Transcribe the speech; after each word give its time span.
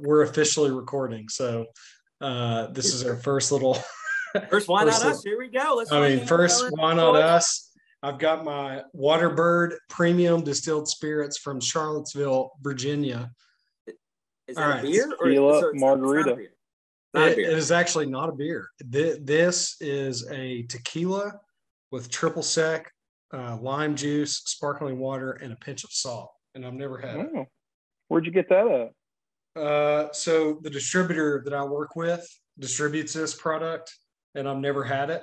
we're 0.00 0.22
officially 0.22 0.70
recording. 0.70 1.28
So 1.28 1.66
uh, 2.20 2.68
this 2.68 2.92
is 2.94 3.04
our 3.04 3.16
first 3.16 3.52
little. 3.52 3.78
First, 4.48 4.68
why 4.68 4.84
First 4.84 5.02
not 5.02 5.10
of- 5.10 5.16
us? 5.18 5.24
Here 5.24 5.36
we 5.38 5.48
go. 5.50 5.74
Let's. 5.76 5.90
I 5.90 6.08
mean, 6.08 6.24
first, 6.24 6.62
go. 6.62 6.68
why 6.76 6.94
not 6.94 7.16
us? 7.16 7.72
I've 8.00 8.20
got 8.20 8.44
my 8.44 8.82
Waterbird 8.96 9.74
Premium 9.88 10.44
Distilled 10.44 10.86
Spirits 10.86 11.36
from 11.36 11.60
Charlottesville, 11.60 12.52
Virginia. 12.60 13.32
Is 14.46 14.54
that 14.56 14.66
right. 14.68 14.82
beer 14.82 15.10
or 15.20 15.26
Tequila, 15.26 15.52
so 15.52 15.58
it's- 15.58 15.72
it's 15.74 15.82
not 15.82 15.98
margarita. 15.98 16.36
beer. 16.36 16.50
Not 17.12 17.28
It- 17.28 17.38
it 17.40 17.58
is 17.58 17.72
actually 17.72 18.06
not 18.06 18.28
a 18.28 18.32
beer. 18.32 18.68
This 18.78 19.74
is 19.80 20.28
a 20.30 20.62
tequila 20.68 21.32
with 21.90 22.08
triple 22.08 22.44
sec, 22.44 22.88
uh, 23.34 23.56
lime 23.60 23.96
juice, 23.96 24.42
sparkling 24.46 25.00
water, 25.00 25.32
and 25.32 25.52
a 25.52 25.56
pinch 25.56 25.82
of 25.82 25.90
salt. 25.90 26.30
And 26.54 26.64
I've 26.64 26.74
never 26.74 26.98
had 26.98 27.16
it. 27.16 27.30
Oh. 27.36 27.46
Where'd 28.06 28.26
you 28.26 28.32
get 28.32 28.48
that 28.50 28.68
at? 28.68 28.92
Uh, 29.56 30.08
so 30.12 30.58
the 30.62 30.70
distributor 30.70 31.42
that 31.44 31.54
I 31.54 31.64
work 31.64 31.96
with 31.96 32.26
distributes 32.58 33.12
this 33.12 33.34
product, 33.34 33.92
and 34.34 34.48
I've 34.48 34.58
never 34.58 34.84
had 34.84 35.10
it. 35.10 35.22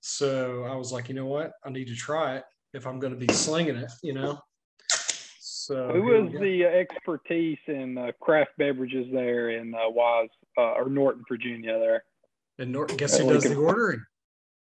So 0.00 0.64
I 0.64 0.74
was 0.76 0.92
like, 0.92 1.08
you 1.08 1.14
know 1.14 1.26
what? 1.26 1.52
I 1.64 1.70
need 1.70 1.86
to 1.86 1.94
try 1.94 2.36
it 2.36 2.44
if 2.74 2.86
I'm 2.86 2.98
going 2.98 3.18
to 3.18 3.26
be 3.26 3.32
slinging 3.32 3.76
it. 3.76 3.90
You 4.02 4.14
know. 4.14 4.38
So 4.88 5.88
Who 5.92 6.02
here 6.08 6.20
we 6.22 6.26
is 6.28 6.32
go. 6.32 6.40
the 6.40 6.64
uh, 6.66 6.68
expertise 6.68 7.58
in 7.68 7.96
uh, 7.96 8.12
craft 8.20 8.50
beverages 8.58 9.06
there 9.12 9.50
in 9.50 9.74
uh, 9.74 9.88
Wise 9.88 10.28
uh, 10.58 10.72
or 10.72 10.90
Norton, 10.90 11.22
Virginia? 11.26 11.78
There, 11.78 12.04
And 12.58 12.72
Nor- 12.72 12.86
guess 12.86 13.16
who 13.18 13.32
does 13.32 13.44
the 13.44 13.54
ordering? 13.54 14.02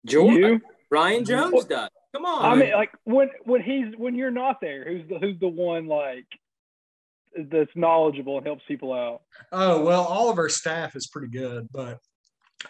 George, 0.05 0.35
you. 0.35 0.61
Ryan 0.91 1.25
Jones 1.25 1.65
does. 1.65 1.89
Come 2.13 2.25
on. 2.25 2.45
I 2.45 2.55
mean, 2.55 2.73
like 2.73 2.91
when 3.05 3.29
when 3.45 3.61
he's 3.63 3.95
when 3.97 4.15
you're 4.15 4.29
not 4.31 4.57
there, 4.61 4.83
who's 4.85 5.07
the 5.07 5.17
who's 5.17 5.39
the 5.39 5.47
one 5.47 5.87
like 5.87 6.25
that's 7.49 7.71
knowledgeable 7.75 8.37
and 8.37 8.45
helps 8.45 8.63
people 8.67 8.93
out? 8.93 9.21
Oh 9.51 9.83
well, 9.83 10.03
all 10.03 10.29
of 10.29 10.37
our 10.37 10.49
staff 10.49 10.95
is 10.95 11.07
pretty 11.07 11.29
good, 11.29 11.67
but 11.71 11.97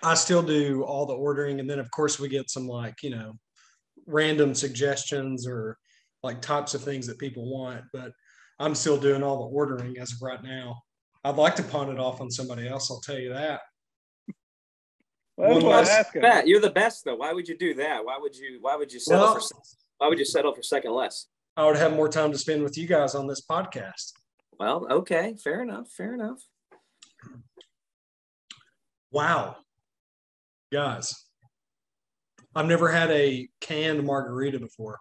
I 0.03 0.13
still 0.15 0.41
do 0.43 0.83
all 0.83 1.05
the 1.05 1.13
ordering, 1.15 1.59
and 1.59 1.69
then 1.69 1.79
of 1.79 1.89
course 1.91 2.19
we 2.19 2.29
get 2.29 2.49
some 2.49 2.67
like 2.67 3.03
you 3.03 3.09
know 3.11 3.33
random 4.07 4.53
suggestions 4.55 5.47
or 5.47 5.77
like 6.23 6.41
types 6.41 6.73
of 6.73 6.83
things 6.83 7.07
that 7.07 7.17
people 7.19 7.49
want. 7.51 7.81
But 7.93 8.11
I'm 8.59 8.75
still 8.75 8.97
doing 8.97 9.23
all 9.23 9.37
the 9.49 9.55
ordering 9.55 9.97
as 9.97 10.11
of 10.13 10.21
right 10.21 10.41
now. 10.43 10.81
I'd 11.23 11.35
like 11.35 11.55
to 11.57 11.63
pawn 11.63 11.89
it 11.91 11.99
off 11.99 12.21
on 12.21 12.31
somebody 12.31 12.67
else. 12.67 12.89
I'll 12.89 12.99
tell 13.01 13.17
you 13.19 13.33
that. 13.33 13.61
Well, 15.37 15.53
that's 15.53 15.63
One 15.63 15.65
what 15.65 15.79
I'm 15.79 15.85
last- 15.85 16.15
Matt, 16.15 16.47
you're 16.47 16.59
the 16.59 16.69
best 16.69 17.03
though. 17.05 17.15
Why 17.15 17.33
would 17.33 17.47
you 17.47 17.57
do 17.57 17.73
that? 17.75 18.03
Why 18.05 18.17
would 18.19 18.35
you? 18.35 18.57
Why 18.61 18.75
would 18.75 18.91
you 18.91 18.99
settle 18.99 19.25
Well- 19.25 19.39
for? 19.39 19.61
Why 19.97 20.07
would 20.07 20.17
you 20.19 20.25
settle 20.25 20.53
for 20.53 20.63
second 20.63 20.93
less? 20.93 21.27
I 21.55 21.65
would 21.65 21.75
have 21.75 21.93
more 21.93 22.09
time 22.09 22.31
to 22.31 22.37
spend 22.37 22.63
with 22.63 22.75
you 22.77 22.87
guys 22.87 23.13
on 23.13 23.27
this 23.27 23.41
podcast. 23.45 24.13
Well, 24.61 24.85
okay, 24.91 25.33
fair 25.43 25.63
enough. 25.63 25.89
Fair 25.89 26.13
enough. 26.13 26.37
Wow, 29.11 29.55
guys, 30.71 31.25
I've 32.53 32.67
never 32.67 32.87
had 32.87 33.09
a 33.09 33.49
canned 33.59 34.05
margarita 34.05 34.59
before. 34.59 34.99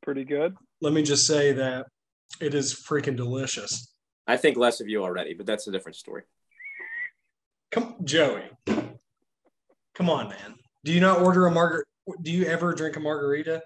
Pretty 0.00 0.24
good. 0.24 0.56
Let 0.80 0.94
me 0.94 1.02
just 1.02 1.26
say 1.26 1.52
that 1.52 1.84
it 2.40 2.54
is 2.54 2.72
freaking 2.72 3.16
delicious. 3.16 3.92
I 4.26 4.38
think 4.38 4.56
less 4.56 4.80
of 4.80 4.88
you 4.88 5.02
already, 5.02 5.34
but 5.34 5.44
that's 5.44 5.66
a 5.66 5.70
different 5.70 5.96
story. 5.96 6.22
Come, 7.70 7.96
Joey. 8.02 8.44
Come 9.94 10.08
on, 10.08 10.30
man. 10.30 10.54
Do 10.86 10.92
you 10.94 11.02
not 11.02 11.20
order 11.20 11.46
a 11.48 11.50
margarita? 11.50 11.84
Do 12.22 12.32
you 12.32 12.46
ever 12.46 12.72
drink 12.72 12.96
a 12.96 13.00
margarita? 13.00 13.62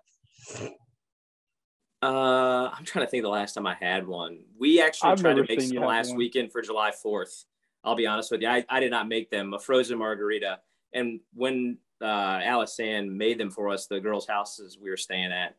Uh, 2.06 2.70
I'm 2.72 2.84
trying 2.84 3.04
to 3.04 3.10
think 3.10 3.24
the 3.24 3.28
last 3.28 3.54
time 3.54 3.66
I 3.66 3.74
had 3.74 4.06
one. 4.06 4.38
We 4.56 4.80
actually 4.80 5.10
I've 5.10 5.20
tried 5.20 5.34
to 5.34 5.44
make 5.48 5.60
seen 5.60 5.74
some 5.74 5.84
last 5.84 6.10
one. 6.10 6.18
weekend 6.18 6.52
for 6.52 6.62
July 6.62 6.92
4th. 6.92 7.46
I'll 7.82 7.96
be 7.96 8.06
honest 8.06 8.30
with 8.30 8.42
you. 8.42 8.48
I, 8.48 8.64
I 8.68 8.78
did 8.78 8.92
not 8.92 9.08
make 9.08 9.28
them 9.28 9.54
a 9.54 9.58
frozen 9.58 9.98
margarita. 9.98 10.60
And 10.92 11.18
when 11.34 11.78
uh, 12.00 12.40
Alice 12.44 12.78
Ann 12.78 13.16
made 13.18 13.38
them 13.38 13.50
for 13.50 13.70
us, 13.70 13.88
the 13.88 13.98
girls' 13.98 14.26
houses 14.26 14.78
we 14.80 14.88
were 14.88 14.96
staying 14.96 15.32
at, 15.32 15.56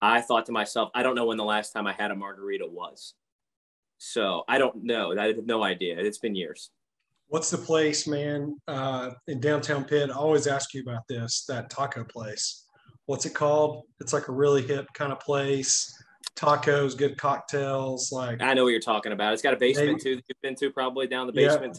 I 0.00 0.22
thought 0.22 0.46
to 0.46 0.52
myself, 0.52 0.90
I 0.94 1.02
don't 1.02 1.14
know 1.14 1.26
when 1.26 1.36
the 1.36 1.44
last 1.44 1.72
time 1.72 1.86
I 1.86 1.92
had 1.92 2.10
a 2.10 2.16
margarita 2.16 2.66
was. 2.66 3.12
So 3.98 4.44
I 4.48 4.56
don't 4.56 4.84
know. 4.84 5.16
I 5.18 5.26
have 5.26 5.44
no 5.44 5.62
idea. 5.62 5.98
It's 5.98 6.18
been 6.18 6.34
years. 6.34 6.70
What's 7.28 7.50
the 7.50 7.58
place, 7.58 8.06
man, 8.06 8.56
uh, 8.66 9.10
in 9.28 9.40
downtown 9.40 9.84
Pitt? 9.84 10.10
I 10.10 10.14
always 10.14 10.46
ask 10.46 10.72
you 10.72 10.80
about 10.80 11.06
this, 11.06 11.44
that 11.48 11.68
taco 11.68 12.02
place. 12.04 12.64
What's 13.06 13.26
it 13.26 13.34
called? 13.34 13.84
It's 14.00 14.12
like 14.12 14.28
a 14.28 14.32
really 14.32 14.62
hip 14.62 14.86
kind 14.94 15.12
of 15.12 15.20
place. 15.20 15.92
Tacos, 16.36 16.96
good 16.96 17.18
cocktails. 17.18 18.10
Like 18.12 18.40
I 18.40 18.54
know 18.54 18.64
what 18.64 18.70
you're 18.70 18.80
talking 18.80 19.12
about. 19.12 19.32
It's 19.32 19.42
got 19.42 19.54
a 19.54 19.56
basement 19.56 20.00
too 20.00 20.16
that 20.16 20.24
you've 20.28 20.40
been 20.42 20.54
to 20.56 20.70
probably 20.70 21.06
down 21.06 21.26
the 21.26 21.32
Yeah. 21.40 21.48
basement. 21.48 21.78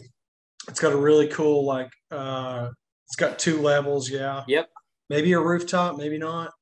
it's 0.68 0.80
got 0.80 0.92
a 0.94 0.96
really 0.96 1.26
cool, 1.28 1.64
like, 1.66 1.90
uh, 2.10 2.70
it's 3.06 3.16
got 3.16 3.38
two 3.38 3.60
levels. 3.60 4.08
Yeah. 4.08 4.44
Yep. 4.48 4.70
Maybe 5.10 5.32
a 5.34 5.40
rooftop, 5.40 5.98
maybe 5.98 6.16
not. 6.16 6.52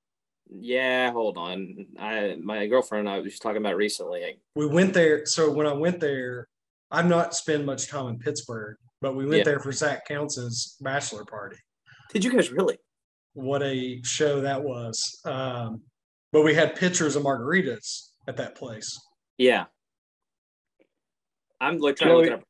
Yeah, 0.50 1.12
hold 1.12 1.38
on. 1.38 1.86
I 1.98 2.36
my 2.42 2.66
girlfriend 2.66 3.06
and 3.06 3.14
I 3.14 3.20
was 3.20 3.30
just 3.30 3.42
talking 3.42 3.58
about 3.58 3.76
recently. 3.76 4.38
we 4.56 4.66
went 4.66 4.92
there. 4.92 5.24
So 5.26 5.50
when 5.52 5.66
I 5.68 5.72
went 5.72 6.00
there, 6.00 6.48
I've 6.90 7.06
not 7.06 7.34
spent 7.34 7.64
much 7.64 7.88
time 7.88 8.08
in 8.08 8.18
Pittsburgh, 8.18 8.76
but 9.00 9.14
we 9.14 9.24
went 9.24 9.38
Yeah. 9.38 9.44
there 9.44 9.60
for 9.60 9.70
Zach 9.72 10.06
Counts' 10.06 10.76
bachelor 10.80 11.24
party. 11.24 11.56
Did 12.12 12.24
you 12.24 12.32
guys 12.32 12.50
really? 12.50 12.78
What 13.34 13.62
a 13.62 14.00
show 14.02 14.40
that 14.42 14.62
was. 14.62 15.20
Um, 15.24 15.82
but 16.32 16.42
we 16.42 16.54
had 16.54 16.76
pictures 16.76 17.16
of 17.16 17.22
margaritas 17.22 18.10
at 18.28 18.36
that 18.36 18.54
place. 18.54 18.98
Yeah. 19.38 19.64
I'm 21.60 21.78
like 21.78 21.96
trying 21.96 22.10
to 22.10 22.16
look 22.16 22.24
Joey- 22.26 22.32
it 22.34 22.38
up. 22.40 22.44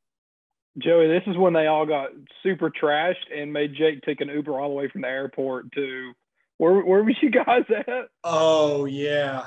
Joey, 0.79 1.07
this 1.07 1.23
is 1.27 1.37
when 1.37 1.53
they 1.53 1.67
all 1.67 1.85
got 1.85 2.11
super 2.43 2.71
trashed 2.71 3.31
and 3.31 3.53
made 3.53 3.75
Jake 3.75 4.01
take 4.07 4.23
an 4.23 4.29
Uber 4.29 4.59
all 4.59 4.71
the 4.71 4.75
way 4.75 4.89
from 4.89 5.03
the 5.03 5.09
airport 5.09 5.71
to 5.73 6.13
where 6.57 6.81
where 6.81 7.05
was 7.05 7.15
you 7.21 7.29
guys 7.31 7.65
at? 7.69 8.09
Oh 8.25 8.87
yeah. 8.87 9.45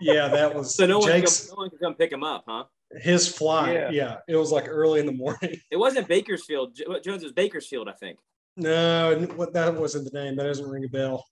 Yeah, 0.00 0.28
that 0.28 0.54
was 0.56 0.74
So 0.74 0.86
no 0.86 0.98
one, 1.00 1.10
can 1.10 1.20
Jake's 1.20 1.48
come, 1.48 1.56
no 1.56 1.60
one 1.64 1.70
can 1.70 1.78
come 1.78 1.94
pick 1.94 2.10
him 2.10 2.24
up, 2.24 2.44
huh? 2.48 2.64
his 3.02 3.28
flight. 3.28 3.74
Yeah. 3.74 3.90
Yeah. 3.90 4.16
It 4.28 4.36
was 4.36 4.50
like 4.50 4.66
early 4.66 5.00
in 5.00 5.04
the 5.06 5.12
morning. 5.12 5.60
It 5.70 5.76
wasn't 5.76 6.08
Bakersfield. 6.08 6.74
Jones 7.04 7.22
was 7.22 7.32
Bakersfield, 7.32 7.86
I 7.88 7.92
think. 7.92 8.18
No, 8.56 9.26
what 9.36 9.54
that 9.54 9.74
wasn't 9.74 10.10
the 10.10 10.18
name. 10.18 10.36
That 10.36 10.44
doesn't 10.44 10.68
ring 10.68 10.84
a 10.84 10.88
bell. 10.88 11.24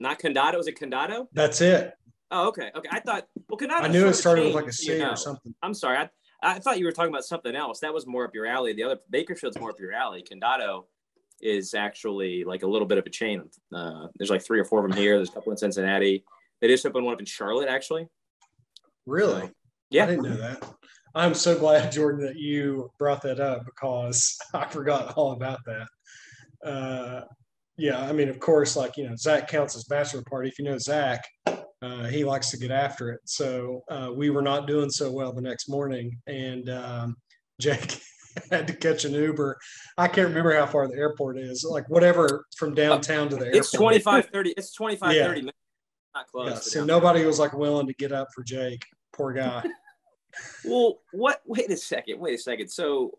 Not 0.00 0.18
Condado. 0.18 0.56
Was 0.56 0.66
it 0.66 0.78
Condado? 0.78 1.26
That's 1.32 1.60
it. 1.60 1.94
Oh, 2.30 2.48
okay. 2.48 2.70
Okay. 2.74 2.88
I 2.90 3.00
thought, 3.00 3.26
well, 3.48 3.58
Condado. 3.58 3.82
I 3.84 3.88
knew 3.88 4.06
it 4.06 4.14
started 4.14 4.46
with 4.46 4.54
like 4.54 4.66
a 4.66 4.72
so 4.72 4.92
you 4.92 4.98
know. 4.98 5.10
or 5.10 5.16
something. 5.16 5.54
I'm 5.62 5.74
sorry. 5.74 5.98
I, 5.98 6.08
I 6.42 6.58
thought 6.58 6.78
you 6.78 6.84
were 6.84 6.92
talking 6.92 7.12
about 7.12 7.24
something 7.24 7.54
else. 7.54 7.80
That 7.80 7.94
was 7.94 8.06
more 8.06 8.24
up 8.24 8.34
your 8.34 8.46
alley. 8.46 8.72
The 8.72 8.82
other 8.82 8.98
Bakersfield's 9.10 9.58
more 9.58 9.70
up 9.70 9.80
your 9.80 9.92
alley. 9.92 10.22
Condado 10.22 10.84
is 11.40 11.74
actually 11.74 12.44
like 12.44 12.62
a 12.62 12.66
little 12.66 12.86
bit 12.86 12.98
of 12.98 13.06
a 13.06 13.10
chain. 13.10 13.42
Uh, 13.74 14.08
there's 14.16 14.30
like 14.30 14.42
three 14.42 14.58
or 14.58 14.64
four 14.64 14.84
of 14.84 14.90
them 14.90 14.98
here. 14.98 15.16
There's 15.16 15.30
a 15.30 15.32
couple 15.32 15.52
in 15.52 15.58
Cincinnati. 15.58 16.24
They 16.60 16.68
just 16.68 16.84
opened 16.86 17.04
one 17.04 17.14
up 17.14 17.20
in 17.20 17.26
Charlotte, 17.26 17.68
actually. 17.68 18.06
Really? 19.06 19.42
I 19.42 19.50
Yeah. 19.90 20.04
I 20.04 20.06
didn't 20.06 20.24
know 20.24 20.36
that. 20.36 20.62
I'm 21.14 21.34
so 21.34 21.56
glad, 21.56 21.92
Jordan, 21.92 22.26
that 22.26 22.36
you 22.36 22.90
brought 22.98 23.22
that 23.22 23.38
up 23.38 23.64
because 23.64 24.36
I 24.54 24.66
forgot 24.66 25.14
all 25.14 25.32
about 25.32 25.60
that. 25.66 25.86
Uh, 26.64 27.22
yeah, 27.76 28.00
I 28.00 28.12
mean, 28.12 28.28
of 28.28 28.38
course, 28.38 28.76
like, 28.76 28.96
you 28.96 29.08
know, 29.08 29.16
Zach 29.16 29.48
Counts's 29.48 29.84
bachelor 29.84 30.22
party. 30.28 30.48
If 30.48 30.58
you 30.58 30.64
know 30.64 30.78
Zach, 30.78 31.24
uh, 31.46 32.04
he 32.04 32.24
likes 32.24 32.50
to 32.50 32.56
get 32.56 32.70
after 32.70 33.10
it. 33.10 33.20
So 33.24 33.82
uh, 33.90 34.10
we 34.14 34.30
were 34.30 34.42
not 34.42 34.66
doing 34.66 34.90
so 34.90 35.10
well 35.10 35.32
the 35.32 35.42
next 35.42 35.68
morning. 35.68 36.18
And 36.26 36.68
um, 36.70 37.16
Jake 37.60 38.00
had 38.50 38.66
to 38.68 38.74
catch 38.74 39.04
an 39.04 39.12
Uber. 39.14 39.56
I 39.98 40.06
can't 40.08 40.28
remember 40.28 40.54
how 40.54 40.66
far 40.66 40.86
the 40.88 40.94
airport 40.94 41.38
is, 41.38 41.64
like 41.68 41.88
whatever 41.88 42.46
from 42.56 42.74
downtown 42.74 43.28
to 43.30 43.36
the 43.36 43.46
airport. 43.46 43.56
It's 43.56 43.72
25, 43.72 44.26
30. 44.32 44.50
It's 44.56 44.72
25, 44.74 45.14
Yeah. 45.14 45.26
30 45.26 45.40
minutes. 45.40 45.58
Not 46.14 46.26
close. 46.28 46.50
Yeah, 46.50 46.54
so 46.56 46.80
downtown. 46.80 46.86
nobody 46.86 47.24
was 47.24 47.38
like 47.40 47.52
willing 47.54 47.88
to 47.88 47.94
get 47.94 48.12
up 48.12 48.28
for 48.34 48.42
Jake. 48.44 48.84
Poor 49.12 49.32
guy. 49.32 49.64
Well, 50.64 50.98
what? 51.12 51.42
Wait 51.46 51.70
a 51.70 51.76
second. 51.76 52.18
Wait 52.18 52.34
a 52.34 52.42
second. 52.42 52.68
So, 52.68 53.18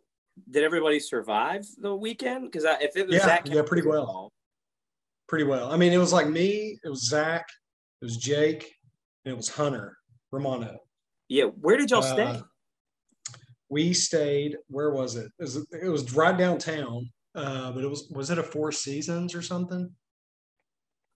did 0.50 0.64
everybody 0.64 1.00
survive 1.00 1.66
the 1.78 1.96
weekend? 1.96 2.52
Because 2.52 2.64
if 2.82 2.96
it 2.96 3.08
was 3.08 3.16
Yeah, 3.16 3.26
Zach, 3.26 3.48
yeah, 3.48 3.62
pretty 3.66 3.88
well. 3.88 4.02
involved- 4.02 4.34
pretty 5.28 5.46
well. 5.46 5.72
I 5.72 5.78
mean, 5.78 5.92
it 5.94 5.98
was 5.98 6.14
like 6.14 6.28
me, 6.28 6.78
it 6.84 6.90
was 6.90 7.08
Zach, 7.08 7.46
it 8.02 8.06
was 8.06 8.18
Jake, 8.18 8.72
and 9.24 9.32
it 9.34 9.38
was 9.38 9.50
Hunter 9.50 9.98
Romano. 10.32 10.78
Yeah. 11.30 11.46
Where 11.46 11.78
did 11.78 11.90
y'all 11.92 12.02
stay? 12.04 12.24
Uh, 12.24 12.42
We 13.70 13.94
stayed. 13.94 14.58
Where 14.68 14.92
was 14.92 15.16
it? 15.16 15.32
It 15.40 15.44
was, 15.44 15.56
it 15.82 15.90
was 15.90 16.14
right 16.14 16.38
downtown, 16.38 17.10
uh, 17.34 17.72
but 17.72 17.84
it 17.84 17.88
was 17.88 18.08
was 18.12 18.30
it 18.30 18.38
a 18.38 18.44
Four 18.44 18.72
Seasons 18.72 19.34
or 19.34 19.42
something? 19.42 19.90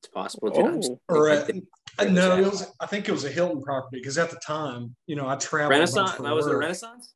It's 0.02 0.10
possible. 0.12 0.50
Dude, 0.50 0.66
I'm 0.66 0.80
Oh. 0.84 1.00
Or 1.10 1.30
I 1.30 1.36
a, 1.36 1.42
think- 1.42 1.66
uh, 2.00 2.06
no, 2.06 2.36
it 2.38 2.46
was. 2.50 2.66
I 2.80 2.88
think 2.88 3.08
it 3.08 3.12
was 3.12 3.24
a 3.26 3.30
Hilton 3.30 3.62
property 3.62 4.00
because 4.00 4.18
at 4.18 4.32
the 4.32 4.40
time, 4.46 4.96
you 5.06 5.16
know, 5.16 5.28
I 5.28 5.36
traveled. 5.36 5.74
a 5.74 5.76
Renaissance. 5.76 6.12
for 6.14 6.24
That 6.24 6.34
was 6.34 6.48
it. 6.48 6.50
work. 6.50 6.62
Renaissance. 6.62 7.14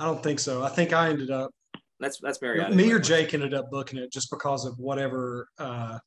I 0.00 0.04
don't 0.06 0.22
think 0.22 0.38
so. 0.40 0.62
I 0.62 0.70
think 0.70 0.92
I 0.92 1.10
ended 1.10 1.30
up. 1.30 1.50
That's 2.00 2.18
that's 2.20 2.40
Marriott. 2.40 2.74
me 2.74 2.90
or. 2.90 2.98
Jake 2.98 3.34
ended 3.34 3.52
up 3.54 3.70
booking 3.70 3.98
it 3.98 4.10
just 4.10 4.30
because 4.30 4.64
of 4.64 4.78
whatever 4.78 5.48
uh, 5.58 5.98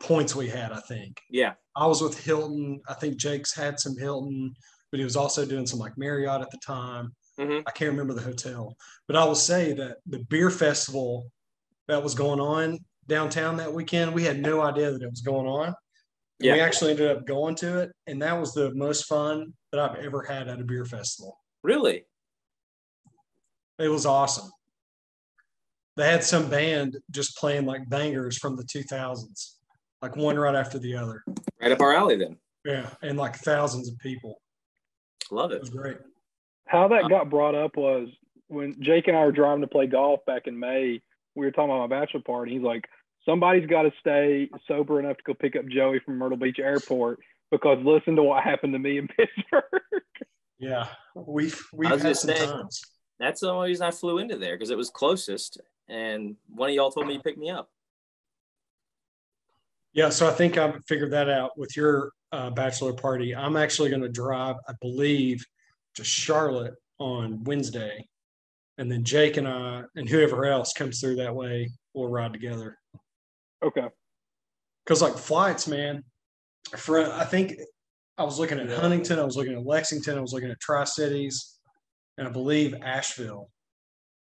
points 0.00 0.34
we 0.36 0.48
had. 0.48 0.72
I 0.72 0.80
think. 0.80 1.20
Yeah. 1.30 1.54
I 1.74 1.86
was 1.86 2.02
with 2.02 2.22
Hilton. 2.22 2.80
I 2.88 2.94
think 2.94 3.16
Jake's 3.16 3.54
had 3.54 3.80
some 3.80 3.96
Hilton, 3.96 4.54
but 4.90 4.98
he 4.98 5.04
was 5.04 5.16
also 5.16 5.46
doing 5.46 5.66
some 5.66 5.78
like 5.78 5.96
Marriott 5.96 6.42
at 6.42 6.50
the 6.50 6.58
time. 6.64 7.14
Mhm. 7.38 7.62
I 7.66 7.70
can't 7.70 7.90
remember 7.90 8.14
the 8.14 8.22
hotel, 8.22 8.76
but 9.06 9.16
I 9.16 9.24
will 9.24 9.34
say 9.34 9.72
that 9.74 9.98
the 10.06 10.20
beer 10.30 10.50
festival 10.50 11.30
that 11.88 12.02
was 12.02 12.14
going 12.14 12.40
on 12.40 12.78
downtown 13.08 13.56
that 13.58 13.72
weekend, 13.72 14.14
we 14.14 14.24
had 14.24 14.40
no 14.40 14.60
idea 14.62 14.90
that 14.90 15.02
it 15.02 15.10
was 15.10 15.20
going 15.20 15.46
on. 15.46 15.68
And 15.68 16.52
We 16.52 16.60
actually 16.60 16.90
ended 16.92 17.14
up 17.16 17.26
going 17.26 17.54
to 17.56 17.78
it, 17.80 17.92
and 18.06 18.20
that 18.22 18.38
was 18.38 18.52
the 18.52 18.74
most 18.74 19.04
fun 19.06 19.52
that 19.72 19.80
I've 19.80 19.96
ever 20.04 20.22
had 20.22 20.48
at 20.48 20.60
a 20.60 20.64
beer 20.64 20.84
festival. 20.84 21.38
Really? 21.62 22.04
It 23.78 23.88
was 23.88 24.06
awesome. 24.06 24.50
They 25.96 26.10
had 26.10 26.24
some 26.24 26.48
band 26.50 26.96
just 27.10 27.36
playing 27.36 27.64
like 27.66 27.88
bangers 27.88 28.36
from 28.38 28.56
the 28.56 28.64
2000s, 28.64 29.54
like 30.02 30.14
one 30.16 30.38
right 30.38 30.54
after 30.54 30.78
the 30.78 30.94
other. 30.94 31.22
Right 31.60 31.72
up 31.72 31.80
our 31.80 31.94
alley 31.94 32.16
then. 32.16 32.36
Yeah, 32.64 32.90
and 33.02 33.16
like 33.16 33.36
thousands 33.36 33.88
of 33.88 33.98
people. 33.98 34.40
Love 35.30 35.52
It 35.52 35.56
it. 35.56 35.60
was 35.60 35.70
great. 35.70 35.98
How 36.66 36.88
that 36.88 37.08
got 37.08 37.30
brought 37.30 37.54
up 37.54 37.76
was 37.76 38.08
when 38.48 38.74
Jake 38.82 39.08
and 39.08 39.16
I 39.16 39.24
were 39.24 39.32
driving 39.32 39.60
to 39.62 39.66
play 39.68 39.86
golf 39.86 40.20
back 40.26 40.46
in 40.46 40.58
May. 40.58 41.00
We 41.34 41.46
were 41.46 41.52
talking 41.52 41.70
about 41.70 41.88
my 41.88 42.00
bachelor 42.00 42.22
party. 42.22 42.52
He's 42.54 42.62
like, 42.62 42.84
somebody's 43.24 43.66
got 43.68 43.82
to 43.82 43.92
stay 44.00 44.48
sober 44.66 44.98
enough 44.98 45.16
to 45.18 45.22
go 45.26 45.34
pick 45.34 45.54
up 45.56 45.66
Joey 45.68 46.00
from 46.00 46.18
Myrtle 46.18 46.38
Beach 46.38 46.58
Airport 46.58 47.20
because 47.50 47.78
listen 47.84 48.16
to 48.16 48.22
what 48.22 48.42
happened 48.42 48.72
to 48.72 48.78
me 48.78 48.98
in 48.98 49.08
Pittsburgh. 49.16 49.82
Yeah, 50.58 50.88
we've 51.14 51.60
we've 51.72 51.88
had 51.90 52.16
some 52.16 52.30
say- 52.34 52.46
times. 52.46 52.82
That's 53.18 53.40
the 53.40 53.50
only 53.50 53.68
reason 53.68 53.86
I 53.86 53.90
flew 53.90 54.18
into 54.18 54.36
there 54.36 54.54
because 54.54 54.70
it 54.70 54.76
was 54.76 54.90
closest, 54.90 55.60
and 55.88 56.36
one 56.54 56.68
of 56.68 56.74
y'all 56.74 56.90
told 56.90 57.06
me 57.06 57.14
you 57.14 57.20
picked 57.20 57.38
me 57.38 57.50
up. 57.50 57.70
Yeah, 59.92 60.10
so 60.10 60.28
I 60.28 60.32
think 60.32 60.58
I've 60.58 60.84
figured 60.86 61.12
that 61.12 61.30
out 61.30 61.56
with 61.56 61.74
your 61.74 62.12
uh, 62.30 62.50
bachelor 62.50 62.92
party. 62.92 63.34
I'm 63.34 63.56
actually 63.56 63.88
going 63.88 64.02
to 64.02 64.10
drive, 64.10 64.56
I 64.68 64.74
believe, 64.82 65.42
to 65.94 66.04
Charlotte 66.04 66.74
on 66.98 67.42
Wednesday, 67.44 68.06
and 68.76 68.92
then 68.92 69.04
Jake 69.04 69.38
and 69.38 69.48
I 69.48 69.84
and 69.94 70.08
whoever 70.08 70.44
else 70.44 70.74
comes 70.74 71.00
through 71.00 71.16
that 71.16 71.34
way 71.34 71.70
will 71.94 72.08
ride 72.08 72.32
together. 72.32 72.78
okay. 73.62 73.88
Because 74.84 75.02
like 75.02 75.16
flights, 75.16 75.66
man, 75.66 76.04
for 76.76 77.10
I 77.12 77.24
think 77.24 77.54
I 78.18 78.24
was 78.24 78.38
looking 78.38 78.60
at 78.60 78.70
Huntington, 78.70 79.18
I 79.18 79.24
was 79.24 79.36
looking 79.36 79.54
at 79.54 79.64
Lexington, 79.66 80.18
I 80.18 80.20
was 80.20 80.32
looking 80.32 80.50
at 80.50 80.60
Tri 80.60 80.84
Cities, 80.84 81.55
and 82.18 82.26
I 82.26 82.30
believe 82.30 82.74
Asheville. 82.82 83.50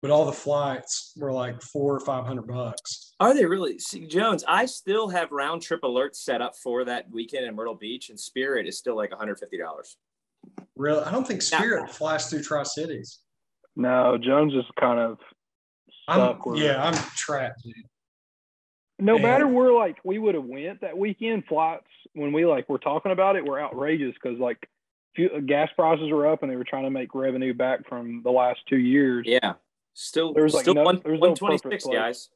But 0.00 0.10
all 0.10 0.24
the 0.26 0.32
flights 0.32 1.12
were 1.16 1.30
like 1.32 1.62
four 1.62 1.94
or 1.94 2.00
five 2.00 2.24
hundred 2.26 2.48
bucks. 2.48 3.14
Are 3.20 3.32
they 3.34 3.44
really? 3.46 3.78
See, 3.78 4.06
Jones, 4.06 4.42
I 4.48 4.66
still 4.66 5.08
have 5.10 5.30
round 5.30 5.62
trip 5.62 5.82
alerts 5.82 6.16
set 6.16 6.42
up 6.42 6.54
for 6.60 6.84
that 6.84 7.08
weekend 7.12 7.46
in 7.46 7.54
Myrtle 7.54 7.76
Beach, 7.76 8.10
and 8.10 8.18
Spirit 8.18 8.66
is 8.66 8.76
still 8.78 8.96
like 8.96 9.10
$150. 9.12 9.36
Really, 10.76 11.04
I 11.04 11.12
don't 11.12 11.24
think 11.26 11.40
Spirit 11.40 11.88
flies 11.88 12.28
through 12.28 12.42
Tri 12.42 12.64
Cities. 12.64 13.20
No, 13.76 14.18
Jones 14.18 14.54
is 14.54 14.64
kind 14.80 14.98
of 14.98 15.18
I'm 16.08 16.18
stuck. 16.18 16.40
yeah, 16.56 16.82
I'm 16.84 16.94
trapped, 17.16 17.62
dude. 17.62 17.74
No 18.98 19.14
And- 19.14 19.22
matter 19.22 19.46
where 19.46 19.72
like 19.72 19.98
we 20.04 20.18
would 20.18 20.34
have 20.34 20.44
went 20.44 20.80
that 20.80 20.98
weekend, 20.98 21.44
flights 21.46 21.86
when 22.14 22.32
we 22.32 22.44
like 22.44 22.68
were 22.68 22.78
talking 22.80 23.12
about 23.12 23.36
it 23.36 23.44
were 23.46 23.60
outrageous 23.62 24.14
because 24.20 24.36
like 24.40 24.58
few, 25.14 25.40
gas 25.42 25.68
prices 25.76 26.10
were 26.10 26.26
up 26.26 26.42
and 26.42 26.50
they 26.50 26.56
were 26.56 26.64
trying 26.64 26.84
to 26.84 26.90
make 26.90 27.14
revenue 27.14 27.54
back 27.54 27.86
from 27.88 28.22
the 28.22 28.30
last 28.30 28.60
two 28.68 28.78
years. 28.78 29.24
Yeah. 29.26 29.54
Still, 29.94 30.32
There 30.32 30.44
was, 30.44 30.54
like, 30.54 30.62
still 30.62 30.74
no- 30.74 30.84
one, 30.84 31.00
there 31.04 31.12
was 31.12 31.20
126, 31.20 31.62
perfect 31.62 31.84
place. 31.84 31.94
guys. 31.96 32.28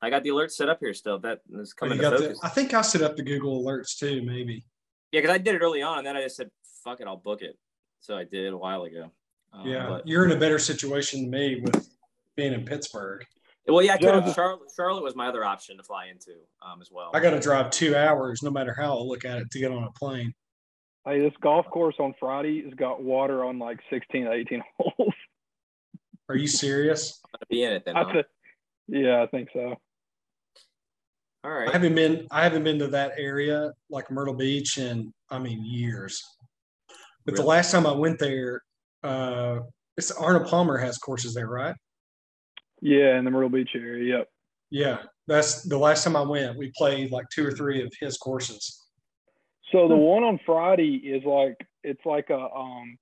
I 0.00 0.10
got 0.10 0.22
the 0.22 0.28
alert 0.30 0.52
set 0.52 0.68
up 0.68 0.78
here 0.80 0.94
still. 0.94 1.18
That 1.18 1.40
is 1.50 1.74
Oh, 1.76 1.80
coming 1.80 1.98
you 1.98 2.04
to 2.04 2.10
got 2.10 2.18
the- 2.20 2.38
I 2.42 2.48
think 2.48 2.74
I 2.74 2.82
set 2.82 3.02
up 3.02 3.16
the 3.16 3.22
Google 3.22 3.62
alerts 3.64 3.98
too, 3.98 4.22
maybe. 4.22 4.64
Yeah, 5.10 5.20
because 5.22 5.34
I 5.34 5.38
did 5.38 5.54
it 5.54 5.62
early 5.62 5.82
on, 5.82 5.98
and 5.98 6.06
then 6.06 6.16
I 6.16 6.22
just 6.22 6.36
said, 6.36 6.50
"Fuck 6.84 7.00
it, 7.00 7.06
I'll 7.06 7.16
book 7.16 7.40
it." 7.42 7.58
So 8.00 8.16
I 8.16 8.24
did 8.24 8.44
it 8.44 8.52
a 8.52 8.56
while 8.56 8.82
ago. 8.84 9.10
Um, 9.52 9.66
yeah, 9.66 9.88
but- 9.88 10.06
you're 10.06 10.24
in 10.24 10.32
a 10.32 10.36
better 10.36 10.58
situation 10.58 11.22
than 11.22 11.30
me 11.30 11.60
with 11.60 11.88
being 12.36 12.52
in 12.52 12.64
Pittsburgh. 12.64 13.24
well, 13.66 13.82
yeah, 13.82 13.94
I 13.94 13.98
could 13.98 14.14
have. 14.14 14.34
Charlotte, 14.34 14.70
Charlotte 14.76 15.02
was 15.02 15.16
my 15.16 15.26
other 15.28 15.44
option 15.44 15.76
to 15.78 15.82
fly 15.82 16.06
into 16.06 16.32
um, 16.62 16.80
as 16.82 16.90
well. 16.92 17.10
I 17.14 17.20
got 17.20 17.30
to 17.30 17.40
drive 17.40 17.70
two 17.70 17.96
hours, 17.96 18.42
no 18.42 18.50
matter 18.50 18.74
how 18.74 18.96
I 18.98 19.00
look 19.00 19.24
at 19.24 19.38
it, 19.38 19.50
to 19.50 19.58
get 19.58 19.72
on 19.72 19.82
a 19.84 19.90
plane. 19.92 20.32
Hey, 21.06 21.20
this 21.20 21.32
golf 21.40 21.66
course 21.66 21.94
on 22.00 22.14
Friday 22.18 22.64
has 22.64 22.74
got 22.74 23.00
water 23.00 23.44
on 23.44 23.60
like 23.60 23.78
16 23.90 24.26
18 24.26 24.62
holes. 24.78 25.14
Are 26.28 26.36
you 26.36 26.48
serious? 26.48 27.20
I'm 27.24 27.38
gonna 27.38 27.46
be 27.48 27.62
in 27.62 27.72
it 27.72 27.84
then. 27.86 27.96
I 27.96 28.02
huh? 28.02 28.12
said, 28.14 28.24
yeah, 28.88 29.22
I 29.22 29.26
think 29.28 29.50
so. 29.52 29.76
All 31.44 31.52
right. 31.52 31.68
I 31.68 31.72
haven't 31.72 31.94
been. 31.94 32.26
I 32.32 32.42
haven't 32.42 32.64
been 32.64 32.80
to 32.80 32.88
that 32.88 33.12
area 33.16 33.72
like 33.88 34.10
Myrtle 34.10 34.34
Beach 34.34 34.78
in 34.78 35.14
I 35.30 35.38
mean 35.38 35.64
years. 35.64 36.20
But 37.24 37.36
the 37.36 37.42
last 37.42 37.70
time 37.70 37.86
I 37.86 37.92
went 37.92 38.18
there, 38.18 38.62
uh, 39.02 39.60
it's 39.96 40.10
Arnold 40.10 40.48
Palmer 40.48 40.76
has 40.78 40.98
courses 40.98 41.34
there, 41.34 41.48
right? 41.48 41.74
Yeah, 42.80 43.18
in 43.18 43.24
the 43.24 43.30
Myrtle 43.30 43.48
Beach 43.48 43.70
area. 43.74 44.18
Yep. 44.18 44.28
Yeah, 44.70 44.98
that's 45.28 45.62
the 45.62 45.78
last 45.78 46.02
time 46.02 46.16
I 46.16 46.22
went. 46.22 46.58
We 46.58 46.72
played 46.76 47.12
like 47.12 47.26
two 47.32 47.46
or 47.46 47.52
three 47.52 47.82
of 47.82 47.92
his 48.00 48.16
courses. 48.18 48.85
So 49.72 49.88
the 49.88 49.94
Hmm. 49.96 50.00
one 50.00 50.24
on 50.24 50.40
Friday 50.46 50.96
is 50.96 51.24
like 51.24 51.66
it's 51.82 52.04
like 52.04 52.30
a 52.30 52.38
um 52.38 52.98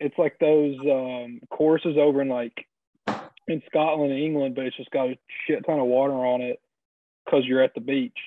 it's 0.00 0.16
like 0.18 0.38
those 0.38 0.76
um 0.80 1.40
courses 1.50 1.96
over 1.98 2.22
in 2.22 2.28
like 2.28 2.66
in 3.48 3.62
Scotland 3.66 4.12
and 4.12 4.20
England, 4.22 4.54
but 4.54 4.66
it's 4.66 4.76
just 4.76 4.90
got 4.90 5.08
a 5.08 5.18
shit 5.46 5.64
ton 5.66 5.78
of 5.78 5.86
water 5.86 6.12
on 6.14 6.40
it 6.40 6.60
because 7.24 7.44
you're 7.44 7.62
at 7.62 7.74
the 7.74 7.80
beach. 7.80 8.18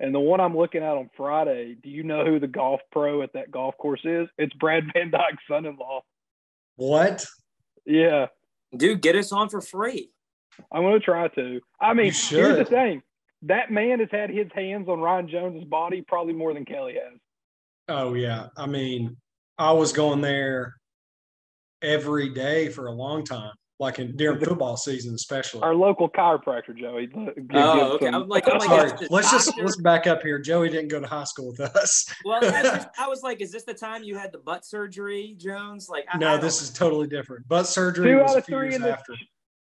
And 0.00 0.14
the 0.14 0.18
one 0.20 0.40
I'm 0.40 0.56
looking 0.56 0.82
at 0.82 0.96
on 0.96 1.10
Friday, 1.16 1.76
do 1.80 1.88
you 1.88 2.02
know 2.02 2.24
who 2.24 2.40
the 2.40 2.48
golf 2.48 2.80
pro 2.90 3.22
at 3.22 3.32
that 3.34 3.50
golf 3.52 3.76
course 3.78 4.00
is? 4.04 4.26
It's 4.38 4.52
Brad 4.54 4.84
Van 4.94 5.10
Dyke's 5.10 5.42
son-in-law. 5.48 6.00
What? 6.76 7.24
Yeah, 7.84 8.26
Dude, 8.76 9.02
get 9.02 9.14
us 9.16 9.30
on 9.32 9.48
for 9.50 9.60
free. 9.60 10.10
I'm 10.72 10.82
gonna 10.82 10.98
try 11.00 11.28
to. 11.28 11.60
I 11.80 11.92
mean, 11.94 12.06
You 12.06 12.12
here's 12.12 12.56
the 12.56 12.64
should. 12.64 12.68
thing: 12.68 13.02
that 13.42 13.70
man 13.70 13.98
has 14.00 14.08
had 14.10 14.30
his 14.30 14.46
hands 14.54 14.88
on 14.88 15.00
Ryan 15.00 15.28
Jones's 15.28 15.64
body 15.64 16.02
probably 16.06 16.32
more 16.32 16.54
than 16.54 16.64
Kelly 16.64 16.94
has. 16.94 17.18
Oh 17.88 18.14
yeah. 18.14 18.46
I 18.56 18.66
mean, 18.66 19.16
I 19.58 19.72
was 19.72 19.92
going 19.92 20.20
there 20.20 20.74
every 21.82 22.28
day 22.30 22.68
for 22.68 22.86
a 22.86 22.92
long 22.92 23.24
time, 23.24 23.52
like 23.80 23.98
in 23.98 24.16
during 24.16 24.38
football 24.38 24.76
season, 24.76 25.14
especially. 25.14 25.62
Our 25.62 25.74
local 25.74 26.08
chiropractor, 26.08 26.76
Joey. 26.76 27.06
Give- 27.08 27.34
give 27.34 27.46
Oh, 27.54 27.92
okay. 27.94 28.06
some- 28.06 28.14
I'm 28.14 28.28
like, 28.28 28.48
I'm 28.48 28.58
like, 28.58 28.68
Sorry, 28.68 28.90
is 29.04 29.10
let's 29.10 29.30
just 29.32 29.58
let's 29.58 29.76
back 29.78 30.06
up 30.06 30.22
here. 30.22 30.38
Joey 30.38 30.68
didn't 30.70 30.88
go 30.88 31.00
to 31.00 31.06
high 31.06 31.24
school 31.24 31.48
with 31.50 31.60
us. 31.60 32.06
Well, 32.24 32.40
that's 32.40 32.68
just- 32.70 32.88
I 32.98 33.08
was 33.08 33.22
like, 33.22 33.40
is 33.42 33.50
this 33.50 33.64
the 33.64 33.74
time 33.74 34.04
you 34.04 34.16
had 34.16 34.30
the 34.32 34.38
butt 34.38 34.64
surgery, 34.64 35.34
Jones? 35.38 35.88
Like, 35.90 36.04
I, 36.12 36.16
I 36.16 36.18
No, 36.20 36.28
don't- 36.32 36.40
this 36.42 36.62
is 36.62 36.70
totally 36.70 37.08
different. 37.08 37.48
Butt 37.48 37.66
surgery 37.66 38.12
two 38.12 38.18
was 38.22 38.30
out 38.30 38.36
a 38.36 38.38
of 38.38 38.44
few 38.44 38.56
three 38.56 38.66
years 38.68 38.76
in 38.76 38.82
this 38.82 38.92
after. 38.92 39.14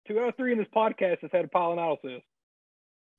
two 0.08 0.20
out 0.20 0.28
of 0.30 0.36
three 0.36 0.52
in 0.52 0.58
this 0.58 0.68
podcast 0.76 1.20
has 1.22 1.30
had 1.32 1.46
a 1.46 1.48
pilonidal 1.48 1.98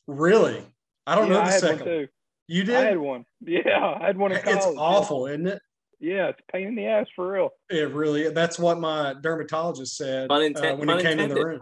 Really? 0.07 0.63
I 1.07 1.15
don't 1.15 1.29
yeah, 1.29 1.35
know 1.35 1.41
I 1.41 1.45
the 1.47 1.51
had 1.51 1.61
second. 1.61 1.79
one 1.79 1.87
too. 1.87 2.09
You 2.47 2.63
I 2.63 2.67
did? 2.67 2.75
had 2.75 2.99
one. 2.99 3.25
Yeah, 3.41 3.97
I 4.01 4.07
had 4.07 4.17
one 4.17 4.33
in 4.33 4.41
college. 4.43 4.57
It's 4.57 4.67
awful, 4.67 5.27
isn't 5.27 5.47
it? 5.47 5.61
Yeah, 6.01 6.29
it's 6.29 6.41
a 6.47 6.53
pain 6.53 6.69
in 6.69 6.75
the 6.75 6.87
ass 6.87 7.07
for 7.15 7.33
real. 7.33 7.51
It 7.71 7.91
really. 7.93 8.29
That's 8.31 8.59
what 8.59 8.79
my 8.79 9.15
dermatologist 9.23 9.97
said 9.97 10.29
Pun 10.29 10.55
uh, 10.57 10.77
when 10.77 10.89
pun 10.89 10.99
he 10.99 11.03
came 11.03 11.19
in 11.19 11.31
the 11.31 11.45
room. 11.45 11.61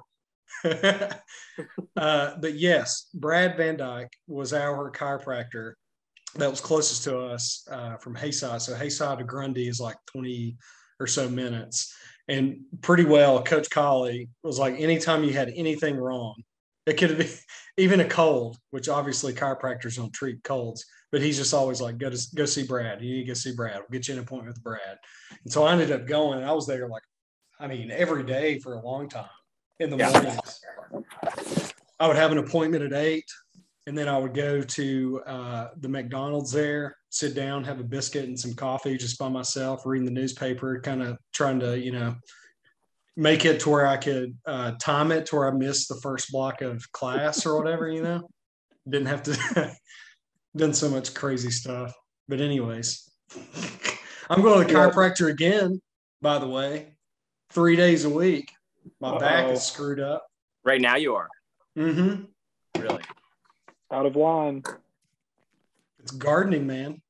uh, 1.97 2.37
but 2.41 2.55
yes, 2.55 3.09
Brad 3.15 3.57
Van 3.57 3.77
Dyke 3.77 4.13
was 4.27 4.53
our 4.53 4.91
chiropractor 4.91 5.75
that 6.37 6.51
was 6.51 6.61
closest 6.61 7.05
to 7.05 7.19
us 7.19 7.67
uh, 7.71 7.97
from 7.99 8.15
Haysi. 8.15 8.61
So 8.61 8.75
Haysi 8.75 9.19
to 9.19 9.25
Grundy 9.25 9.69
is 9.69 9.81
like 9.81 9.97
20 10.07 10.57
or 10.99 11.07
so 11.07 11.29
minutes. 11.29 11.95
And 12.29 12.61
pretty 12.81 13.05
well, 13.05 13.43
Coach 13.43 13.69
Colley 13.71 14.29
was 14.43 14.59
like, 14.59 14.75
anytime 14.79 15.25
you 15.25 15.33
had 15.33 15.53
anything 15.55 15.97
wrong, 15.97 16.43
it 16.87 16.95
could 16.95 17.19
be 17.19 17.29
even 17.77 18.01
a 18.01 18.09
cold, 18.09 18.59
which 18.71 18.89
obviously 18.89 19.33
chiropractors 19.33 19.97
don't 19.97 20.13
treat 20.13 20.43
colds, 20.45 20.85
but 21.11 21.21
he's 21.21 21.37
just 21.37 21.55
always 21.55 21.81
like, 21.81 21.99
go 21.99 22.11
to 22.11 22.27
go 22.35 22.45
see 22.45 22.67
Brad. 22.67 23.03
You 23.03 23.17
need 23.17 23.23
to 23.23 23.29
go 23.29 23.35
see 23.35 23.55
Brad. 23.55 23.79
We'll 23.79 23.99
get 23.99 24.09
you 24.09 24.15
an 24.15 24.21
appointment 24.21 24.57
with 24.57 24.63
Brad. 24.63 24.99
And 25.45 25.53
so 25.53 25.65
I 25.65 25.73
ended 25.73 25.93
up 25.93 26.07
going. 26.07 26.41
And 26.41 26.49
I 26.49 26.53
was 26.53 26.67
there 26.67 26.89
like, 26.89 27.03
I 27.61 27.67
mean, 27.67 27.91
every 27.91 28.25
day 28.25 28.59
for 28.59 28.75
a 28.75 28.81
long 28.81 29.09
time 29.09 29.27
in 29.79 29.91
the 29.91 29.97
Yeah. 29.97 30.11
mornings. 30.11 30.61
I 32.01 32.09
would 32.09 32.17
have 32.17 32.33
an 32.33 32.39
appointment 32.39 32.83
at 32.83 32.93
eight, 32.93 33.31
and 33.87 33.97
then 33.97 34.09
I 34.09 34.19
would 34.19 34.35
go 34.35 34.61
to 34.61 35.23
uh, 35.25 35.69
the 35.77 35.89
McDonald's 35.89 36.51
there, 36.51 36.97
sit 37.11 37.35
down, 37.35 37.63
have 37.63 37.79
a 37.79 37.85
biscuit 37.85 38.25
and 38.25 38.39
some 38.39 38.55
coffee 38.55 38.97
just 38.97 39.19
by 39.21 39.29
myself, 39.29 39.87
reading 39.87 40.05
the 40.05 40.11
newspaper, 40.11 40.81
kind 40.81 41.01
of 41.03 41.17
trying 41.33 41.61
to, 41.61 41.79
you 41.79 41.93
know, 41.93 42.17
make 43.17 43.45
it 43.45 43.61
to 43.61 43.71
where 43.71 43.87
I 43.87 43.97
could 43.99 44.37
uh, 44.47 44.73
time 44.81 45.13
it 45.13 45.27
to 45.27 45.37
where 45.37 45.49
I 45.49 45.53
missed 45.53 45.89
the 45.89 46.01
first 46.03 46.31
block 46.33 46.63
of 46.63 46.91
class 46.93 47.45
or 47.47 47.59
whatever, 47.59 47.89
you 47.89 48.03
know. 48.03 48.29
Didn't 48.89 49.07
have 49.09 49.23
to 49.25 49.73
done 50.57 50.75
so 50.75 50.89
much 50.89 51.15
crazy 51.15 51.51
stuff. 51.51 51.93
But 52.29 52.41
anyways, 52.41 53.09
I'm 54.31 54.43
going 54.43 54.67
to 54.67 54.73
the 54.73 54.79
chiropractor 54.79 55.31
again, 55.31 55.81
by 56.21 56.39
the 56.39 56.49
way, 56.49 56.97
three 57.51 57.77
days 57.77 58.05
a 58.05 58.11
week. 58.11 58.51
My 59.01 59.19
back 59.19 59.45
Uh-oh. 59.45 59.53
is 59.53 59.63
screwed 59.63 60.01
up. 60.01 60.27
right 60.65 60.81
now 60.81 60.97
you 60.97 61.15
are 61.15 61.29
Mm-hmm. 61.79 62.25
really. 62.83 63.03
Out 63.93 64.07
of 64.07 64.17
line. 64.17 64.63
It's 66.01 66.11
gardening, 66.11 66.67
man. 66.67 67.01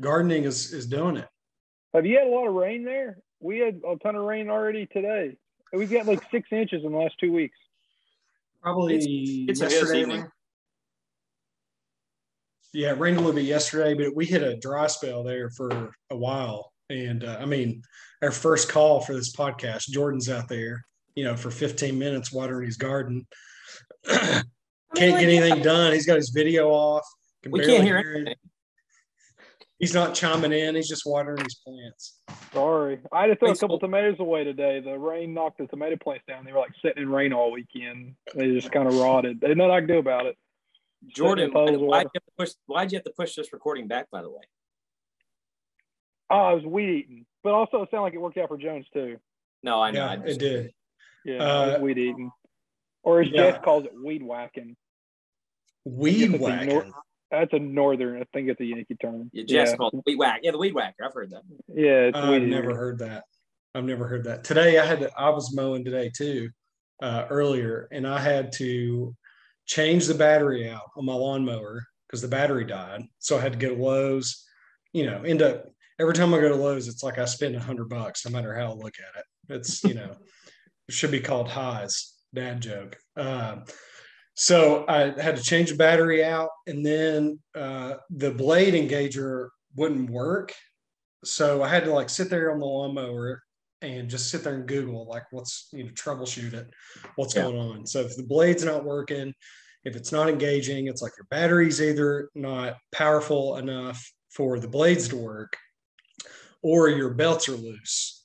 Gardening 0.00 0.44
is 0.44 0.72
is 0.72 0.86
doing 0.86 1.16
it. 1.16 1.28
Have 1.94 2.04
you 2.04 2.18
had 2.18 2.26
a 2.26 2.30
lot 2.30 2.48
of 2.48 2.54
rain 2.54 2.84
there? 2.84 3.18
We 3.44 3.58
had 3.58 3.82
a 3.86 3.96
ton 3.96 4.16
of 4.16 4.24
rain 4.24 4.48
already 4.48 4.86
today. 4.86 5.36
We 5.70 5.84
got 5.84 6.06
like 6.06 6.22
six 6.30 6.48
inches 6.50 6.82
in 6.82 6.92
the 6.92 6.96
last 6.98 7.16
two 7.20 7.30
weeks. 7.30 7.58
Probably 8.62 8.94
It's- 8.94 9.60
it's 9.62 9.74
yesterday. 9.74 10.00
evening. 10.00 10.26
Yeah, 12.72 12.92
it 12.92 12.98
rained 12.98 13.18
a 13.18 13.20
little 13.20 13.34
bit 13.34 13.44
yesterday, 13.44 13.92
but 13.92 14.16
we 14.16 14.24
hit 14.24 14.42
a 14.42 14.56
dry 14.56 14.86
spell 14.86 15.22
there 15.22 15.50
for 15.50 15.92
a 16.10 16.16
while. 16.16 16.72
And 16.88 17.22
uh, 17.22 17.36
I 17.38 17.44
mean, 17.44 17.82
our 18.22 18.30
first 18.30 18.70
call 18.70 19.00
for 19.00 19.12
this 19.14 19.34
podcast, 19.36 19.88
Jordan's 19.90 20.30
out 20.30 20.48
there, 20.48 20.82
you 21.14 21.24
know, 21.24 21.36
for 21.36 21.50
15 21.50 21.98
minutes 21.98 22.32
watering 22.32 22.64
his 22.66 22.78
garden. 22.78 23.26
can't 24.06 24.46
get 24.96 25.22
anything 25.22 25.60
done. 25.62 25.92
He's 25.92 26.06
got 26.06 26.16
his 26.16 26.30
video 26.30 26.70
off. 26.70 27.04
Can 27.42 27.52
We 27.52 27.64
can't 27.64 27.84
hear 27.84 27.98
it. 27.98 28.06
anything. 28.16 28.34
He's 29.84 29.92
not 29.92 30.14
chiming 30.14 30.50
in. 30.54 30.74
He's 30.76 30.88
just 30.88 31.04
watering 31.04 31.44
his 31.44 31.56
plants. 31.56 32.18
Sorry, 32.54 33.00
I 33.12 33.20
had 33.20 33.26
to 33.26 33.36
throw 33.36 33.50
a 33.50 33.54
couple 33.54 33.78
Cole. 33.78 33.80
tomatoes 33.80 34.16
away 34.18 34.42
today. 34.42 34.80
The 34.80 34.98
rain 34.98 35.34
knocked 35.34 35.58
the 35.58 35.66
tomato 35.66 35.96
plants 35.96 36.24
down. 36.26 36.46
They 36.46 36.52
were 36.52 36.60
like 36.60 36.72
sitting 36.80 37.02
in 37.02 37.10
rain 37.10 37.34
all 37.34 37.52
weekend. 37.52 38.14
They 38.34 38.50
just 38.54 38.72
kind 38.72 38.88
of 38.88 38.94
rotted. 38.94 39.42
There's 39.42 39.58
nothing 39.58 39.70
I 39.72 39.80
can 39.80 39.88
do 39.88 39.98
about 39.98 40.24
it. 40.24 40.38
Jordan, 41.06 41.50
Sitting 41.50 41.60
in 41.60 41.66
puddles 41.66 41.82
of 41.82 41.86
why'd 41.86 42.04
you, 42.04 42.10
have 42.14 42.24
to 42.24 42.30
push, 42.38 42.50
why'd 42.64 42.92
you 42.92 42.96
have 42.96 43.04
to 43.04 43.12
push 43.14 43.34
this 43.34 43.52
recording 43.52 43.86
back, 43.86 44.10
by 44.10 44.22
the 44.22 44.30
way? 44.30 44.40
Oh, 46.30 46.36
I 46.36 46.54
was 46.54 46.64
weed 46.64 46.88
eating, 47.00 47.26
but 47.42 47.52
also 47.52 47.82
it 47.82 47.90
sounded 47.90 48.04
like 48.04 48.14
it 48.14 48.22
worked 48.22 48.38
out 48.38 48.48
for 48.48 48.56
Jones 48.56 48.86
too. 48.94 49.18
No, 49.62 49.82
I 49.82 49.90
know. 49.90 49.98
Yeah, 50.06 50.10
I 50.12 50.14
it 50.24 50.38
did. 50.38 50.72
Yeah, 51.26 51.42
I 51.42 51.74
Uh, 51.74 51.78
weed 51.80 51.98
eating, 51.98 52.30
or 53.02 53.20
as 53.20 53.28
yeah. 53.30 53.50
Jeff 53.50 53.62
calls 53.62 53.84
it, 53.84 53.92
weed 54.02 54.22
whacking. 54.22 54.76
Weed 55.84 56.40
whacking. 56.40 56.90
Nor- 57.30 57.40
That's 57.40 57.52
a 57.52 57.58
northern. 57.58 58.20
I 58.20 58.24
think 58.32 58.48
it's 58.48 58.60
a 58.60 58.64
Yankee 58.64 58.94
term. 58.96 59.30
Yeah, 59.32 59.44
Jeff's 59.46 59.72
yeah, 59.72 59.76
called 59.76 60.02
weed 60.06 60.16
whack. 60.16 60.40
Yeah, 60.42 60.52
the 60.52 60.58
weed 60.58 60.74
whacker. 60.74 61.04
I've 61.04 61.14
heard 61.14 61.30
that. 61.30 61.42
yeah, 61.68 62.08
it's 62.08 62.16
I've 62.16 62.28
weed. 62.28 62.48
never 62.48 62.64
eating. 62.66 62.76
heard 62.76 62.98
that. 63.00 63.24
I've 63.74 63.84
never 63.84 64.06
heard 64.06 64.24
that. 64.24 64.44
Today 64.44 64.78
I 64.78 64.86
had 64.86 65.00
to, 65.00 65.10
I 65.18 65.30
was 65.30 65.54
mowing 65.54 65.84
today 65.84 66.10
too, 66.14 66.50
uh, 67.02 67.26
earlier, 67.28 67.88
and 67.90 68.06
I 68.06 68.20
had 68.20 68.52
to 68.52 69.14
change 69.66 70.06
the 70.06 70.14
battery 70.14 70.68
out 70.70 70.90
on 70.96 71.04
my 71.04 71.14
lawnmower 71.14 71.84
because 72.06 72.22
the 72.22 72.28
battery 72.28 72.64
died. 72.64 73.02
So 73.18 73.36
I 73.36 73.40
had 73.40 73.52
to 73.52 73.58
go 73.58 73.74
to 73.74 73.82
Lowe's. 73.82 74.44
You 74.92 75.06
know, 75.06 75.22
end 75.22 75.42
up 75.42 75.64
every 75.98 76.14
time 76.14 76.32
I 76.32 76.38
go 76.40 76.48
to 76.48 76.54
Lowe's, 76.54 76.86
it's 76.86 77.02
like 77.02 77.18
I 77.18 77.24
spend 77.24 77.56
a 77.56 77.60
hundred 77.60 77.88
bucks, 77.88 78.24
no 78.24 78.30
matter 78.30 78.54
how 78.54 78.70
I 78.70 78.74
look 78.74 78.94
at 78.98 79.20
it. 79.20 79.26
It's 79.56 79.82
you 79.82 79.94
know, 79.94 80.14
it 80.88 80.94
should 80.94 81.10
be 81.10 81.20
called 81.20 81.48
highs. 81.48 82.12
Dad 82.32 82.60
joke. 82.60 82.96
Um, 83.16 83.64
so 84.34 84.84
I 84.88 85.20
had 85.20 85.36
to 85.36 85.42
change 85.42 85.70
the 85.70 85.76
battery 85.76 86.24
out, 86.24 86.50
and 86.66 86.84
then 86.84 87.38
uh, 87.54 87.94
the 88.10 88.30
blade 88.32 88.74
engager 88.74 89.48
wouldn't 89.76 90.10
work 90.10 90.52
so 91.24 91.62
I 91.62 91.68
had 91.68 91.84
to 91.84 91.92
like 91.92 92.10
sit 92.10 92.30
there 92.30 92.52
on 92.52 92.58
the 92.58 92.66
lawnmower 92.66 93.42
and 93.82 94.08
just 94.08 94.30
sit 94.30 94.44
there 94.44 94.54
and 94.54 94.66
Google 94.66 95.06
like 95.06 95.24
what's 95.30 95.68
you 95.72 95.84
know 95.84 95.90
troubleshoot 95.90 96.52
it, 96.54 96.70
what's 97.16 97.34
Yeah. 97.34 97.42
going 97.42 97.58
on. 97.58 97.86
So 97.86 98.00
if 98.00 98.16
the 98.16 98.22
blade's 98.22 98.64
not 98.64 98.84
working, 98.84 99.34
if 99.84 99.96
it's 99.96 100.12
not 100.12 100.28
engaging, 100.28 100.86
it's 100.86 101.02
like 101.02 101.12
your 101.16 101.26
battery's 101.30 101.82
either 101.82 102.30
not 102.34 102.76
powerful 102.92 103.56
enough 103.56 104.10
for 104.30 104.58
the 104.58 104.68
blades 104.68 105.08
to 105.08 105.16
work, 105.16 105.56
or 106.62 106.88
your 106.88 107.10
belts 107.10 107.48
are 107.48 107.56
loose. 107.56 108.23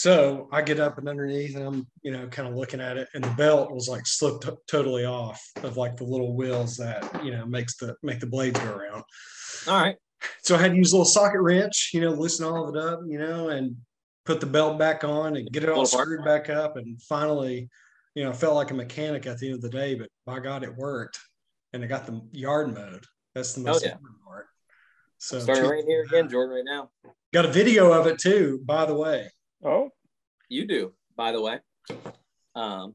So 0.00 0.48
I 0.50 0.62
get 0.62 0.80
up 0.80 0.96
and 0.96 1.08
underneath 1.08 1.56
and 1.56 1.64
I'm, 1.64 1.86
you 2.02 2.10
know, 2.10 2.26
kind 2.28 2.48
of 2.48 2.54
looking 2.54 2.80
at 2.80 2.96
it, 2.96 3.08
and 3.14 3.22
the 3.22 3.30
belt 3.30 3.70
was 3.70 3.86
like 3.86 4.06
slipped 4.06 4.44
t- 4.44 4.56
totally 4.66 5.04
off 5.04 5.42
of 5.62 5.76
like 5.76 5.96
the 5.96 6.04
little 6.04 6.34
wheels 6.34 6.76
that 6.78 7.22
you 7.22 7.30
know 7.32 7.44
makes 7.44 7.76
the 7.76 7.94
make 8.02 8.18
the 8.18 8.26
blades 8.26 8.58
go 8.60 8.72
around 8.72 9.02
All 9.68 9.80
right. 9.80 9.96
so 10.42 10.56
I 10.56 10.58
had 10.58 10.72
to 10.72 10.76
use 10.76 10.92
a 10.92 10.96
little 10.96 11.04
socket 11.04 11.40
wrench, 11.40 11.90
you 11.92 12.00
know, 12.00 12.10
loosen 12.12 12.46
all 12.46 12.68
of 12.68 12.74
it 12.74 12.80
up, 12.80 13.00
you 13.06 13.18
know, 13.18 13.50
and 13.50 13.76
put 14.24 14.40
the 14.40 14.46
belt 14.46 14.78
back 14.78 15.04
on 15.04 15.36
and 15.36 15.50
get 15.52 15.64
it 15.64 15.68
all 15.68 15.84
screwed 15.84 16.24
back 16.24 16.48
up. 16.48 16.76
And 16.76 17.00
finally, 17.02 17.68
you 18.14 18.24
know, 18.24 18.30
I 18.30 18.32
felt 18.32 18.54
like 18.54 18.70
a 18.70 18.74
mechanic 18.74 19.26
at 19.26 19.38
the 19.38 19.48
end 19.48 19.56
of 19.56 19.62
the 19.62 19.70
day, 19.70 19.94
but 19.94 20.08
by 20.24 20.40
God, 20.40 20.62
it 20.62 20.74
worked. 20.76 21.18
And 21.72 21.84
I 21.84 21.86
got 21.86 22.06
the 22.06 22.20
yard 22.32 22.74
mode. 22.74 23.04
That's 23.34 23.52
the 23.52 23.60
oh, 23.62 23.72
most 23.72 23.84
yeah. 23.84 23.92
important 23.92 24.24
part. 24.24 24.46
So 25.18 25.38
Starting 25.40 25.66
rain 25.68 25.86
here 25.86 26.02
again, 26.04 26.28
Jordan, 26.28 26.56
right 26.56 26.64
now. 26.64 26.90
got 27.32 27.44
a 27.44 27.52
video 27.52 27.92
of 27.92 28.06
it 28.06 28.18
too, 28.18 28.60
by 28.64 28.86
the 28.86 28.94
way. 28.94 29.28
Oh, 29.64 29.90
You 30.48 30.66
do, 30.66 30.92
by 31.16 31.32
the 31.32 31.40
way. 31.40 31.58
Um, 32.54 32.94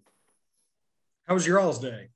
How 1.27 1.33
was 1.33 1.45
your 1.45 1.59
all's 1.59 1.79
day? 1.79 2.09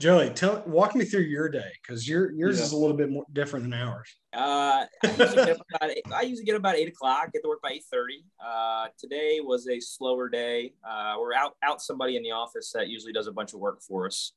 Joey, 0.00 0.30
tell 0.30 0.62
walk 0.66 0.96
me 0.96 1.04
through 1.04 1.20
your 1.22 1.48
day 1.48 1.70
because 1.80 2.08
your 2.08 2.32
yours 2.32 2.58
Yeah. 2.58 2.64
is 2.64 2.72
a 2.72 2.76
little 2.76 2.96
bit 2.96 3.08
more 3.08 3.24
different 3.32 3.64
than 3.64 3.72
ours. 3.74 4.08
uh, 4.32 4.86
I, 5.04 5.08
usually 5.16 5.44
get 5.44 5.50
up 5.60 5.66
about 5.74 5.90
eight, 5.90 6.02
I 6.12 6.22
usually 6.22 6.44
get 6.44 6.54
up 6.56 6.58
about 6.60 6.74
eight 6.74 6.88
o'clock. 6.88 7.32
Get 7.32 7.42
to 7.42 7.48
work 7.48 7.62
by 7.62 7.70
eight 7.70 7.84
thirty. 7.90 8.24
Uh, 8.44 8.88
today 8.98 9.38
was 9.40 9.68
a 9.68 9.78
slower 9.78 10.28
day. 10.28 10.74
Uh, 10.84 11.14
we're 11.20 11.34
out 11.34 11.52
out 11.62 11.80
somebody 11.80 12.16
in 12.16 12.24
the 12.24 12.32
office 12.32 12.72
that 12.72 12.88
usually 12.88 13.12
does 13.12 13.28
a 13.28 13.32
bunch 13.32 13.54
of 13.54 13.60
work 13.60 13.80
for 13.80 14.06
us, 14.06 14.32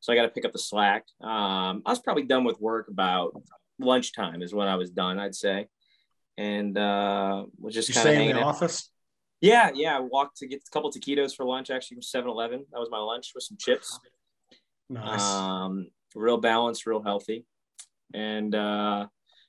so 0.00 0.12
I 0.12 0.16
got 0.16 0.22
to 0.22 0.28
pick 0.28 0.44
up 0.44 0.52
the 0.52 0.58
slack. 0.58 1.06
Um, 1.22 1.82
I 1.86 1.90
was 1.90 1.98
probably 2.00 2.24
done 2.24 2.44
with 2.44 2.60
work 2.60 2.88
about 2.88 3.32
lunchtime 3.78 4.42
is 4.42 4.52
when 4.54 4.68
I 4.68 4.76
was 4.76 4.90
done. 4.90 5.18
I'd 5.18 5.34
say, 5.34 5.66
and 6.36 6.76
uh, 6.76 7.44
was 7.58 7.74
just 7.74 7.92
kind 7.94 8.08
of 8.08 8.14
in 8.14 8.34
the 8.36 8.40
out. 8.42 8.46
office? 8.46 8.90
Yeah, 9.40 9.70
yeah. 9.74 9.96
I 9.96 10.00
walked 10.00 10.38
to 10.38 10.46
get 10.46 10.62
a 10.66 10.70
couple 10.70 10.90
taquitos 10.90 11.34
for 11.34 11.44
lunch, 11.44 11.70
actually 11.70 11.96
from 11.96 12.02
7 12.02 12.28
Eleven. 12.28 12.64
That 12.72 12.78
was 12.80 12.90
my 12.90 12.98
lunch 12.98 13.32
with 13.34 13.44
some 13.44 13.56
chips. 13.58 13.98
Nice. 14.88 15.20
Um, 15.22 15.88
real 16.14 16.38
balanced, 16.38 16.86
real 16.86 17.02
healthy. 17.02 17.44
And 18.14 18.54
uh, 18.54 19.06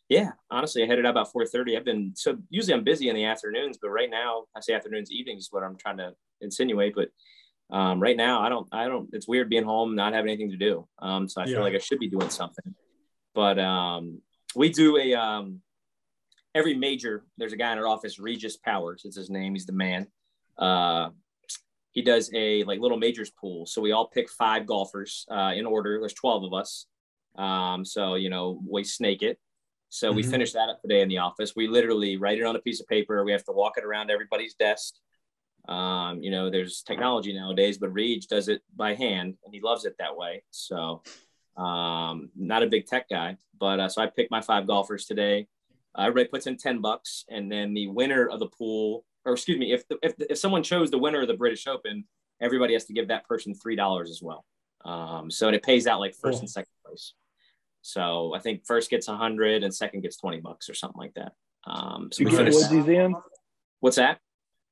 yeah, 0.09 0.31
honestly, 0.49 0.83
I 0.83 0.87
headed 0.87 1.05
out 1.05 1.11
about 1.11 1.31
4:30. 1.33 1.77
I've 1.77 1.85
been 1.85 2.13
so 2.15 2.37
usually 2.49 2.73
I'm 2.73 2.83
busy 2.83 3.09
in 3.09 3.15
the 3.15 3.25
afternoons, 3.25 3.77
but 3.81 3.89
right 3.89 4.09
now 4.09 4.45
I 4.55 4.61
say 4.61 4.73
afternoons, 4.73 5.11
evenings 5.11 5.43
is 5.43 5.49
what 5.51 5.63
I'm 5.63 5.77
trying 5.77 5.97
to 5.97 6.13
insinuate. 6.41 6.95
But 6.95 7.09
um, 7.69 7.99
right 8.01 8.17
now 8.17 8.41
I 8.41 8.49
don't, 8.49 8.67
I 8.71 8.87
don't, 8.87 9.09
it's 9.13 9.27
weird 9.27 9.49
being 9.49 9.65
home, 9.65 9.95
not 9.95 10.13
having 10.13 10.29
anything 10.29 10.51
to 10.51 10.57
do. 10.57 10.87
Um, 10.99 11.27
so 11.27 11.41
I 11.41 11.45
Yeah. 11.45 11.55
feel 11.55 11.63
like 11.63 11.75
I 11.75 11.79
should 11.79 11.99
be 11.99 12.09
doing 12.09 12.29
something. 12.29 12.73
But 13.35 13.59
um, 13.59 14.21
we 14.55 14.69
do 14.69 14.97
a, 14.97 15.13
um, 15.13 15.61
every 16.55 16.73
major, 16.73 17.25
there's 17.37 17.53
a 17.53 17.57
guy 17.57 17.71
in 17.71 17.77
our 17.77 17.87
office, 17.87 18.19
Regis 18.19 18.57
Powers, 18.57 19.03
it's 19.05 19.15
his 19.15 19.29
name. 19.29 19.53
He's 19.53 19.65
the 19.65 19.73
man. 19.73 20.07
Uh, 20.57 21.09
he 21.91 22.01
does 22.01 22.29
a 22.33 22.63
like 22.63 22.79
little 22.79 22.97
majors 22.97 23.31
pool. 23.31 23.65
So 23.65 23.81
we 23.81 23.91
all 23.91 24.07
pick 24.07 24.29
five 24.29 24.65
golfers 24.65 25.25
uh, 25.31 25.53
in 25.55 25.65
order. 25.65 25.99
There's 25.99 26.13
12 26.13 26.43
of 26.43 26.53
us. 26.53 26.85
Um, 27.37 27.83
so, 27.85 28.15
you 28.15 28.29
know, 28.29 28.61
we 28.67 28.83
snake 28.83 29.21
it. 29.21 29.39
So 29.89 30.11
we 30.11 30.23
Mhm. 30.23 30.31
finished 30.31 30.53
that 30.53 30.69
up 30.69 30.81
today 30.81 31.01
in 31.01 31.09
the 31.09 31.19
office. 31.19 31.55
We 31.55 31.67
literally 31.67 32.17
write 32.17 32.37
it 32.39 32.43
on 32.43 32.55
a 32.55 32.59
piece 32.59 32.81
of 32.81 32.87
paper. 32.87 33.23
We 33.23 33.31
have 33.31 33.45
to 33.45 33.51
walk 33.51 33.77
it 33.77 33.83
around 33.85 34.11
everybody's 34.11 34.53
desk. 34.55 34.95
Um, 35.67 36.21
you 36.21 36.29
know, 36.31 36.49
there's 36.49 36.81
technology 36.81 37.33
nowadays, 37.33 37.77
but 37.77 37.89
Reed 37.93 38.25
does 38.29 38.47
it 38.47 38.61
by 38.75 38.93
hand 38.93 39.37
and 39.43 39.53
he 39.53 39.59
loves 39.61 39.85
it 39.85 39.95
that 39.99 40.15
way. 40.15 40.43
So, 40.51 41.03
um, 41.55 42.29
not 42.35 42.63
a 42.63 42.67
big 42.67 42.85
tech 42.85 43.09
guy, 43.09 43.37
but 43.59 43.79
uh, 43.79 43.89
so 43.89 44.01
I 44.01 44.07
picked 44.07 44.31
my 44.31 44.41
five 44.41 44.67
golfers 44.67 45.05
today. 45.05 45.47
Uh, 45.97 46.01
everybody 46.01 46.27
puts 46.29 46.47
in 46.47 46.57
10 46.57 46.79
bucks 46.81 47.25
and 47.29 47.51
then 47.51 47.73
the 47.73 47.87
winner 47.87 48.27
of 48.27 48.39
the 48.39 48.47
pool, 48.47 49.03
or 49.25 49.33
excuse 49.33 49.57
me, 49.57 49.73
if, 49.73 49.87
the, 49.87 49.97
if, 50.03 50.13
if 50.29 50.37
someone 50.37 50.63
chose 50.63 50.91
the 50.91 50.97
winner 50.97 51.21
of 51.21 51.27
the 51.27 51.33
British 51.33 51.65
Open, 51.67 52.05
everybody 52.39 52.73
has 52.73 52.85
to 52.85 52.93
give 52.93 53.07
that 53.07 53.25
person 53.27 53.53
$3 53.53 54.01
as 54.09 54.21
well. 54.21 54.45
Um, 54.85 55.31
so 55.31 55.49
it 55.49 55.63
pays 55.63 55.87
out 55.87 55.99
like 55.99 56.13
first 56.13 56.35
Cool. 56.35 56.39
and 56.41 56.49
second 56.49 56.71
place. 56.85 57.13
So 57.81 58.33
I 58.35 58.39
think 58.39 58.65
first 58.65 58.89
gets 58.89 59.07
100 59.07 59.63
and 59.63 59.73
second 59.73 60.01
gets 60.01 60.17
20 60.17 60.39
bucks 60.41 60.69
or 60.69 60.73
something 60.73 60.99
like 60.99 61.13
that. 61.15 61.33
Um, 61.65 62.09
so 62.11 62.19
Did 62.19 62.25
we 62.25 62.31
you 62.31 62.37
get 62.37 62.53
finished. 62.53 62.71
Woodsy's 62.71 62.87
in? 62.87 63.15
What's 63.79 63.95
that? 63.97 64.19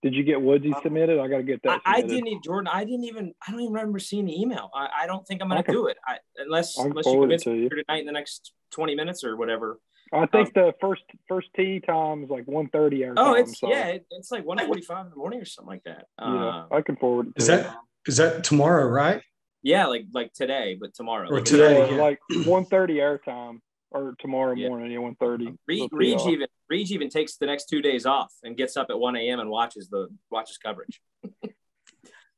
Did 0.03 0.13
you 0.13 0.24
get 0.24 0.39
Woodsy 0.39 0.72
submitted? 0.84 1.20
I 1.20 1.27
got 1.27 1.38
to 1.38 1.44
get 1.44 1.63
that. 1.63 1.82
I 1.84 2.01
submitted. 2.01 2.15
didn't 2.15 2.27
even 2.27 2.41
Jordan. 2.44 2.70
I 2.72 2.84
didn't 2.84 3.05
even. 3.05 3.34
I 3.46 3.51
don't 3.51 3.62
even 3.62 3.74
remember 3.74 3.98
seeing 3.98 4.25
the 4.25 4.39
email. 4.39 4.70
I, 4.75 4.89
I 5.01 5.08
don't 5.08 5.25
think 5.25 5.41
I'm 5.41 5.48
gonna 5.50 5.63
I 5.67 5.72
do 5.72 5.88
it. 5.88 5.98
I, 6.05 6.17
unless 6.38 6.77
I 6.77 6.84
can 6.84 6.91
unless 6.91 7.05
you 7.08 7.12
forward 7.13 7.32
it 7.32 7.41
convince 7.41 7.44
to 7.46 7.50
me 7.50 7.55
you. 7.55 7.70
here 7.72 7.84
tonight 7.84 8.00
in 8.01 8.05
the 8.05 8.12
next 8.12 8.53
20 8.72 8.94
minutes 8.94 9.24
or 9.24 9.36
whatever. 9.36 9.79
I 10.14 10.26
think 10.28 10.54
the 10.54 10.74
first 10.80 11.02
first 11.28 11.48
tee 11.56 11.80
time 11.80 12.24
is 12.24 12.30
like 12.30 12.46
1:30 12.46 13.06
our 13.08 13.14
Oh, 13.18 13.34
time. 13.34 13.44
it's 13.44 13.60
so, 13.60 13.70
yeah, 13.70 13.88
it, 13.88 14.06
it's 14.12 14.32
like 14.32 14.46
1:45 14.46 15.06
in 15.06 15.10
the 15.10 15.16
morning 15.16 15.42
or 15.42 15.46
something 15.46 15.70
like 15.70 15.84
that. 15.84 16.06
Yeah, 16.20 16.26
Uh, 16.48 16.68
I 16.72 16.82
can 16.82 16.96
forward 16.96 17.28
it. 17.28 17.36
To 17.36 17.42
Is 17.42 17.50
you. 17.50 17.56
that 17.58 17.76
is 18.08 18.18
that 18.18 18.44
tomorrow, 18.44 18.86
right? 18.88 19.22
yeah, 19.64 19.88
like 19.88 20.06
like 20.14 20.32
today, 20.34 20.78
but 20.80 20.94
tomorrow. 20.94 21.28
Or 21.30 21.36
Like, 21.38 21.46
today, 21.46 21.80
Yeah, 21.90 21.96
yeah. 21.96 22.02
like 22.02 22.20
1:30 22.46 23.02
our 23.02 23.18
time 23.18 23.62
or 23.92 24.16
tomorrow 24.20 24.54
Yeah. 24.54 24.70
morning. 24.70 24.92
Yeah, 24.92 25.00
1:30. 25.00 25.58
Reed, 25.68 25.84
It'll 25.86 25.98
Reed 25.98 26.22
even 26.28 26.48
Reed 26.70 26.92
even 26.92 27.10
takes 27.10 27.38
the 27.38 27.46
next 27.48 27.66
two 27.66 27.82
days 27.82 28.06
off 28.06 28.32
and 28.44 28.56
gets 28.56 28.78
up 28.78 28.88
at 28.92 29.00
1 29.00 29.16
a.m. 29.16 29.40
and 29.40 29.50
watches 29.50 29.90
the 29.90 30.08
watches 30.30 30.58
coverage. 30.58 31.02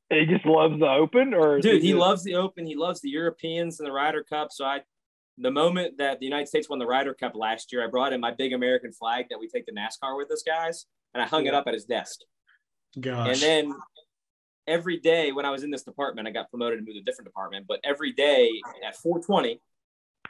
He 0.09 0.25
just 0.25 0.45
loves 0.45 0.79
the 0.79 0.87
Open, 0.87 1.33
or 1.33 1.57
is 1.57 1.63
Dude, 1.63 1.81
he 1.81 1.89
just- 1.89 1.99
loves 1.99 2.23
the 2.23 2.35
Open. 2.35 2.65
He 2.65 2.75
loves 2.75 3.01
the 3.01 3.09
Europeans 3.09 3.79
and 3.81 3.85
the 3.87 3.91
Ryder 3.91 4.23
Cup. 4.23 4.53
So 4.53 4.63
I, 4.63 4.81
the 5.37 5.51
moment 5.51 5.97
that 5.97 6.19
the 6.19 6.25
United 6.25 6.47
States 6.47 6.69
won 6.69 6.79
the 6.79 6.85
Ryder 6.87 7.13
Cup 7.13 7.35
last 7.35 7.71
year, 7.71 7.83
I 7.83 7.87
brought 7.87 8.13
in 8.13 8.19
my 8.19 8.31
big 8.31 8.53
American 8.53 8.91
flag 8.91 9.25
that 9.29 9.39
we 9.39 9.47
take 9.47 9.65
to 9.67 9.71
NASCAR 9.73 10.17
with 10.17 10.31
us 10.31 10.43
guys, 10.45 10.85
and 11.13 11.21
I 11.21 11.27
hung 11.27 11.45
it 11.45 11.53
up 11.53 11.67
at 11.67 11.73
his 11.73 11.85
desk. 11.85 12.19
Gosh. 12.99 13.27
And 13.27 13.37
then 13.39 13.73
every 14.65 14.97
day 14.97 15.31
when 15.31 15.45
I 15.45 15.51
was 15.51 15.63
in 15.63 15.69
this 15.71 15.83
department, 15.83 16.27
I 16.27 16.31
got 16.31 16.49
promoted 16.49 16.79
to 16.79 16.85
move 16.85 16.95
to 16.95 17.01
a 17.01 17.03
different 17.03 17.27
department. 17.27 17.65
But 17.67 17.79
every 17.83 18.11
day 18.13 18.49
at 18.85 18.95
420, 18.95 19.61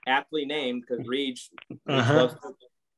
aptly 0.08 0.46
named 0.46 0.84
because 0.88 1.08
Reed, 1.08 1.38
Reed 1.70 1.80
Uh-huh. 1.88 2.14
loves, 2.16 2.36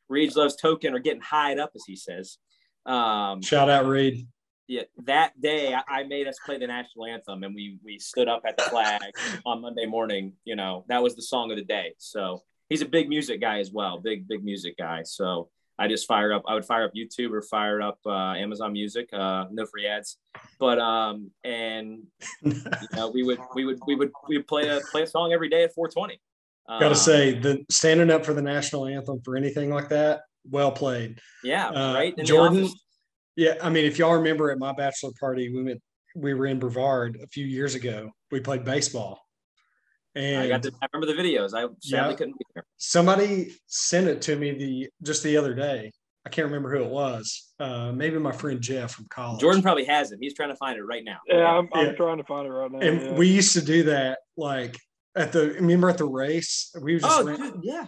Reed's 0.10 0.36
loves 0.36 0.56
token 0.56 0.94
or 0.96 1.00
getting 1.00 1.22
hied 1.22 1.60
up, 1.60 1.72
as 1.76 1.84
he 1.86 1.96
says. 1.96 2.38
Um, 2.86 3.42
Shout 3.42 3.70
out 3.70 3.86
Reed. 3.86 4.28
Yeah, 4.70 4.84
that 5.06 5.40
day 5.42 5.76
I, 5.88 6.04
made 6.04 6.28
us 6.28 6.38
play 6.46 6.60
the 6.60 6.68
national 6.68 7.08
anthem, 7.08 7.44
and 7.44 7.56
we 7.56 7.80
we 7.84 7.98
stood 7.98 8.28
up 8.28 8.44
at 8.46 8.56
the 8.56 8.64
flag 8.64 9.02
on 9.46 9.62
Monday 9.62 9.88
morning. 9.88 10.34
You 10.46 10.56
know, 10.56 10.86
that 10.90 11.02
was 11.02 11.16
the 11.16 11.24
song 11.24 11.50
of 11.50 11.58
the 11.58 11.64
day. 11.64 11.96
So 11.98 12.44
he's 12.70 12.84
a 12.84 12.86
big 12.86 13.10
music 13.10 13.42
guy 13.42 13.60
as 13.60 13.72
well, 13.72 13.98
big 13.98 14.28
big 14.28 14.44
music 14.44 14.78
guy. 14.78 15.02
So 15.04 15.50
I 15.80 15.88
just 15.88 16.06
fire 16.08 16.32
up. 16.32 16.44
I 16.48 16.54
would 16.54 16.66
fire 16.66 16.86
up 16.86 16.94
YouTube 16.94 17.32
or 17.32 17.42
fire 17.42 17.82
up 17.82 17.98
uh, 18.06 18.34
Amazon 18.36 18.72
Music. 18.74 19.10
Uh, 19.12 19.46
no 19.50 19.66
free 19.66 19.88
ads, 19.88 20.18
but 20.60 20.78
um, 20.78 21.32
and 21.44 22.04
you 22.44 22.54
know, 22.94 23.10
we 23.10 23.24
would 23.24 23.40
we 23.56 23.66
would 23.66 23.80
we 23.88 23.96
would 23.96 24.12
we 24.28 24.38
would 24.38 24.48
play 24.48 24.68
a 24.70 24.82
play 24.92 25.02
a 25.02 25.08
song 25.08 25.34
every 25.34 25.50
day 25.50 25.64
at 25.64 25.74
420. 25.74 26.22
Got 26.70 26.80
to 26.80 26.86
Um, 26.90 26.94
say, 26.96 27.40
the 27.40 27.66
standing 27.72 28.12
up 28.12 28.24
for 28.24 28.36
the 28.36 28.44
national 28.44 28.86
anthem 28.86 29.20
for 29.26 29.36
anything 29.36 29.74
like 29.74 29.90
that, 29.90 30.22
well 30.48 30.72
played. 30.72 31.20
yeah, 31.44 31.70
uh, 31.70 31.96
right. 31.96 32.16
Jordan-. 32.24 32.70
Yeah, 33.40 33.56
I 33.62 33.70
mean, 33.70 33.86
if 33.86 33.98
y'all 33.98 34.16
remember 34.16 34.52
at 34.52 34.60
my 34.60 34.74
bachelor 34.74 35.12
party, 35.18 35.50
we 35.56 35.64
went, 35.64 35.82
we 36.14 36.34
were 36.34 36.46
in 36.48 36.60
Brevard 36.60 37.18
a 37.24 37.28
few 37.28 37.46
years 37.46 37.74
ago. 37.74 38.10
We 38.32 38.42
played 38.42 38.66
baseball, 38.66 39.22
and 40.14 40.42
I 40.42 40.48
got. 40.50 40.64
To, 40.64 40.74
I 40.82 40.88
remember 40.92 41.14
the 41.16 41.22
videos. 41.22 41.54
I 41.54 41.62
sadly 41.80 42.12
Yeah. 42.12 42.14
couldn't 42.18 42.38
be 42.38 42.46
there. 42.54 42.66
somebody 42.76 43.56
sent 43.68 44.08
it 44.10 44.22
to 44.24 44.36
me 44.36 44.52
the 44.52 44.90
just 45.04 45.24
the 45.24 45.38
other 45.38 45.54
day. 45.54 45.94
I 46.26 46.30
can't 46.30 46.48
remember 46.48 46.70
who 46.76 46.84
it 46.84 46.90
was. 46.90 47.54
Uh, 47.62 47.94
maybe 47.94 48.20
my 48.20 48.34
friend 48.34 48.60
Jeff 48.60 48.92
from 48.92 49.06
college. 49.10 49.40
Jordan 49.40 49.62
probably 49.62 49.86
has 49.86 50.12
it. 50.12 50.20
He's 50.22 50.34
trying 50.34 50.50
to 50.50 50.58
find 50.58 50.78
it 50.78 50.84
right 50.84 51.06
now. 51.06 51.20
Yeah, 51.26 51.46
I'm, 51.48 51.70
I'm 51.74 51.86
Yeah. 51.88 51.92
trying 51.94 52.18
to 52.18 52.26
find 52.26 52.46
it 52.46 52.52
right 52.52 52.70
now. 52.70 52.80
and 52.80 53.02
yeah. 53.02 53.14
we 53.14 53.30
used 53.30 53.54
to 53.54 53.62
do 53.62 53.84
that 53.84 54.20
like 54.36 54.76
at 55.16 55.32
the 55.32 55.52
remember 55.54 55.90
at 55.90 55.98
the 55.98 56.06
race. 56.06 56.76
We 56.82 56.96
was 56.96 57.04
just 57.04 57.22
Oh, 57.22 57.38
dude, 57.38 57.62
yeah. 57.64 57.88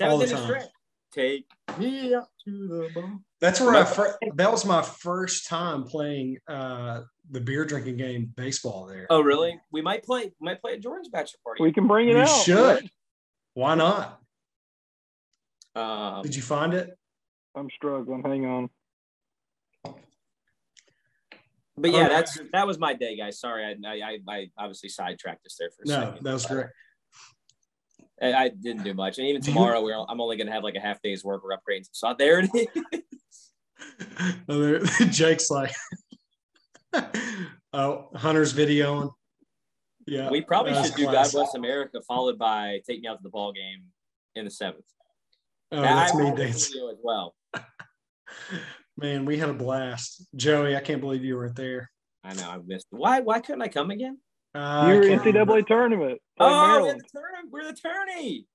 All 0.00 0.16
the 0.16 0.26
time. 0.26 0.44
stretch. 0.44 0.64
Take 1.12 1.46
me 1.78 2.14
out 2.14 2.28
to 2.44 2.68
the 2.68 2.88
ball. 2.94 3.18
That's 3.40 3.60
where 3.60 3.74
I 3.74 3.84
fir- 3.84 4.18
that 4.34 4.50
was 4.52 4.64
my 4.66 4.82
first 4.82 5.46
time 5.48 5.84
playing 5.84 6.38
uh 6.48 7.02
the 7.30 7.40
beer 7.40 7.64
drinking 7.64 7.96
game 7.96 8.32
baseball 8.36 8.86
there. 8.86 9.06
Oh, 9.10 9.20
really? 9.20 9.58
We 9.72 9.80
might 9.80 10.02
play. 10.04 10.24
We 10.40 10.44
might 10.44 10.60
play 10.60 10.74
at 10.74 10.80
Jordan's 10.80 11.08
bachelor 11.08 11.38
party. 11.44 11.62
we 11.62 11.72
can 11.72 11.86
bring 11.86 12.08
it 12.08 12.12
you 12.12 12.18
out. 12.22 12.28
should. 12.28 12.90
Why 13.54 13.74
not? 13.74 14.20
Um, 15.74 16.22
Did 16.22 16.34
you 16.36 16.42
find 16.42 16.74
it? 16.74 16.90
I'm 17.54 17.68
struggling. 17.70 18.22
Hang 18.22 18.44
on. 18.46 18.70
but 21.76 21.90
yeah, 21.92 22.04
Okay. 22.06 22.08
that's 22.08 22.38
that 22.52 22.66
was 22.66 22.78
my 22.78 22.92
day, 22.94 23.16
guys. 23.16 23.38
Sorry, 23.40 23.64
I 23.64 23.88
I, 23.88 24.18
I 24.28 24.50
obviously 24.58 24.88
sidetracked 24.90 25.46
us 25.46 25.56
there 25.58 25.70
for 25.70 25.82
a 25.84 25.86
No, 25.86 26.06
second. 26.10 26.24
that 26.24 26.32
was 26.32 26.46
great. 26.46 26.66
I, 28.20 28.32
I 28.32 28.48
didn't 28.48 28.84
do 28.84 28.94
much, 28.94 29.18
and 29.18 29.26
even 29.26 29.42
tomorrow, 29.42 29.82
we're 29.82 29.96
I'm 30.08 30.20
only 30.20 30.36
gonna 30.36 30.52
have 30.52 30.62
like 30.62 30.74
a 30.74 30.80
half 30.80 31.00
day's 31.02 31.24
work. 31.24 31.42
We're 31.44 31.56
upgrading. 31.56 31.88
So 31.92 32.14
there 32.18 32.40
it 32.40 32.50
is. 32.54 33.02
Oh, 34.48 34.78
Jake's 35.10 35.50
like, 35.50 35.72
oh, 37.72 38.08
Hunter's 38.14 38.52
videoing. 38.52 39.12
Yeah, 40.06 40.30
we 40.30 40.40
probably 40.40 40.74
should 40.82 40.94
do 40.94 41.04
God. 41.04 41.30
Bless 41.30 41.54
America, 41.54 42.00
followed 42.06 42.38
by 42.38 42.80
Take 42.88 43.02
Me 43.02 43.08
Out 43.08 43.18
to 43.18 43.22
the 43.22 43.28
Ball 43.28 43.52
Game 43.52 43.84
in 44.34 44.44
the 44.44 44.50
seventh. 44.50 44.84
Oh, 45.70 45.80
that's 45.80 46.14
I 46.14 46.18
me 46.18 46.26
have 46.26 46.36
dancing. 46.36 46.88
as 46.90 46.98
well. 47.02 47.34
Man, 48.96 49.24
we 49.24 49.38
had 49.38 49.50
a 49.50 49.54
blast. 49.54 50.26
Joey, 50.34 50.76
I 50.76 50.80
can't 50.80 51.00
believe 51.00 51.24
you 51.24 51.36
weren't 51.36 51.54
there. 51.54 51.90
I 52.24 52.34
know 52.34 52.50
I 52.50 52.58
missed. 52.66 52.86
Why? 52.90 53.20
Why 53.20 53.40
couldn't 53.40 53.62
I 53.62 53.68
come 53.68 53.90
again? 53.90 54.18
Uh, 54.54 54.58
I 54.58 54.92
you 54.92 54.98
were 54.98 55.06
can't 55.06 55.24
remember. 55.24 55.54
NCAA 55.54 55.66
tournament. 55.66 56.20
Oh, 56.40 56.82
we're 56.82 56.94
the 56.94 57.02
tourney. 57.12 57.48
We're 57.50 57.64
the 57.64 57.72
tourney. 57.72 58.46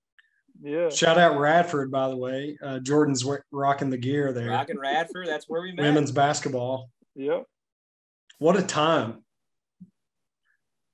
Yeah. 0.62 0.88
Shout 0.88 1.18
out 1.18 1.38
Radford, 1.38 1.90
by 1.90 2.08
the 2.08 2.16
way. 2.16 2.56
Uh, 2.62 2.78
Jordan's 2.78 3.24
wa- 3.24 3.38
rocking 3.50 3.90
the 3.90 3.98
gear 3.98 4.32
there. 4.32 4.50
Rockin' 4.50 4.78
Radford. 4.78 5.26
That's 5.26 5.48
where 5.48 5.62
we 5.62 5.72
met. 5.72 5.82
Women's 5.82 6.12
basketball. 6.12 6.90
Yep. 7.16 7.44
What 8.38 8.56
a 8.56 8.62
time. 8.62 9.24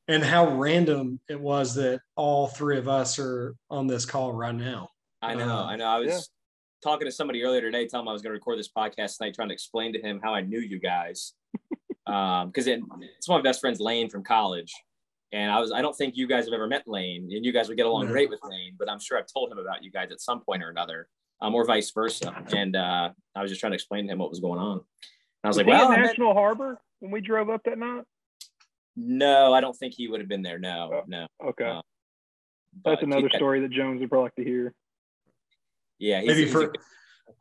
And 0.09 0.25
how 0.25 0.57
random 0.57 1.21
it 1.29 1.41
was 1.41 1.75
that 1.77 2.01
all 2.17 2.49
three 2.49 2.79
of 2.79 2.89
us 2.89 3.19
are 3.19 3.55
on 3.71 3.87
this 3.87 4.05
call 4.05 4.33
right 4.33 4.55
now. 4.55 4.91
I 5.23 5.35
know, 5.35 5.49
Uh, 5.49 5.65
I 5.67 5.77
know. 5.77 5.85
I 5.87 5.99
was 6.01 6.09
yeah. 6.09 6.19
talking 6.83 7.07
to 7.07 7.13
somebody 7.13 7.45
earlier 7.45 7.61
today, 7.61 7.87
telling 7.87 8.05
him 8.05 8.09
I 8.09 8.13
was 8.13 8.23
going 8.23 8.31
to 8.31 8.39
record 8.39 8.59
this 8.59 8.71
podcast 8.77 9.19
tonight, 9.19 9.35
trying 9.35 9.49
to 9.49 9.55
explain 9.55 9.93
to 9.93 10.01
him 10.01 10.21
how 10.23 10.35
I 10.35 10.41
knew 10.41 10.59
you 10.59 10.81
guys. 10.81 11.35
um, 12.07 12.49
because 12.49 12.67
it, 12.67 12.81
it's 13.19 13.29
one 13.29 13.39
of 13.39 13.45
my 13.45 13.49
best 13.49 13.61
friends, 13.61 13.79
Lane 13.79 14.09
from 14.11 14.25
college, 14.25 14.73
and 15.33 15.51
I 15.51 15.61
was 15.61 15.73
I 15.73 15.81
don't 15.83 15.97
think 15.97 16.17
you 16.17 16.27
guys 16.27 16.45
have 16.47 16.55
ever 16.55 16.67
met 16.67 16.83
Lane, 16.87 17.29
and 17.33 17.45
you 17.45 17.53
guys 17.53 17.69
would 17.69 17.77
get 17.77 17.87
along 17.87 18.07
No. 18.07 18.13
great 18.13 18.31
with 18.31 18.41
Lane, 18.45 18.75
but 18.79 18.89
I'm 18.91 18.99
sure 19.01 19.19
I've 19.19 19.27
told 19.33 19.51
him 19.53 19.59
about 19.59 19.83
you 19.85 19.91
guys 19.91 20.11
at 20.11 20.21
some 20.21 20.41
point 20.41 20.63
or 20.63 20.71
another, 20.71 21.09
um, 21.41 21.55
or 21.55 21.65
vice 21.65 21.91
versa. 21.93 22.35
And 22.57 22.75
uh, 22.77 23.11
I 23.35 23.43
was 23.43 23.51
just 23.51 23.61
trying 23.61 23.73
to 23.73 23.77
explain 23.77 24.07
to 24.07 24.13
him 24.13 24.19
what 24.19 24.31
was 24.31 24.41
going 24.41 24.59
on. 24.59 24.73
And 24.79 24.83
I 25.45 25.49
was 25.49 25.57
like, 25.57 25.67
he 25.67 25.73
well, 25.73 25.89
I 25.93 25.97
met- 25.97 26.07
National 26.07 26.35
Harbor 26.35 26.81
when 27.01 27.11
we 27.13 27.21
drove 27.21 27.49
up 27.51 27.63
that 27.65 27.79
night? 27.79 28.05
no, 28.97 29.55
I 29.55 29.61
don't 29.61 29.77
think 29.77 29.95
he 29.97 30.09
would 30.09 30.21
have 30.21 30.29
been 30.29 30.43
there. 30.43 30.59
No, 30.59 30.91
Oh. 30.93 31.03
no. 31.07 31.27
Okay. 31.45 31.65
Uh, 31.65 31.81
That's 32.85 33.03
another 33.03 33.29
he- 33.31 33.37
story 33.37 33.61
that 33.61 33.71
Jones 33.71 34.01
would 34.01 34.11
probably 34.11 34.25
like 34.27 34.35
to 34.37 34.45
hear. 34.45 34.75
Yeah, 35.99 36.21
he's, 36.21 36.29
Maybe 36.29 36.41
he's 36.43 36.51
a 36.51 36.53
for 36.53 36.73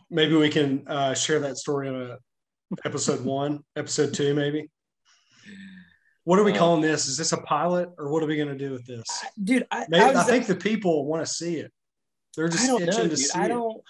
maybe 0.10 0.36
we 0.36 0.50
can 0.50 0.88
uh, 0.88 1.14
share 1.14 1.40
that 1.40 1.58
story 1.58 1.88
on 1.90 1.96
a 1.96 2.18
episode 2.86 3.24
one, 3.26 3.64
episode 3.76 4.14
two, 4.14 4.34
maybe. 4.36 4.70
What 6.30 6.38
are 6.38 6.44
we 6.44 6.54
calling 6.54 6.80
this? 6.80 7.08
Is 7.08 7.18
this 7.18 7.32
a 7.32 7.38
pilot 7.38 7.90
or 7.98 8.12
what 8.12 8.22
are 8.22 8.28
we 8.28 8.36
going 8.36 8.50
to 8.50 8.56
do 8.56 8.72
with 8.72 8.86
this? 8.86 9.04
dude. 9.44 9.66
I, 9.72 9.88
Maybe, 9.90 10.04
I 10.04 10.22
I, 10.22 10.24
think 10.26 10.46
the 10.46 10.56
people 10.56 11.08
want 11.08 11.26
to 11.26 11.34
see 11.34 11.56
it. 11.56 11.72
They're 12.38 12.48
just 12.48 12.66
itching 12.66 12.86
know, 12.86 12.92
to 12.92 13.08
dude. 13.10 13.18
see 13.18 13.40
I 13.40 13.46
it. 13.46 13.48
don't. 13.48 13.82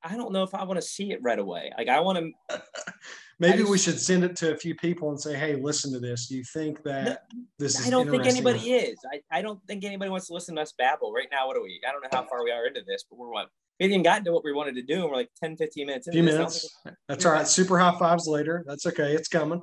I 0.00 0.16
don't 0.16 0.32
know 0.32 0.44
if 0.44 0.54
I 0.54 0.62
want 0.62 0.80
to 0.80 0.86
see 0.86 1.10
it 1.10 1.18
right 1.20 1.40
away. 1.40 1.72
Like 1.76 1.88
I 1.88 1.98
want 1.98 2.32
to. 2.48 2.62
Maybe 3.40 3.64
I 3.64 3.66
we 3.68 3.76
should 3.76 3.98
send 3.98 4.22
it 4.22 4.36
to 4.36 4.52
a 4.52 4.56
few 4.56 4.76
people 4.76 5.10
and 5.10 5.20
say, 5.20 5.36
"Hey, 5.36 5.56
listen 5.56 5.92
to 5.92 5.98
this. 5.98 6.28
Do 6.28 6.36
you 6.36 6.44
think 6.44 6.80
that 6.84 7.24
this 7.58 7.80
is?" 7.80 7.88
I 7.88 7.90
don't 7.90 8.08
think 8.08 8.24
anybody 8.24 8.70
is. 8.70 8.96
I, 9.12 9.38
I 9.38 9.42
don't 9.42 9.60
think 9.66 9.82
anybody 9.82 10.12
wants 10.12 10.28
to 10.28 10.32
listen 10.32 10.54
to 10.54 10.62
us 10.62 10.72
babble 10.78 11.12
right 11.12 11.26
now. 11.32 11.48
What 11.48 11.56
are 11.56 11.62
we? 11.62 11.80
I 11.84 11.90
don't 11.90 12.02
know 12.02 12.08
how 12.12 12.24
far 12.24 12.44
we 12.44 12.52
are 12.52 12.68
into 12.68 12.82
this, 12.86 13.04
but 13.10 13.18
we're 13.18 13.32
what? 13.32 13.48
We 13.80 13.86
haven't 13.86 13.94
even 13.94 14.04
gotten 14.04 14.24
to 14.26 14.32
what 14.32 14.44
we 14.44 14.52
wanted 14.52 14.76
to 14.76 14.82
do, 14.82 15.02
and 15.02 15.10
we're 15.10 15.16
like 15.16 15.30
10, 15.42 15.56
15 15.56 15.86
minutes 15.88 16.06
A 16.06 16.12
few 16.12 16.22
this. 16.22 16.34
Minutes. 16.34 16.76
That's 17.08 17.26
all 17.26 17.32
right. 17.32 17.48
Super 17.48 17.80
high 17.80 17.98
fives 17.98 18.28
later. 18.28 18.62
That's 18.64 18.86
okay. 18.86 19.12
It's 19.12 19.26
coming. 19.26 19.62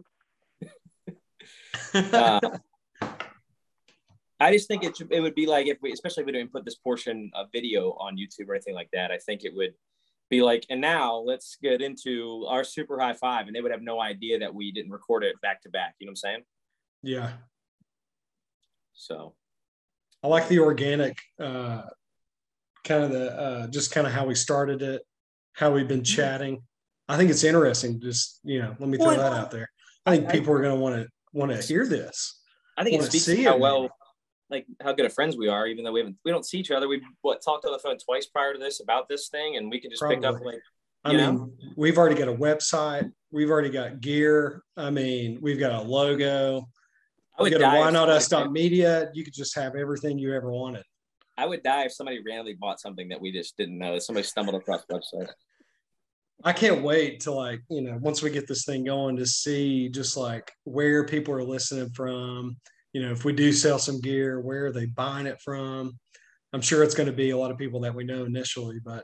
Uh, 1.94 2.40
I 4.40 4.52
just 4.52 4.68
think 4.68 4.84
it 4.84 4.98
should, 4.98 5.12
it 5.12 5.20
would 5.22 5.36
be 5.36 5.48
like 5.48 5.68
if 5.68 5.78
we, 5.82 5.92
especially 5.92 6.22
if 6.22 6.26
we 6.28 6.32
didn't 6.34 6.52
put 6.52 6.66
this 6.66 6.76
portion 6.76 7.32
of 7.34 7.48
video 7.52 7.92
on 7.94 8.18
YouTube 8.18 8.48
or 8.50 8.56
anything 8.56 8.76
like 8.76 8.90
that. 8.94 9.12
I 9.12 9.18
think 9.18 9.44
it 9.44 9.54
would 9.56 9.74
be 10.30 10.42
like, 10.42 10.66
and 10.70 10.82
now 10.82 11.16
let's 11.18 11.58
get 11.62 11.82
into 11.82 12.46
our 12.48 12.64
super 12.64 13.00
high 13.00 13.14
five, 13.14 13.48
and 13.48 13.56
they 13.56 13.62
would 13.62 13.72
have 13.72 13.82
no 13.82 14.00
idea 14.02 14.40
that 14.40 14.54
we 14.54 14.72
didn't 14.72 14.92
record 14.92 15.24
it 15.24 15.40
back 15.42 15.62
to 15.62 15.70
back. 15.70 15.96
You 16.00 16.08
know 16.08 16.12
what 16.12 16.20
I'm 16.28 16.32
saying? 16.32 16.44
yeah, 17.04 17.32
So 18.94 19.34
I 20.24 20.28
like 20.28 20.48
the 20.50 20.60
organic, 20.60 21.18
uh, 21.40 21.84
kind 22.84 23.04
of 23.04 23.12
the 23.12 23.32
uh, 23.32 23.68
just 23.68 23.92
kind 23.92 24.06
of 24.08 24.14
how 24.14 24.26
we 24.26 24.36
started 24.36 24.82
it, 24.82 25.02
how 25.54 25.72
we've 25.72 25.88
been 25.88 26.04
chatting. 26.04 26.62
I 27.08 27.18
think 27.18 27.30
it's 27.30 27.44
interesting. 27.44 28.02
Just 28.02 28.40
you 28.44 28.62
know, 28.62 28.76
let 28.80 28.90
me 28.90 28.98
throw 28.98 29.08
Well, 29.08 29.18
that 29.18 29.34
out 29.34 29.52
there. 29.52 29.70
I 30.06 30.18
think 30.18 30.30
people 30.30 30.54
are 30.54 30.62
going 30.62 30.76
to 30.76 30.82
want 30.82 30.96
to 30.96 31.08
want 31.34 31.52
to 31.52 31.62
hear 31.62 31.86
this. 31.86 32.42
I 32.78 32.84
think 32.84 33.02
it 33.02 33.06
speaks 33.06 33.26
to 33.26 33.44
how 33.44 33.56
it, 33.56 33.60
well, 33.60 33.90
like 34.50 34.66
how 34.82 34.94
good 34.94 35.06
of 35.06 35.14
friends 35.14 35.36
we 35.36 35.48
are, 35.48 35.68
even 35.68 35.84
though 35.84 35.92
we 35.92 36.00
haven't, 36.00 36.18
we 36.24 36.32
don't 36.32 36.46
see 36.46 36.60
each 36.60 36.72
other. 36.72 36.88
We've 36.88 37.02
what 37.22 37.42
talked 37.44 37.66
on 37.66 37.72
the 37.72 37.80
phone 37.80 37.98
twice 37.98 38.28
prior 38.28 38.54
to 38.54 38.60
this 38.60 38.80
about 38.82 39.10
this 39.10 39.30
thing, 39.30 39.58
and 39.58 39.70
we 39.70 39.80
can 39.80 39.92
just 39.92 40.04
pick 40.08 40.24
up 40.24 40.40
like, 40.44 40.62
I 41.04 41.14
mean, 41.14 41.52
we've 41.76 41.98
already 41.98 42.16
got 42.16 42.28
a 42.28 42.34
website. 42.34 43.12
We've 43.32 43.50
already 43.50 43.70
got 43.70 44.02
gear. 44.02 44.62
I 44.76 44.90
mean, 44.90 45.40
we've 45.42 45.60
got 45.60 45.72
a 45.72 45.82
logo. 45.82 46.68
I 47.38 47.44
would 47.44 47.54
a 47.54 47.60
die. 47.60 47.80
why 47.80 47.92
not 47.92 48.10
us 48.10 48.28
dot 48.28 48.52
media. 48.52 49.10
You 49.14 49.24
could 49.24 49.34
just 49.34 49.56
have 49.56 49.76
everything 49.76 50.18
you 50.18 50.34
ever 50.34 50.52
wanted. 50.52 50.84
I 51.38 51.46
would 51.46 51.62
die 51.62 51.84
if 51.84 51.94
somebody 51.94 52.20
randomly 52.26 52.56
bought 52.56 52.80
something 52.80 53.10
that 53.10 53.22
we 53.22 53.32
just 53.32 53.56
didn't 53.58 53.78
know. 53.78 53.94
That 53.94 54.02
somebody 54.02 54.26
stumbled 54.26 54.56
across 54.56 54.84
the 54.90 54.96
website. 54.96 55.30
I 56.44 56.54
can't 56.54 56.84
wait 56.84 57.22
to 57.22 57.32
like, 57.32 57.62
you 57.70 57.82
know, 57.82 57.98
once 58.02 58.22
we 58.22 58.30
get 58.30 58.48
this 58.48 58.64
thing 58.66 58.84
going 58.84 59.18
to 59.18 59.26
see 59.26 59.90
just 59.90 60.16
like 60.18 60.52
where 60.64 61.06
people 61.06 61.34
are 61.34 61.44
listening 61.44 61.90
from. 61.92 62.58
You 62.94 63.02
know, 63.04 63.12
if 63.12 63.26
we 63.26 63.34
do 63.34 63.52
sell 63.52 63.80
some 63.80 64.00
gear, 64.02 64.40
where 64.40 64.68
are 64.68 64.72
they 64.72 64.86
buying 64.86 65.28
it 65.28 65.40
from? 65.44 66.00
I'm 66.54 66.62
sure 66.62 66.84
it's 66.84 66.96
going 66.96 67.08
to 67.08 67.14
be 67.14 67.32
a 67.32 67.38
lot 67.38 67.52
of 67.52 67.58
people 67.58 67.80
that 67.82 67.94
we 67.94 68.04
know 68.04 68.26
initially, 68.26 68.80
but 68.84 69.04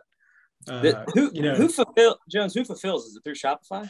uh, 0.70 0.82
The- 0.82 1.06
who 1.14 1.30
you 1.34 1.42
know- 1.42 1.56
who 1.56 1.68
fulfill 1.70 2.18
Jones? 2.30 2.54
Who 2.54 2.64
fulfills? 2.64 3.06
Is 3.08 3.18
it 3.18 3.24
through 3.24 3.36
Shopify? 3.36 3.90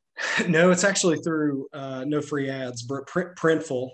no, 0.48 0.70
it's 0.70 0.84
actually 0.84 1.18
through 1.18 1.66
uh, 1.72 2.04
no 2.06 2.20
free 2.20 2.48
ads. 2.50 2.82
But 2.82 3.06
Printful 3.06 3.90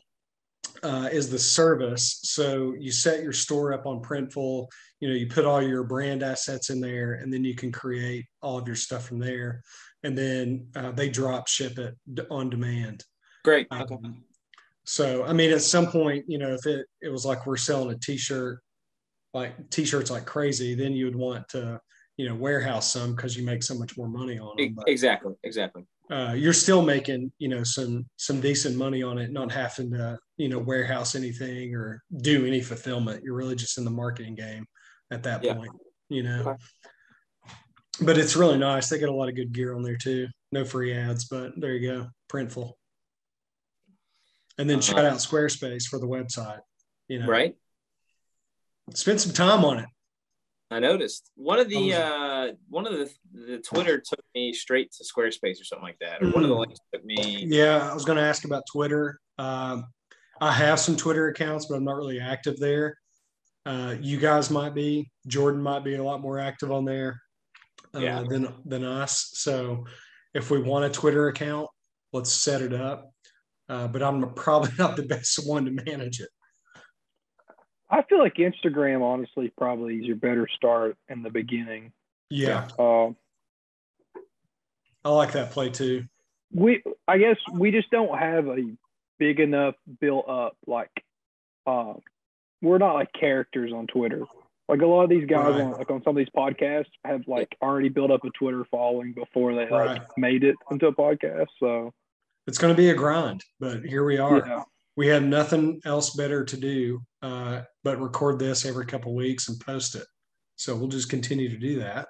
uh, 0.82 1.08
is 1.11 1.30
the 1.30 1.38
service. 1.38 2.20
So 2.24 2.74
you 2.78 2.92
set 2.92 3.22
your 3.22 3.32
store 3.32 3.72
up 3.72 3.87
on 3.87 4.02
Printful. 4.02 4.66
You 5.00 5.08
know, 5.08 5.14
you 5.14 5.26
put 5.28 5.44
all 5.44 5.62
your 5.62 5.84
brand 5.84 6.22
assets 6.22 6.70
in 6.70 6.80
there, 6.80 7.14
and 7.14 7.32
then 7.32 7.44
you 7.44 7.54
can 7.54 7.70
create 7.70 8.26
all 8.42 8.58
of 8.58 8.66
your 8.66 8.76
stuff 8.76 9.06
from 9.06 9.18
there. 9.18 9.62
And 10.02 10.16
then 10.16 10.68
uh, 10.76 10.92
they 10.92 11.08
drop 11.08 11.48
ship 11.48 11.78
it 11.78 11.94
d- 12.12 12.22
on 12.30 12.50
demand. 12.50 13.04
Great. 13.44 13.66
Um, 13.70 14.24
So, 14.84 15.24
I 15.24 15.32
mean, 15.32 15.50
at 15.50 15.62
some 15.62 15.88
point, 15.88 16.24
you 16.28 16.38
know, 16.38 16.54
if 16.54 16.66
it, 16.66 16.87
it 17.00 17.11
was 17.11 17.24
like 17.26 17.46
we're 17.46 17.56
selling 17.56 17.94
a 17.94 17.98
t-shirt, 17.98 18.61
like 19.34 19.70
t-shirts 19.70 20.11
like 20.11 20.24
crazy, 20.24 20.74
then 20.74 20.92
you 20.94 21.04
would 21.04 21.16
want 21.16 21.48
to, 21.50 21.80
you 22.18 22.28
know 22.28 22.34
warehouse 22.34 22.92
some 22.92 23.14
because 23.14 23.37
you 23.37 23.44
make 23.44 23.62
so 23.62 23.74
much 23.78 23.96
more 23.96 24.08
money 24.08 24.38
on 24.38 24.56
them. 24.56 24.74
But, 24.74 24.88
exactly, 24.88 25.34
exactly. 25.44 25.84
uh, 26.11 26.34
you're 26.37 26.52
still 26.52 26.82
making 26.82 27.32
you 27.38 27.48
know 27.48 27.62
some 27.62 28.06
some 28.16 28.40
decent 28.40 28.76
money 28.76 29.02
on 29.02 29.18
it, 29.18 29.32
not 29.32 29.50
having 29.52 29.92
to 29.92 30.18
you 30.37 30.48
know 30.48 30.58
warehouse 30.58 31.14
anything 31.14 31.74
or 31.74 32.02
do 32.20 32.44
any 32.44 32.61
fulfillment. 32.61 33.22
You're 33.22 33.37
really 33.37 33.54
just 33.54 33.78
in 33.78 33.84
the 33.84 33.90
marketing 33.90 34.34
game 34.34 34.66
at 35.10 35.22
that 35.24 35.42
Yeah. 35.42 35.54
point, 35.54 35.72
you 36.08 36.22
know. 36.22 36.40
Okay. 36.50 36.64
But 38.00 38.18
it's 38.18 38.36
really 38.36 38.58
nice. 38.58 38.88
They 38.88 38.98
got 38.98 39.08
a 39.08 39.12
lot 39.14 39.28
of 39.28 39.34
good 39.34 39.52
gear 39.52 39.74
on 39.74 39.82
there 39.82 39.96
too. 39.96 40.28
No 40.52 40.64
free 40.64 40.92
ads, 40.94 41.24
but 41.26 41.52
there 41.60 41.74
you 41.74 41.88
go, 41.88 42.10
printful. 42.30 42.74
And 44.58 44.68
then 44.68 44.78
Uh-huh. 44.78 44.92
shout 44.96 45.04
out 45.04 45.18
Squarespace 45.18 45.84
for 45.84 45.98
the 45.98 46.06
website. 46.06 46.60
You 47.08 47.20
know, 47.20 47.26
Right. 47.26 47.56
spend 48.94 49.20
some 49.20 49.32
time 49.32 49.64
on 49.64 49.78
it. 49.80 49.88
I 50.70 50.80
noticed 50.80 51.30
one 51.34 51.58
of 51.58 51.70
the 51.70 51.94
uh, 51.94 52.52
one 52.68 52.86
of 52.86 52.92
the 52.92 53.10
the 53.32 53.58
Twitter 53.58 53.98
took 53.98 54.20
me 54.34 54.52
straight 54.52 54.92
to 54.92 55.04
Squarespace 55.04 55.58
or 55.60 55.64
something 55.64 55.84
like 55.84 55.98
that, 56.00 56.22
or 56.22 56.30
one 56.30 56.42
of 56.44 56.50
the 56.50 56.54
Mm. 56.56 56.60
links 56.60 56.80
took 56.92 57.04
me. 57.04 57.46
Yeah, 57.46 57.90
I 57.90 57.94
was 57.94 58.04
going 58.04 58.16
to 58.18 58.22
ask 58.22 58.44
about 58.44 58.64
Twitter. 58.70 59.18
Um, 59.38 59.86
I 60.42 60.52
have 60.52 60.78
some 60.78 60.94
Twitter 60.94 61.28
accounts, 61.28 61.66
but 61.66 61.76
I'm 61.76 61.84
not 61.84 61.96
really 61.96 62.20
active 62.20 62.58
there. 62.58 62.98
Uh, 63.68 63.94
you 64.00 64.16
guys 64.16 64.50
might 64.50 64.74
be. 64.74 65.11
Jordan 65.26 65.61
might 65.61 65.85
be 65.85 65.96
a 65.96 66.02
lot 66.02 66.22
more 66.22 66.38
active 66.38 66.72
on 66.72 66.87
there 66.87 67.20
uh, 67.94 67.98
Yeah. 67.98 68.24
than 68.26 68.48
than 68.64 68.83
us. 68.83 69.31
So 69.35 69.85
if 70.33 70.50
we 70.50 70.62
want 70.62 70.87
a 70.87 70.88
Twitter 70.90 71.28
account, 71.28 71.68
let's 72.14 72.33
set 72.33 72.62
it 72.62 72.72
up. 72.72 73.11
Uh, 73.68 73.87
but 73.87 74.02
I'm 74.02 74.33
probably 74.33 74.70
not 74.78 74.96
the 74.96 75.02
best 75.02 75.46
one 75.46 75.66
to 75.66 75.70
manage 75.70 76.20
it. 76.20 76.31
I 77.90 78.00
feel 78.09 78.18
like 78.20 78.37
Instagram, 78.37 79.02
honestly, 79.02 79.52
probably 79.59 79.96
is 79.96 80.07
your 80.07 80.16
better 80.16 80.48
start 80.57 80.96
in 81.11 81.22
the 81.22 81.31
beginning. 81.31 81.92
Yeah, 82.31 82.68
Uh, 82.78 83.11
I 85.04 85.11
like 85.11 85.33
that 85.33 85.50
play 85.50 85.68
too. 85.70 86.04
we, 86.52 86.83
I 87.07 87.18
guess, 87.18 87.37
we 87.52 87.70
just 87.70 87.90
don't 87.90 88.18
have 88.18 88.46
a 88.46 88.74
big 89.18 89.40
enough 89.40 89.74
built 90.00 90.26
up 90.28 90.57
like, 90.66 90.90
uh, 91.66 91.94
we're 92.62 92.78
not 92.78 92.94
like 92.94 93.12
characters 93.18 93.72
on 93.72 93.86
Twitter. 93.86 94.24
Like 94.68 94.82
a 94.82 94.86
lot 94.86 95.04
of 95.04 95.10
these 95.10 95.26
guys 95.26 95.52
Right. 95.54 95.60
on 95.62 95.72
like 95.72 95.90
on 95.90 96.02
some 96.02 96.10
of 96.10 96.16
these 96.16 96.28
podcasts 96.36 96.90
have 97.04 97.22
like 97.26 97.48
already 97.62 97.88
built 97.88 98.10
up 98.10 98.24
a 98.24 98.30
Twitter 98.30 98.64
following 98.70 99.12
before 99.14 99.54
they 99.54 99.62
like 99.70 99.70
Right. 99.70 100.02
made 100.16 100.44
it 100.44 100.56
into 100.70 100.86
a 100.88 100.92
podcast. 100.94 101.46
So 101.58 101.92
It's 102.46 102.58
going 102.58 102.74
to 102.74 102.76
be 102.76 102.90
a 102.90 102.94
grind, 102.94 103.42
but 103.60 103.82
here 103.84 104.04
we 104.04 104.18
are. 104.18 104.38
yeah, 104.46 104.64
we 104.96 105.06
have 105.08 105.22
nothing 105.22 105.80
else 105.84 106.14
better 106.14 106.44
to 106.44 106.56
do 106.56 107.00
uh, 107.22 107.62
but 107.84 108.00
record 108.00 108.38
this 108.38 108.64
every 108.66 108.84
couple 108.86 109.14
weeks 109.14 109.48
and 109.48 109.58
post 109.60 109.94
it. 109.94 110.06
So 110.56 110.76
we'll 110.76 110.88
just 110.88 111.08
continue 111.08 111.48
to 111.48 111.56
do 111.56 111.78
that. 111.80 112.08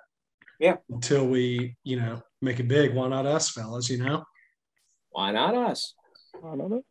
Yeah. 0.58 0.76
Until 0.90 1.26
we, 1.28 1.76
you 1.84 1.96
know, 2.00 2.20
make 2.42 2.58
it 2.60 2.66
big. 2.68 2.92
Why 2.94 3.06
not 3.08 3.24
us, 3.26 3.50
fellas? 3.50 3.88
You 3.88 3.98
know. 4.04 4.24
Why 5.10 5.30
not 5.30 5.54
us? 5.54 5.94
I 6.36 6.56
don't 6.56 6.70
know. 6.70 6.82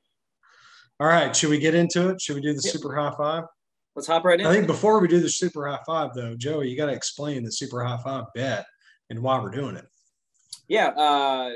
All 0.99 1.07
right. 1.07 1.35
Should 1.35 1.49
we 1.49 1.59
get 1.59 1.75
into 1.75 2.09
it? 2.09 2.21
Should 2.21 2.35
we 2.35 2.41
do 2.41 2.53
the 2.53 2.61
Yeah. 2.63 2.71
super 2.71 2.95
high 2.95 3.13
five? 3.15 3.43
Let's 3.95 4.07
hop 4.07 4.23
right 4.25 4.39
in. 4.39 4.45
I 4.45 4.53
think 4.53 4.67
before 4.67 4.99
we 4.99 5.07
do 5.07 5.19
the 5.19 5.29
super 5.29 5.67
high 5.67 5.81
five, 5.85 6.13
though, 6.13 6.35
Joey, 6.35 6.69
you 6.69 6.77
got 6.77 6.87
to 6.87 6.93
explain 6.93 7.43
the 7.43 7.51
super 7.51 7.83
high 7.83 7.97
five 8.03 8.25
bet 8.33 8.65
and 9.09 9.21
why 9.21 9.39
we're 9.39 9.49
doing 9.51 9.75
it. 9.75 9.85
yeah. 10.67 10.87
Uh, 10.89 11.51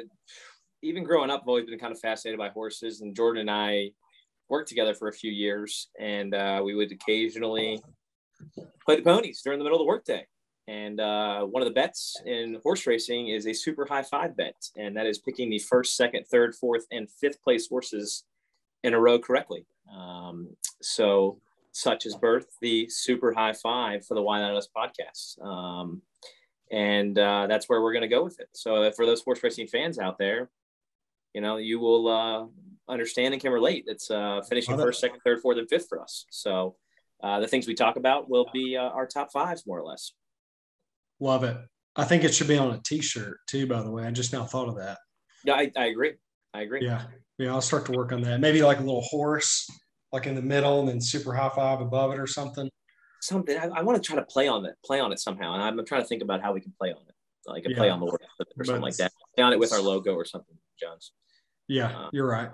even 0.84 1.04
growing 1.04 1.30
up, 1.30 1.42
I've 1.44 1.48
always 1.48 1.66
been 1.66 1.78
kind 1.78 1.92
of 1.92 2.00
fascinated 2.00 2.40
by 2.40 2.50
horses, 2.50 3.02
and 3.02 3.16
Jordan 3.16 3.42
and 3.42 3.52
I 3.52 3.92
worked 4.50 4.68
together 4.70 4.96
for 4.96 5.10
a 5.10 5.14
few 5.14 5.32
years, 5.32 5.90
and 6.00 6.34
uh, 6.34 6.62
we 6.64 6.74
would 6.74 6.92
occasionally 6.92 7.80
play 8.84 8.96
the 8.96 9.04
ponies 9.04 9.42
during 9.44 9.60
the 9.60 9.64
middle 9.64 9.78
of 9.78 9.82
the 9.84 9.88
workday. 9.88 10.26
And 10.68 11.00
uh, 11.00 11.44
one 11.46 11.62
of 11.62 11.68
the 11.68 11.74
bets 11.74 12.16
in 12.26 12.60
horse 12.64 12.88
racing 12.88 13.28
is 13.28 13.46
a 13.46 13.54
super 13.54 13.86
high 13.86 14.02
five 14.02 14.36
bet, 14.36 14.56
and 14.76 14.96
that 14.98 15.06
is 15.06 15.20
picking 15.20 15.50
the 15.52 15.60
first, 15.60 15.96
second, 15.96 16.26
third, 16.26 16.56
fourth, 16.56 16.86
and 16.92 17.08
fifth 17.12 17.44
place 17.44 17.68
horses 17.68 18.24
in 18.84 18.94
a 18.94 19.00
row 19.00 19.20
correctly. 19.20 19.66
Um, 19.94 20.56
so, 20.82 21.40
such 21.74 22.06
as 22.06 22.16
birth, 22.16 22.48
the 22.62 22.90
super 22.90 23.34
high 23.34 23.54
five 23.54 24.06
for 24.06 24.16
the 24.16 24.22
Why 24.22 24.40
Not 24.40 24.56
Us 24.56 24.68
podcast. 24.76 25.42
Um, 25.46 26.02
and 26.72 27.18
uh, 27.18 27.48
that's 27.48 27.68
where 27.68 27.82
we're 27.82 27.94
going 27.94 28.02
to 28.02 28.08
go 28.08 28.24
with 28.24 28.40
it. 28.40 28.50
So, 28.54 28.90
for 28.92 29.06
those 29.06 29.22
horse 29.22 29.44
racing 29.44 29.68
fans 29.68 30.00
out 30.00 30.18
there, 30.18 30.50
you 31.34 31.42
know, 31.42 31.58
you 31.58 31.80
will 31.80 32.08
uh, 32.08 32.46
understand 32.92 33.34
and 33.34 33.42
can 33.42 33.52
relate. 33.52 33.86
It's 33.88 34.10
uh, 34.12 34.42
finishing 34.48 34.78
first, 34.78 35.00
second, 35.00 35.20
third, 35.24 35.42
fourth, 35.42 35.58
and 35.58 35.70
fifth 35.70 35.88
for 35.88 36.02
us. 36.02 36.26
So, 36.30 36.76
uh, 37.24 37.40
the 37.40 37.48
things 37.48 37.68
we 37.68 37.76
talk 37.76 37.98
about 37.98 38.30
will 38.30 38.48
be 38.54 38.78
uh, 38.78 38.90
our 38.90 39.06
top 39.06 39.32
fives, 39.32 39.66
more 39.68 39.80
or 39.80 39.84
less. 39.86 40.14
Love 41.20 41.44
it. 41.44 41.58
I 41.96 42.06
think 42.06 42.24
it 42.24 42.34
should 42.34 42.48
be 42.48 42.58
on 42.58 42.72
a 42.74 42.82
t-shirt 42.84 43.38
too, 43.48 43.68
by 43.68 43.82
the 43.84 43.92
way. 43.92 44.06
I 44.06 44.12
just 44.12 44.34
now 44.34 44.46
thought 44.46 44.70
of 44.70 44.78
that. 44.78 44.98
Yeah, 45.44 45.56
I, 45.56 45.72
I 45.78 45.86
agree. 45.88 46.14
I 46.54 46.62
agree. 46.62 46.86
Yeah. 46.86 47.04
Yeah. 47.42 47.54
I'll 47.54 47.62
start 47.62 47.86
to 47.88 47.92
work 47.92 48.12
on 48.12 48.22
that. 48.22 48.40
Maybe 48.40 48.62
like 48.62 48.78
a 48.78 48.84
little 48.84 49.02
horse, 49.02 49.68
like 50.12 50.28
in 50.28 50.36
the 50.36 50.42
middle 50.42 50.80
and 50.80 50.90
then 50.90 51.02
super 51.02 51.34
high 51.34 51.50
five 51.50 51.82
above 51.82 52.12
it 52.14 52.20
or 52.20 52.28
something. 52.28 52.70
Something 53.22 53.58
I, 53.58 53.68
I 53.68 53.82
want 53.84 54.02
to 54.02 54.08
try 54.08 54.16
to 54.16 54.26
play 54.26 54.48
on 54.48 54.66
it, 54.66 54.76
play 54.86 55.00
on 55.00 55.12
it 55.12 55.20
somehow, 55.20 55.54
and 55.54 55.62
I'm 55.62 55.86
trying 55.86 56.02
to 56.02 56.08
think 56.08 56.24
about 56.24 56.42
how 56.42 56.54
we 56.54 56.62
can 56.62 56.74
play 56.80 56.90
on 56.90 57.02
it, 57.08 57.16
like 57.46 57.66
a 57.66 57.76
play 57.76 57.90
on 57.90 58.00
the 58.00 58.06
word 58.06 58.22
or 58.58 58.64
something 58.64 58.82
like 58.82 58.98
that. 58.98 59.12
Play 59.36 59.44
on 59.44 59.54
it 59.54 59.60
with 59.60 59.72
our 59.74 59.82
logo 59.82 60.14
or 60.14 60.26
something, 60.26 60.56
Jones. 60.80 61.12
Yeah, 61.68 61.96
Uh, 61.96 62.10
you're 62.12 62.28
right. 62.28 62.50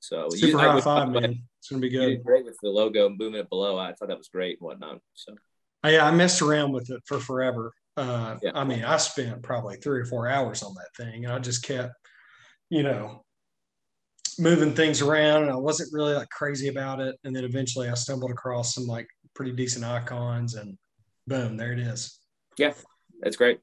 So 0.00 0.28
Super 0.30 0.46
you, 0.46 0.58
high 0.58 0.80
five, 0.80 1.10
man. 1.10 1.42
It's 1.58 1.68
gonna 1.68 1.80
be 1.80 1.88
good. 1.88 2.22
great 2.22 2.44
with 2.44 2.56
the 2.62 2.68
logo 2.68 3.08
moving 3.08 3.40
it 3.40 3.48
below. 3.48 3.76
I 3.78 3.92
thought 3.92 4.08
that 4.08 4.16
was 4.18 4.28
great 4.28 4.58
and 4.60 4.66
whatnot. 4.66 5.00
So 5.14 5.34
I, 5.82 5.94
yeah, 5.94 6.06
I 6.06 6.12
messed 6.12 6.42
around 6.42 6.72
with 6.72 6.88
it 6.90 7.02
for 7.04 7.18
forever. 7.18 7.72
Uh, 7.96 8.36
Yeah. 8.40 8.52
I 8.54 8.62
mean, 8.62 8.84
I 8.84 8.96
spent 8.98 9.42
probably 9.42 9.76
three 9.76 10.00
or 10.00 10.04
four 10.06 10.28
hours 10.28 10.62
on 10.62 10.74
that 10.74 10.94
thing, 10.96 11.24
and 11.24 11.34
I 11.34 11.40
just 11.40 11.64
kept, 11.64 11.92
you 12.70 12.84
know, 12.84 13.24
moving 14.38 14.74
things 14.74 15.02
around, 15.02 15.42
and 15.42 15.50
I 15.50 15.56
wasn't 15.56 15.92
really 15.92 16.14
like 16.14 16.28
crazy 16.30 16.68
about 16.68 17.00
it. 17.00 17.16
And 17.24 17.34
then 17.34 17.44
eventually, 17.44 17.88
I 17.88 17.94
stumbled 17.94 18.30
across 18.30 18.74
some 18.74 18.86
like 18.86 19.08
pretty 19.34 19.52
decent 19.52 19.84
icons, 19.84 20.54
and 20.54 20.76
boom, 21.26 21.56
there 21.56 21.72
it 21.72 21.80
is. 21.80 22.18
yeah, 22.56 22.72
that's 23.20 23.36
great. 23.36 23.60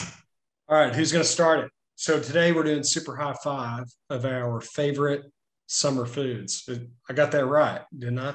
All 0.00 0.78
right, 0.78 0.94
who's 0.94 1.12
gonna 1.12 1.24
start 1.24 1.60
it? 1.60 1.70
So 1.96 2.20
today 2.20 2.52
we're 2.52 2.62
doing 2.62 2.84
super 2.84 3.16
high 3.16 3.34
five 3.42 3.84
of 4.10 4.24
our 4.24 4.60
favorite 4.60 5.24
summer 5.66 6.06
foods. 6.06 6.68
I 7.08 7.12
got 7.12 7.32
that 7.32 7.46
right, 7.46 7.82
didn't 7.96 8.20
I? 8.20 8.34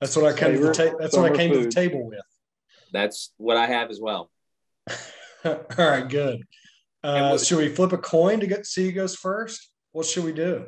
That's 0.00 0.16
what 0.16 0.26
I 0.26 0.36
came 0.38 0.54
to 0.54 0.60
the 0.60 0.72
ta- 0.72 0.96
That's 0.98 1.16
what 1.16 1.24
I 1.24 1.28
summer 1.28 1.36
came 1.36 1.52
to 1.52 1.64
the 1.64 1.70
table 1.70 2.06
with. 2.06 2.20
That's 2.92 3.32
what 3.36 3.56
I 3.56 3.66
have 3.66 3.90
as 3.90 4.00
well. 4.00 4.30
All 5.44 5.64
right, 5.78 6.08
good. 6.08 6.42
Uh, 7.02 7.38
should 7.38 7.58
we 7.58 7.68
flip 7.68 7.92
a 7.92 7.98
coin 7.98 8.40
to 8.40 8.46
get 8.46 8.66
see 8.66 8.84
who 8.84 8.92
goes 8.92 9.16
first? 9.16 9.70
What 9.92 10.06
should 10.06 10.24
we 10.24 10.32
do? 10.32 10.66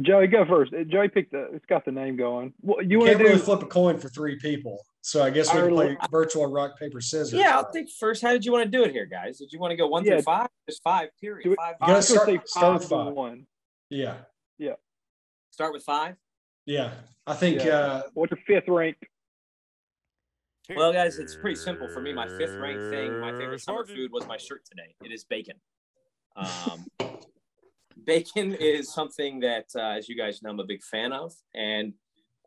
Joey, 0.00 0.26
go 0.26 0.44
first. 0.44 0.72
Joey 0.88 1.08
picked 1.08 1.30
the. 1.32 1.50
It's 1.54 1.66
got 1.66 1.84
the 1.84 1.92
name 1.92 2.16
going. 2.16 2.52
What 2.60 2.84
you 2.84 2.90
You 2.92 2.98
want 2.98 3.12
to 3.12 3.18
do? 3.18 3.24
really 3.24 3.38
flip 3.38 3.62
a 3.62 3.66
coin 3.66 3.96
for 3.98 4.08
three 4.08 4.36
people, 4.40 4.84
so 5.02 5.22
I 5.22 5.30
guess 5.30 5.54
we 5.54 5.60
can 5.60 5.70
play 5.72 5.96
virtual 6.10 6.46
rock 6.46 6.76
paper 6.80 7.00
scissors. 7.00 7.32
Yeah, 7.32 7.56
I'll 7.56 7.70
think 7.70 7.88
first. 8.00 8.20
How 8.20 8.32
did 8.32 8.44
you 8.44 8.50
want 8.50 8.64
to 8.64 8.70
do 8.70 8.82
it 8.84 8.90
here, 8.90 9.06
guys? 9.06 9.38
Did 9.38 9.52
you 9.52 9.60
want 9.60 9.70
to 9.70 9.76
go 9.76 9.86
one 9.86 10.04
Yeah. 10.04 10.14
through 10.14 10.22
five? 10.22 10.48
Just 10.68 10.82
five. 10.82 11.10
Period. 11.20 11.44
Do 11.44 11.54
Five. 11.54 11.76
You 11.80 11.86
gotta 11.86 11.92
I 11.92 11.96
was 11.96 12.08
gonna 12.08 12.20
start- 12.22 12.28
say 12.28 12.42
start 12.46 12.74
with 12.80 12.88
five. 12.88 13.12
One. 13.12 13.46
yeah, 13.88 14.16
Start 15.52 15.72
with 15.72 15.84
five. 15.84 16.16
yeah. 16.66 16.94
I 17.28 17.34
think 17.34 17.62
Yeah. 17.64 17.72
uh, 17.78 18.02
What's 18.14 18.32
your 18.32 18.40
fifth 18.48 18.68
rank? 18.68 18.96
Well, 20.74 20.92
guys, 20.92 21.20
it's 21.20 21.36
pretty 21.36 21.54
simple 21.54 21.86
for 21.86 22.00
me. 22.00 22.12
My 22.12 22.26
fifth 22.26 22.56
rank 22.56 22.80
thing, 22.90 23.20
my 23.20 23.30
favorite 23.30 23.60
summer 23.60 23.84
food 23.86 24.10
was 24.10 24.26
my 24.26 24.38
shirt 24.38 24.64
today. 24.64 24.96
It 25.04 25.12
is 25.12 25.22
bacon. 25.24 25.60
Um, 26.34 26.88
bacon 28.04 28.54
is 28.60 28.92
something 28.92 29.40
that, 29.40 29.66
uh, 29.74 29.96
as 29.98 30.08
you 30.08 30.16
guys 30.16 30.42
know, 30.42 30.50
I'm 30.50 30.60
a 30.60 30.64
big 30.64 30.82
fan 30.82 31.12
of, 31.12 31.32
and 31.54 31.92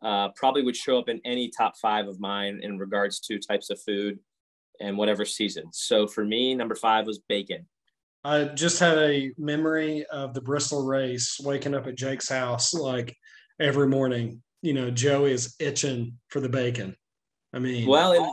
uh, 0.01 0.29
probably 0.35 0.63
would 0.63 0.75
show 0.75 0.99
up 0.99 1.09
in 1.09 1.19
any 1.25 1.49
top 1.49 1.77
five 1.77 2.07
of 2.07 2.19
mine 2.19 2.59
in 2.61 2.77
regards 2.77 3.19
to 3.21 3.39
types 3.39 3.69
of 3.69 3.79
food 3.81 4.19
and 4.79 4.97
whatever 4.97 5.25
season. 5.25 5.65
So 5.71 6.07
for 6.07 6.23
me, 6.23 6.53
number 6.53 6.75
five 6.75 7.07
was 7.07 7.19
bacon. 7.27 7.67
I 8.23 8.45
just 8.45 8.79
had 8.79 8.97
a 8.97 9.31
memory 9.37 10.05
of 10.11 10.33
the 10.33 10.41
Bristol 10.41 10.85
race, 10.85 11.39
waking 11.41 11.73
up 11.73 11.87
at 11.87 11.95
Jake's 11.95 12.29
house 12.29 12.73
like 12.73 13.15
every 13.59 13.87
morning. 13.87 14.41
You 14.61 14.73
know, 14.73 14.91
Joey 14.91 15.31
is 15.31 15.55
itching 15.59 16.17
for 16.29 16.39
the 16.39 16.49
bacon. 16.49 16.95
I 17.53 17.59
mean, 17.59 17.87
Well, 17.87 18.13
and, 18.13 18.27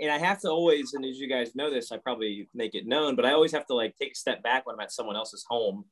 and 0.00 0.10
I 0.10 0.18
have 0.18 0.40
to 0.40 0.48
always, 0.48 0.94
and 0.94 1.04
as 1.04 1.18
you 1.18 1.28
guys 1.28 1.54
know 1.54 1.70
this, 1.70 1.92
I 1.92 1.98
probably 1.98 2.48
make 2.54 2.74
it 2.74 2.86
known, 2.86 3.14
but 3.14 3.24
I 3.24 3.32
always 3.32 3.52
have 3.52 3.66
to 3.66 3.74
like 3.74 3.94
take 3.96 4.12
a 4.12 4.16
step 4.16 4.42
back 4.42 4.66
when 4.66 4.74
I'm 4.74 4.80
at 4.80 4.92
someone 4.92 5.16
else's 5.16 5.44
home 5.48 5.84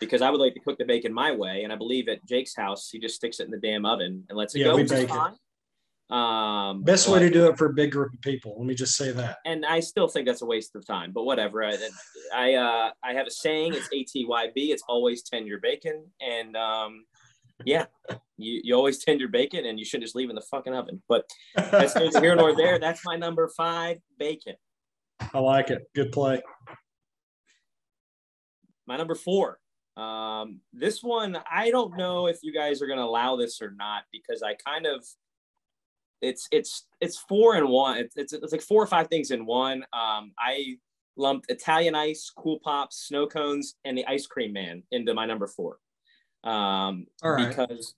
because 0.00 0.22
I 0.22 0.30
would 0.30 0.40
like 0.40 0.54
to 0.54 0.60
cook 0.60 0.78
the 0.78 0.84
bacon 0.84 1.12
my 1.12 1.32
way. 1.32 1.62
And 1.64 1.72
I 1.72 1.76
believe 1.76 2.08
at 2.08 2.24
Jake's 2.26 2.54
house, 2.56 2.90
he 2.90 2.98
just 2.98 3.16
sticks 3.16 3.40
it 3.40 3.44
in 3.44 3.50
the 3.50 3.58
damn 3.58 3.86
oven 3.86 4.24
and 4.28 4.36
lets 4.36 4.54
it 4.54 4.60
Yeah, 4.60 4.66
go, 4.66 4.76
we 4.76 4.84
bake 4.84 5.10
it. 5.10 6.14
Um, 6.14 6.84
best 6.84 7.08
way 7.08 7.18
to 7.18 7.28
do 7.28 7.48
it 7.48 7.58
for 7.58 7.66
a 7.66 7.72
big 7.72 7.90
group 7.90 8.12
of 8.12 8.20
people. 8.20 8.54
Let 8.56 8.66
me 8.66 8.74
just 8.74 8.96
say 8.96 9.10
that. 9.10 9.38
and 9.44 9.66
I 9.66 9.80
still 9.80 10.06
think 10.06 10.26
that's 10.26 10.42
a 10.42 10.46
waste 10.46 10.76
of 10.76 10.86
time, 10.86 11.10
but 11.12 11.24
whatever. 11.24 11.64
I, 11.64 11.76
I, 12.32 12.54
uh, 12.54 12.90
I 13.02 13.12
have 13.14 13.26
a 13.26 13.30
saying, 13.30 13.74
it's 13.74 13.88
ATYB, 13.88 14.52
it's 14.54 14.84
always 14.88 15.22
tend 15.22 15.48
your 15.48 15.58
bacon. 15.58 16.04
And, 16.20 16.56
um, 16.56 17.06
yeah, 17.64 17.86
you, 18.36 18.60
you 18.62 18.74
always 18.76 19.02
tend 19.02 19.18
your 19.18 19.30
bacon 19.30 19.64
and 19.64 19.78
you 19.78 19.84
shouldn't 19.84 20.04
just 20.04 20.14
leave 20.14 20.28
in 20.30 20.36
the 20.36 20.42
fucking 20.42 20.74
oven. 20.74 21.02
But 21.08 21.24
that's 21.56 21.96
neither 21.96 22.20
here 22.20 22.36
nor 22.36 22.54
there. 22.54 22.78
That's 22.86 23.00
my 23.04 23.16
number 23.16 23.48
five 23.56 23.98
bacon. 24.18 24.54
I 25.32 25.38
like 25.38 25.70
it. 25.70 25.88
Good 25.94 26.12
play. 26.12 26.42
My 28.86 28.96
number 28.96 29.14
four. 29.14 29.58
Um, 29.96 30.60
this 30.72 31.02
one, 31.02 31.38
I 31.50 31.70
don't 31.70 31.96
know 31.96 32.26
if 32.26 32.38
you 32.42 32.52
guys 32.52 32.82
are 32.82 32.86
going 32.86 32.98
to 32.98 33.04
allow 33.04 33.36
this 33.36 33.62
or 33.62 33.72
not 33.76 34.02
because 34.12 34.42
I 34.42 34.54
kind 34.54 34.86
of, 34.86 35.04
it's 36.22 36.48
it's 36.50 36.86
it's 37.00 37.18
four 37.18 37.56
and 37.56 37.68
one. 37.68 37.98
It's, 37.98 38.16
it's 38.16 38.32
it's 38.32 38.52
like 38.52 38.62
four 38.62 38.82
or 38.82 38.86
five 38.86 39.08
things 39.08 39.30
in 39.30 39.44
one. 39.44 39.84
Um, 39.92 40.32
I 40.38 40.76
lumped 41.16 41.50
Italian 41.50 41.94
ice, 41.94 42.30
cool 42.34 42.58
pops, 42.62 43.06
snow 43.06 43.26
cones, 43.26 43.74
and 43.84 43.96
the 43.96 44.06
ice 44.06 44.26
cream 44.26 44.52
man 44.52 44.82
into 44.90 45.12
my 45.14 45.26
number 45.26 45.46
four. 45.46 45.78
Um, 46.44 47.06
All 47.22 47.32
right. 47.32 47.48
because 47.48 47.94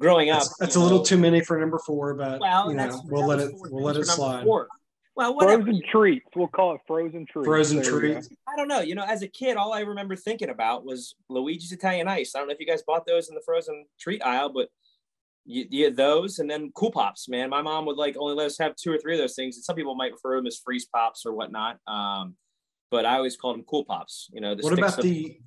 growing 0.00 0.30
up, 0.30 0.40
That's, 0.40 0.56
that's 0.58 0.76
a 0.76 0.80
little 0.80 0.98
know, 0.98 1.04
too 1.04 1.18
many 1.18 1.42
for 1.42 1.58
number 1.60 1.78
four, 1.78 2.14
but 2.14 2.40
Well, 2.40 2.70
you 2.70 2.76
know, 2.76 3.02
we'll 3.04 3.26
let 3.26 3.38
it 3.40 3.52
we'll 3.54 3.84
let 3.84 3.96
it 3.96 4.06
slide. 4.06 4.44
four. 4.44 4.68
Well, 5.20 5.34
whatever. 5.36 5.62
Frozen 5.64 5.82
treats. 5.92 6.26
We'll 6.34 6.48
call 6.48 6.74
it 6.76 6.80
frozen 6.86 7.26
treats. 7.26 7.46
Frozen 7.46 7.82
There 7.82 7.90
treats. 8.00 8.28
I 8.48 8.56
don't 8.56 8.68
know. 8.68 8.80
You 8.80 8.94
know, 8.94 9.04
as 9.06 9.20
a 9.20 9.28
kid, 9.28 9.58
all 9.58 9.74
I 9.74 9.80
remember 9.80 10.16
thinking 10.16 10.48
about 10.48 10.86
was 10.86 11.14
Luigi's 11.28 11.72
Italian 11.72 12.08
Ice. 12.08 12.34
I 12.34 12.38
don't 12.38 12.48
know 12.48 12.54
if 12.54 12.60
you 12.60 12.66
guys 12.66 12.82
bought 12.86 13.04
those 13.06 13.28
in 13.28 13.34
the 13.34 13.42
frozen 13.44 13.84
treat 14.00 14.22
aisle, 14.24 14.48
but 14.48 14.68
you, 15.44 15.66
you 15.68 15.84
had 15.84 15.94
those 15.96 16.38
and 16.38 16.48
then 16.50 16.70
Cool 16.74 16.90
Pops. 16.90 17.28
Man, 17.28 17.50
my 17.50 17.60
mom 17.60 17.84
would 17.84 17.98
like 17.98 18.16
only 18.18 18.34
let 18.34 18.46
us 18.46 18.56
have 18.58 18.76
two 18.76 18.90
or 18.90 18.96
three 18.98 19.12
of 19.12 19.18
those 19.20 19.34
things. 19.34 19.56
And 19.56 19.64
some 19.64 19.76
people 19.76 19.94
might 19.94 20.12
refer 20.12 20.36
to 20.36 20.38
them 20.38 20.46
as 20.46 20.58
freeze 20.58 20.86
pops 20.86 21.26
or 21.26 21.34
whatnot. 21.34 21.76
Um, 21.86 22.36
but 22.90 23.04
I 23.04 23.16
always 23.16 23.36
called 23.36 23.56
them 23.58 23.64
Cool 23.68 23.84
Pops. 23.84 24.28
You 24.32 24.40
know, 24.40 24.54
the 24.54 24.62
What 24.62 24.72
about 24.72 24.96
of- 24.98 25.04
the 25.04 25.38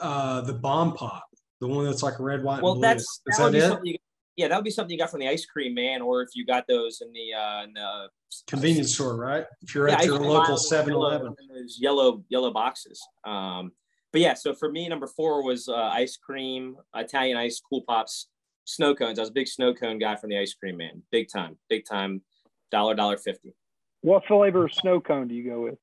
uh 0.00 0.40
the 0.40 0.54
bomb 0.54 0.94
pop? 0.94 1.24
The 1.60 1.66
one 1.66 1.84
that's 1.84 2.02
like 2.02 2.18
red, 2.18 2.42
white, 2.44 2.62
Well, 2.62 2.72
and 2.72 2.80
blue. 2.80 2.88
that's 2.88 3.20
Is 3.26 3.36
that 3.36 3.52
that, 3.52 3.80
it? 3.84 4.00
Something. 4.38 4.40
You, 4.40 4.44
yeah, 4.44 4.48
that 4.48 4.56
would 4.56 4.64
be 4.64 4.70
something 4.70 4.92
you 4.92 4.98
got 4.98 5.10
from 5.10 5.20
the 5.20 5.28
ice 5.28 5.46
cream 5.46 5.74
man, 5.74 6.02
or 6.02 6.22
if 6.22 6.30
you 6.34 6.46
got 6.46 6.66
those 6.66 7.00
in 7.00 7.12
the 7.12 7.34
uh, 7.34 7.64
in 7.64 7.72
the 7.74 8.08
Convenience 8.46 8.94
store, 8.94 9.16
right? 9.16 9.46
If 9.62 9.74
you're 9.74 9.88
Yeah, 9.88 9.96
at 9.96 10.04
your 10.04 10.20
local 10.20 10.56
7 10.56 10.92
Eleven, 10.92 11.34
Those 11.48 11.78
yellow 11.80 12.24
yellow 12.28 12.50
boxes. 12.50 13.00
Um, 13.24 13.72
but 14.12 14.20
yeah, 14.20 14.34
so 14.34 14.54
for 14.54 14.70
me, 14.70 14.88
number 14.88 15.06
four 15.06 15.44
was 15.44 15.68
uh, 15.68 15.74
ice 15.74 16.16
cream, 16.16 16.76
Italian 16.94 17.36
ice, 17.36 17.60
cool 17.60 17.82
pops, 17.86 18.28
snow 18.64 18.94
cones. 18.94 19.18
I 19.18 19.22
was 19.22 19.30
a 19.30 19.32
big 19.32 19.48
snow 19.48 19.74
cone 19.74 19.98
guy 19.98 20.16
from 20.16 20.30
the 20.30 20.38
ice 20.38 20.54
cream 20.54 20.76
man, 20.76 21.02
big 21.10 21.28
time, 21.30 21.58
big 21.68 21.84
time, 21.84 22.22
dollar 22.70 22.94
dollar 22.94 23.16
fifty. 23.16 23.54
What 24.00 24.24
flavor 24.26 24.66
of 24.66 24.74
snow 24.74 25.00
cone 25.00 25.28
do 25.28 25.34
you 25.34 25.48
go 25.50 25.62
with? 25.62 25.78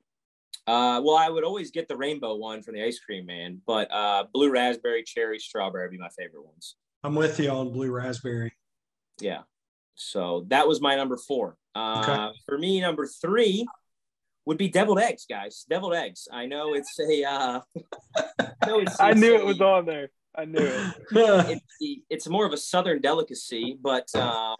Uh, 0.67 0.99
well, 1.03 1.17
I 1.17 1.29
would 1.29 1.43
always 1.43 1.69
get 1.69 1.87
the 1.87 1.97
rainbow 1.97 2.35
one 2.35 2.63
from 2.63 2.73
the 2.73 2.83
ice 2.83 2.99
cream 2.99 3.27
man, 3.27 3.61
but 3.67 3.91
uh, 3.91 4.23
blue 4.33 4.49
raspberry, 4.49 5.03
cherry, 5.03 5.37
strawberry 5.37 5.85
would 5.85 5.91
be 5.91 5.99
my 5.99 6.09
favorite 6.17 6.43
ones. 6.45 6.75
I'm 7.05 7.15
with 7.15 7.39
you 7.39 7.49
on 7.49 7.71
blue 7.71 7.91
raspberry. 7.91 8.51
Yeah. 9.19 9.41
So 9.93 10.45
that 10.47 10.67
was 10.67 10.81
my 10.81 10.95
number 10.95 11.17
four. 11.17 11.55
Uh, 11.75 12.01
Okay. 12.03 12.37
For 12.47 12.57
me, 12.57 12.81
number 12.81 13.05
three 13.05 13.65
would 14.45 14.57
be 14.57 14.69
deviled 14.69 14.99
eggs, 14.99 15.25
guys. 15.29 15.65
Deviled 15.69 15.93
eggs. 15.93 16.27
I 16.31 16.45
know 16.47 16.73
it's 16.73 16.99
a. 16.99 17.23
Uh, 17.23 17.61
I, 18.39 18.65
know 18.67 18.79
it's, 18.79 18.99
I 18.99 19.11
it's 19.11 19.19
knew 19.19 19.35
a- 19.35 19.39
it 19.39 19.45
was 19.45 19.61
on 19.61 19.85
there. 19.85 20.09
I 20.37 20.45
knew 20.45 20.59
it. 20.59 20.93
It's, 21.79 22.01
it's 22.09 22.27
more 22.27 22.45
of 22.45 22.51
a 22.53 22.57
southern 22.57 22.99
delicacy, 23.01 23.77
but 23.81 24.13
um, 24.15 24.57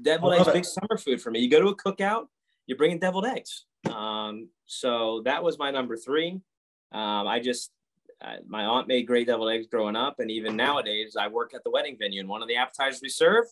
deviled 0.00 0.34
I 0.34 0.38
eggs 0.38 0.48
it. 0.48 0.52
big 0.54 0.64
summer 0.64 0.96
food 0.96 1.20
for 1.20 1.30
me. 1.30 1.40
You 1.40 1.50
go 1.50 1.60
to 1.60 1.68
a 1.68 1.76
cookout, 1.76 2.26
you're 2.66 2.78
bringing 2.78 2.98
deviled 2.98 3.26
eggs. 3.26 3.66
Um, 3.90 4.48
so 4.66 5.20
that 5.26 5.42
was 5.44 5.58
my 5.58 5.70
number 5.70 5.96
three. 5.98 6.40
Um, 6.92 7.26
I 7.26 7.40
just 7.40 7.70
uh, 8.22 8.36
my 8.46 8.64
aunt 8.64 8.88
made 8.88 9.06
great 9.06 9.26
deviled 9.26 9.50
eggs 9.50 9.66
growing 9.66 9.96
up, 9.96 10.20
and 10.20 10.30
even 10.30 10.56
nowadays, 10.56 11.16
I 11.18 11.28
work 11.28 11.54
at 11.54 11.64
the 11.64 11.70
wedding 11.70 11.96
venue, 11.98 12.20
and 12.20 12.28
one 12.28 12.42
of 12.42 12.48
the 12.48 12.56
appetizers 12.56 13.00
we 13.02 13.08
serve, 13.08 13.44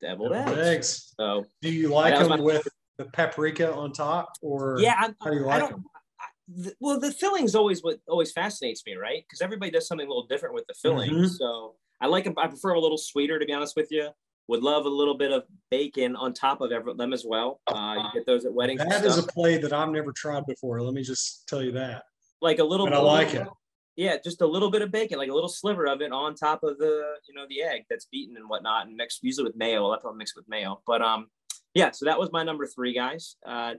deviled, 0.00 0.32
Deviled 0.32 0.58
eggs. 0.58 0.66
eggs. 0.68 1.14
So 1.18 1.44
Do 1.62 1.70
you 1.70 1.88
like 1.88 2.18
them 2.18 2.28
my- 2.30 2.40
with 2.40 2.66
the 2.96 3.04
paprika 3.06 3.72
on 3.72 3.92
top, 3.92 4.30
or 4.42 4.78
yeah, 4.80 4.94
I, 4.98 5.14
how 5.22 5.30
do 5.30 5.36
you 5.36 5.44
I 5.44 5.46
like 5.48 5.60
don't. 5.60 5.70
them? 5.72 5.84
I, 6.20 6.62
th- 6.62 6.76
well, 6.80 7.00
the 7.00 7.10
filling's 7.12 7.54
always 7.54 7.82
what 7.82 7.98
always 8.08 8.32
fascinates 8.32 8.82
me, 8.86 8.94
right? 8.94 9.24
Because 9.28 9.40
everybody 9.42 9.70
does 9.72 9.86
something 9.88 10.06
a 10.06 10.10
little 10.10 10.26
different 10.26 10.54
with 10.54 10.66
the 10.68 10.74
filling. 10.74 11.10
Mhm. 11.10 11.28
So 11.28 11.74
I 12.00 12.06
like 12.06 12.24
them. 12.24 12.34
I 12.38 12.46
prefer 12.46 12.70
'em 12.72 12.76
a 12.78 12.80
little 12.80 12.98
sweeter, 12.98 13.38
to 13.38 13.44
be 13.46 13.52
honest 13.52 13.74
with 13.76 13.88
you. 13.90 14.10
Would 14.48 14.62
love 14.62 14.84
a 14.84 14.90
little 14.90 15.16
bit 15.16 15.32
of 15.32 15.44
bacon 15.70 16.14
on 16.16 16.34
top 16.34 16.60
of 16.60 16.70
every, 16.70 16.92
them 16.94 17.12
as 17.14 17.24
well. 17.26 17.60
Uh, 17.66 17.94
you 17.96 18.10
get 18.20 18.26
those 18.26 18.44
at 18.44 18.52
weddings. 18.52 18.78
That 18.86 19.02
is 19.04 19.16
a 19.16 19.22
play 19.22 19.56
that 19.56 19.72
I've 19.72 19.88
never 19.88 20.12
tried 20.12 20.44
before. 20.46 20.82
Let 20.82 20.92
me 20.94 21.02
just 21.02 21.48
tell 21.48 21.62
you 21.62 21.72
that. 21.72 22.04
like 22.42 22.58
a 22.58 22.64
little. 22.64 22.84
But 22.86 22.92
I 22.92 22.96
a 22.98 23.02
little- 23.02 23.14
like 23.14 23.34
it. 23.34 23.48
Yeah, 23.96 24.16
just 24.24 24.40
a 24.40 24.46
little 24.46 24.70
bit 24.70 24.82
of 24.82 24.90
bacon, 24.90 25.18
like 25.18 25.30
a 25.30 25.34
little 25.34 25.48
sliver 25.48 25.86
of 25.86 26.00
it 26.00 26.10
on 26.10 26.34
top 26.34 26.64
of 26.64 26.78
the, 26.78 27.14
you 27.28 27.34
know, 27.34 27.44
the 27.48 27.62
egg 27.62 27.82
that's 27.88 28.06
beaten 28.06 28.36
and 28.36 28.48
whatnot, 28.48 28.86
and 28.88 28.96
mixed 28.96 29.22
usually 29.22 29.44
with 29.44 29.56
mayo. 29.56 29.88
That's 29.90 30.02
what 30.04 30.14
I 30.14 30.16
mix 30.16 30.34
with 30.34 30.48
mayo. 30.48 30.80
But 30.86 31.00
um, 31.00 31.28
yeah. 31.74 31.92
So 31.92 32.06
that 32.06 32.18
was 32.18 32.30
my 32.32 32.42
number 32.42 32.66
three, 32.66 32.92
guys. 32.92 33.36
Uh, 33.46 33.74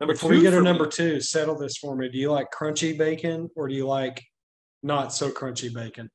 number 0.00 0.14
Before 0.14 0.30
two. 0.30 0.36
you 0.36 0.42
get 0.42 0.50
to 0.50 0.56
for 0.56 0.62
me- 0.62 0.68
number 0.70 0.86
two, 0.86 1.20
settle 1.20 1.58
this 1.58 1.76
for 1.76 1.94
me. 1.94 2.08
Do 2.08 2.16
you 2.18 2.32
like 2.32 2.46
crunchy 2.50 2.96
bacon 2.96 3.50
or 3.56 3.68
do 3.68 3.74
you 3.74 3.86
like 3.86 4.24
not 4.82 5.12
so 5.12 5.30
crunchy 5.30 5.72
bacon? 5.72 6.10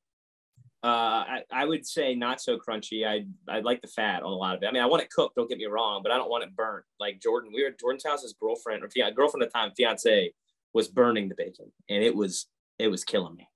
Uh, 0.82 1.24
I, 1.26 1.42
I 1.50 1.64
would 1.64 1.86
say 1.86 2.14
not 2.14 2.42
so 2.42 2.58
crunchy. 2.58 3.06
I 3.06 3.24
I 3.48 3.60
like 3.60 3.80
the 3.80 3.88
fat 3.88 4.22
on 4.22 4.30
a 4.32 4.36
lot 4.36 4.56
of 4.56 4.62
it. 4.62 4.66
I 4.66 4.72
mean, 4.72 4.82
I 4.82 4.86
want 4.86 5.02
it 5.02 5.08
cooked. 5.10 5.36
Don't 5.36 5.48
get 5.48 5.56
me 5.56 5.64
wrong, 5.64 6.02
but 6.02 6.12
I 6.12 6.16
don't 6.18 6.28
want 6.28 6.44
it 6.44 6.54
burnt. 6.54 6.84
Like 7.00 7.20
Jordan, 7.22 7.52
we 7.54 7.62
were 7.62 7.70
at 7.70 7.80
Jordan's 7.80 8.04
house. 8.04 8.22
His 8.22 8.34
girlfriend 8.38 8.84
or 8.84 8.90
fia- 8.90 9.12
girlfriend 9.12 9.44
at 9.44 9.50
the 9.52 9.58
time, 9.58 9.70
fiance, 9.76 10.32
was 10.74 10.88
burning 10.88 11.30
the 11.30 11.36
bacon, 11.36 11.72
and 11.88 12.04
it 12.04 12.14
was 12.14 12.48
it 12.78 12.88
was 12.88 13.04
killing 13.04 13.34
me. 13.34 13.48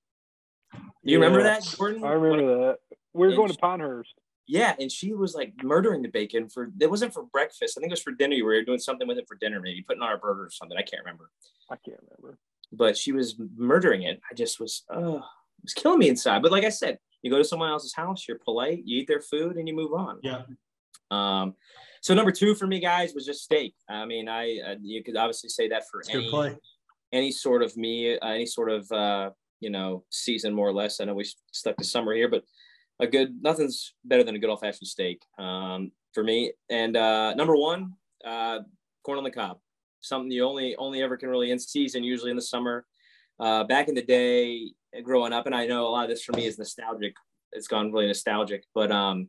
You 1.02 1.18
remember 1.18 1.42
that, 1.44 1.62
Jordan? 1.64 2.04
I 2.04 2.12
remember 2.12 2.66
that. 2.66 2.76
We 3.14 3.20
were 3.20 3.26
And 3.28 3.36
going 3.36 3.48
to 3.48 3.54
she- 3.54 3.60
Pinehurst. 3.60 4.14
Yeah, 4.50 4.74
and 4.80 4.90
she 4.90 5.12
was 5.12 5.34
like 5.34 5.52
murdering 5.62 6.00
the 6.00 6.08
bacon 6.08 6.48
for. 6.48 6.72
It 6.80 6.88
wasn't 6.88 7.12
for 7.12 7.24
breakfast. 7.24 7.76
I 7.76 7.80
think 7.80 7.90
it 7.90 7.92
was 7.92 8.02
for 8.02 8.12
dinner. 8.12 8.34
You 8.34 8.46
were 8.46 8.62
doing 8.64 8.78
something 8.78 9.06
with 9.06 9.18
it 9.18 9.26
for 9.28 9.36
dinner, 9.36 9.60
maybe 9.60 9.82
putting 9.86 10.02
on 10.02 10.10
a 10.10 10.16
burger 10.16 10.44
or 10.44 10.50
something. 10.50 10.78
I 10.78 10.82
can't 10.82 11.04
remember. 11.04 11.30
I 11.70 11.76
can't 11.76 12.00
remember. 12.00 12.38
But 12.72 12.96
she 12.96 13.12
was 13.12 13.38
murdering 13.56 14.04
it. 14.04 14.20
I 14.30 14.34
just 14.34 14.58
was, 14.58 14.84
oh, 14.90 15.16
it 15.16 15.22
was 15.64 15.74
killing 15.74 15.98
me 15.98 16.08
inside. 16.08 16.40
But 16.40 16.50
like 16.50 16.64
I 16.64 16.70
said, 16.70 16.96
you 17.20 17.30
go 17.30 17.36
to 17.36 17.44
someone 17.44 17.68
else's 17.68 17.94
house, 17.94 18.26
you're 18.26 18.38
polite, 18.38 18.82
you 18.86 19.00
eat 19.00 19.06
their 19.06 19.20
food, 19.20 19.56
and 19.56 19.68
you 19.68 19.74
move 19.74 19.92
on. 19.92 20.18
Yeah. 20.22 20.42
Um, 21.10 21.54
so 22.00 22.14
number 22.14 22.32
two 22.32 22.54
for 22.54 22.66
me, 22.66 22.80
guys, 22.80 23.12
was 23.14 23.26
just 23.26 23.42
steak. 23.44 23.74
I 23.88 24.06
mean, 24.06 24.28
I 24.30 24.60
uh, 24.66 24.74
you 24.80 25.02
could 25.04 25.16
obviously 25.16 25.50
say 25.50 25.68
that 25.68 25.84
for 25.90 26.00
It's 26.00 26.08
a 26.08 26.12
good 26.12 26.20
any 26.22 26.30
play. 26.30 26.56
Any 27.12 27.30
sort 27.30 27.62
of 27.62 27.76
me, 27.76 28.18
uh, 28.18 28.28
any 28.28 28.46
sort 28.46 28.70
of 28.70 28.90
uh, 28.92 29.30
you 29.60 29.70
know 29.70 30.04
season 30.10 30.54
more 30.54 30.68
or 30.68 30.72
less. 30.72 31.00
I 31.00 31.04
know 31.04 31.14
we 31.14 31.30
stuck 31.52 31.76
to 31.76 31.84
summer 31.84 32.14
here, 32.14 32.28
but 32.28 32.44
a 33.00 33.06
good 33.06 33.42
nothing's 33.42 33.94
better 34.04 34.24
than 34.24 34.34
a 34.34 34.38
good 34.38 34.50
old 34.50 34.60
fashioned 34.60 34.88
steak 34.88 35.20
um, 35.38 35.92
for 36.12 36.22
me. 36.22 36.52
And 36.70 36.96
uh, 36.96 37.34
number 37.34 37.56
one, 37.56 37.94
uh, 38.24 38.60
corn 39.04 39.18
on 39.18 39.24
the 39.24 39.30
cob, 39.30 39.58
something 40.00 40.30
you 40.30 40.44
only 40.44 40.76
only 40.76 41.02
ever 41.02 41.16
can 41.16 41.28
really 41.28 41.50
in 41.50 41.58
season, 41.58 42.04
usually 42.04 42.30
in 42.30 42.36
the 42.36 42.42
summer. 42.42 42.86
Uh, 43.40 43.62
back 43.64 43.88
in 43.88 43.94
the 43.94 44.02
day, 44.02 44.72
growing 45.04 45.32
up, 45.32 45.46
and 45.46 45.54
I 45.54 45.66
know 45.66 45.86
a 45.86 45.90
lot 45.90 46.04
of 46.04 46.10
this 46.10 46.24
for 46.24 46.32
me 46.32 46.46
is 46.46 46.58
nostalgic. 46.58 47.14
It's 47.52 47.68
gone 47.68 47.92
really 47.92 48.08
nostalgic, 48.08 48.64
but 48.74 48.90
um, 48.90 49.28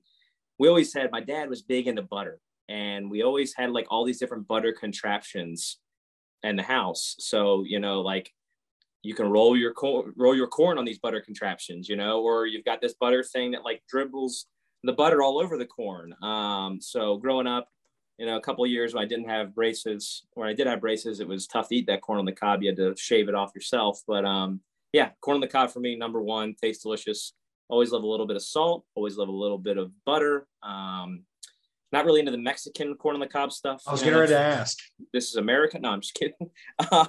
we 0.58 0.68
always 0.68 0.94
had 0.94 1.12
my 1.12 1.22
dad 1.22 1.48
was 1.48 1.62
big 1.62 1.88
into 1.88 2.02
butter, 2.02 2.39
and 2.68 3.10
we 3.10 3.22
always 3.22 3.54
had 3.56 3.70
like 3.72 3.86
all 3.89 4.04
these 4.04 4.20
different 4.20 4.48
butter 4.48 4.74
contraptions 4.74 5.78
in 6.43 6.56
the 6.56 6.63
house. 6.63 7.15
So 7.19 7.63
you 7.65 7.80
know, 7.80 8.02
like 8.02 8.32
you 9.02 9.15
can 9.15 9.30
roll 9.30 9.56
your 9.56 9.73
corn, 9.73 10.13
roll 10.17 10.36
your 10.36 10.47
corn 10.47 10.78
on 10.78 10.86
these 10.86 10.99
butter 10.99 11.21
contraptions, 11.21 11.88
you 11.88 11.95
know, 11.95 12.21
or 12.21 12.45
you've 12.45 12.65
got 12.65 12.82
this 12.82 12.95
butter 12.99 13.23
thing 13.23 13.52
that 13.52 13.63
like 13.63 13.82
dribbles 13.88 14.47
the 14.84 14.93
butter 14.93 15.21
all 15.21 15.39
over 15.39 15.58
the 15.58 15.65
corn. 15.65 16.13
Um, 16.21 16.80
so 16.82 17.17
growing 17.17 17.47
up, 17.47 17.69
you 18.17 18.25
know, 18.25 18.38
a 18.38 18.41
couple 18.41 18.65
years 18.67 18.93
when 18.93 19.04
I 19.04 19.08
didn't 19.08 19.30
have 19.30 19.56
braces, 19.56 20.23
when 20.34 20.49
I 20.49 20.54
did 20.54 20.67
have 20.67 20.82
braces, 20.82 21.21
it 21.21 21.28
was 21.28 21.47
tough 21.47 21.69
to 21.69 21.75
eat 21.75 21.88
that 21.88 22.02
corn 22.02 22.19
on 22.19 22.25
the 22.25 22.34
cob. 22.34 22.62
You 22.62 22.69
had 22.69 22.78
to 22.78 22.95
shave 22.97 23.30
it 23.30 23.36
off 23.36 23.52
yourself. 23.56 24.02
But 24.08 24.25
um, 24.25 24.60
yeah, 24.91 25.12
corn 25.21 25.36
on 25.36 25.41
the 25.41 25.47
cob 25.47 25.71
for 25.71 25.80
me, 25.80 25.95
number 25.95 26.21
one, 26.21 26.56
tastes 26.62 26.84
delicious. 26.84 27.34
Always 27.69 27.91
love 27.91 28.04
a 28.04 28.08
little 28.08 28.28
bit 28.28 28.36
of 28.36 28.41
salt. 28.41 28.84
Always 28.95 29.15
love 29.15 29.30
a 29.30 29.32
little 29.32 29.58
bit 29.58 29.78
of 29.78 29.91
butter. 30.06 30.47
Um, 30.63 31.23
not 31.91 32.06
really 32.06 32.19
into 32.19 32.32
the 32.32 32.38
Mexican 32.38 32.93
corn 32.95 33.15
on 33.15 33.19
the 33.19 33.28
cob 33.28 33.52
stuff. 33.52 33.82
I 33.88 33.91
was 33.91 34.02
getting 34.04 34.19
ready 34.19 34.34
to 34.34 34.39
ask. 34.39 34.78
This 35.13 35.30
is 35.30 35.36
America. 35.36 35.80
No, 35.80 35.89
I'm 35.89 36.02
just 36.02 36.13
kidding. 36.13 36.36
Um, 36.91 37.08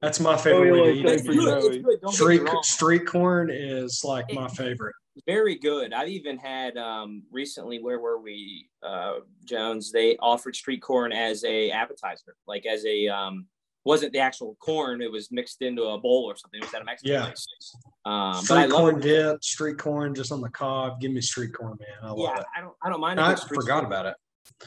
That's 0.00 0.18
my 0.18 0.32
Oh, 0.34 0.38
favorite 0.38 0.66
you 0.68 0.72
way 0.82 0.92
to 0.94 0.98
eat 0.98 1.04
it. 1.06 1.26
for 1.26 1.32
good. 1.34 1.44
Joey. 1.62 1.76
It's 1.76 1.84
good. 1.84 2.00
Don't 2.00 2.18
get 2.18 2.42
me 2.42 2.46
Street 2.48 2.64
street 2.64 3.06
corn 3.06 3.50
is 3.52 4.02
like 4.02 4.32
my 4.32 4.48
favorite. 4.48 4.94
very 5.26 5.56
good. 5.56 5.92
I've 5.92 6.08
even 6.08 6.38
had 6.38 6.78
um, 6.78 7.22
recently. 7.30 7.82
Where 7.82 7.98
were 8.00 8.18
we, 8.18 8.70
uh, 8.82 9.16
Jones? 9.44 9.92
They 9.92 10.16
offered 10.16 10.56
street 10.56 10.80
corn 10.80 11.12
as 11.12 11.44
a 11.44 11.70
appetizer, 11.70 12.34
like 12.46 12.64
as 12.64 12.82
a 12.86 13.08
um, 13.08 13.44
wasn't 13.84 14.14
the 14.14 14.20
actual 14.20 14.56
corn. 14.58 15.02
It 15.02 15.12
was 15.12 15.30
mixed 15.30 15.60
into 15.60 15.82
a 15.82 15.98
bowl 15.98 16.24
or 16.24 16.34
something. 16.36 16.60
It 16.60 16.64
was 16.64 16.72
at 16.74 16.80
a 16.80 16.84
Mexican 16.86 17.12
Yeah. 17.12 17.24
place. 17.26 17.46
Um, 18.06 18.32
but 18.48 18.56
I 18.58 18.62
Street 18.64 18.68
love 18.72 18.80
corn 18.80 18.98
it. 18.98 19.02
dip, 19.02 19.44
street 19.44 19.78
corn 19.78 20.14
just 20.14 20.32
on 20.32 20.40
the 20.40 20.48
cob. 20.50 21.00
Give 21.00 21.12
me 21.12 21.20
street 21.20 21.52
corn, 21.52 21.76
man. 21.78 21.88
I 22.02 22.08
love 22.10 22.18
Yeah, 22.18 22.40
it. 22.40 22.46
I 22.56 22.60
don't. 22.62 22.74
I 22.82 22.88
don't 22.88 23.00
mind. 23.00 23.20
I 23.20 23.34
forgot 23.34 23.80
corn. 23.80 23.84
about 23.86 24.06
it. 24.06 24.14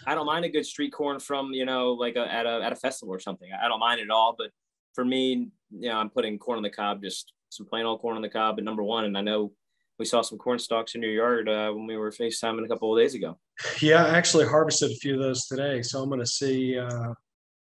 I 0.05 0.15
don't 0.15 0.25
mind 0.25 0.45
a 0.45 0.49
good 0.49 0.65
street 0.65 0.91
corn 0.93 1.19
from 1.19 1.51
you 1.53 1.65
know 1.65 1.93
like 1.93 2.15
a, 2.15 2.31
at 2.31 2.45
a 2.45 2.61
at 2.63 2.71
a 2.71 2.75
festival 2.75 3.13
or 3.13 3.19
something. 3.19 3.49
I 3.51 3.67
don't 3.67 3.79
mind 3.79 3.99
it 3.99 4.03
at 4.03 4.09
all. 4.11 4.35
But 4.37 4.51
for 4.93 5.03
me, 5.03 5.49
you 5.71 5.89
know, 5.89 5.95
I'm 5.97 6.09
putting 6.09 6.37
corn 6.37 6.57
on 6.57 6.63
the 6.63 6.69
cob, 6.69 7.01
just 7.01 7.33
some 7.49 7.65
plain 7.65 7.85
old 7.85 8.01
corn 8.01 8.15
on 8.15 8.21
the 8.21 8.29
cob 8.29 8.59
at 8.59 8.63
number 8.63 8.83
one. 8.83 9.05
And 9.05 9.17
I 9.17 9.21
know 9.21 9.51
we 9.99 10.05
saw 10.05 10.21
some 10.21 10.37
corn 10.37 10.59
stalks 10.59 10.93
in 10.95 11.01
your 11.01 11.11
yard 11.11 11.49
uh, 11.49 11.71
when 11.71 11.85
we 11.87 11.97
were 11.97 12.11
FaceTiming 12.11 12.65
a 12.65 12.67
couple 12.67 12.95
of 12.95 13.01
days 13.01 13.13
ago. 13.15 13.37
Yeah, 13.81 14.05
I 14.05 14.09
actually 14.17 14.45
harvested 14.45 14.91
a 14.91 14.95
few 14.95 15.15
of 15.15 15.19
those 15.21 15.45
today, 15.47 15.81
so 15.81 16.01
I'm 16.01 16.09
going 16.09 16.19
to 16.21 16.25
see 16.27 16.77
uh, 16.77 17.13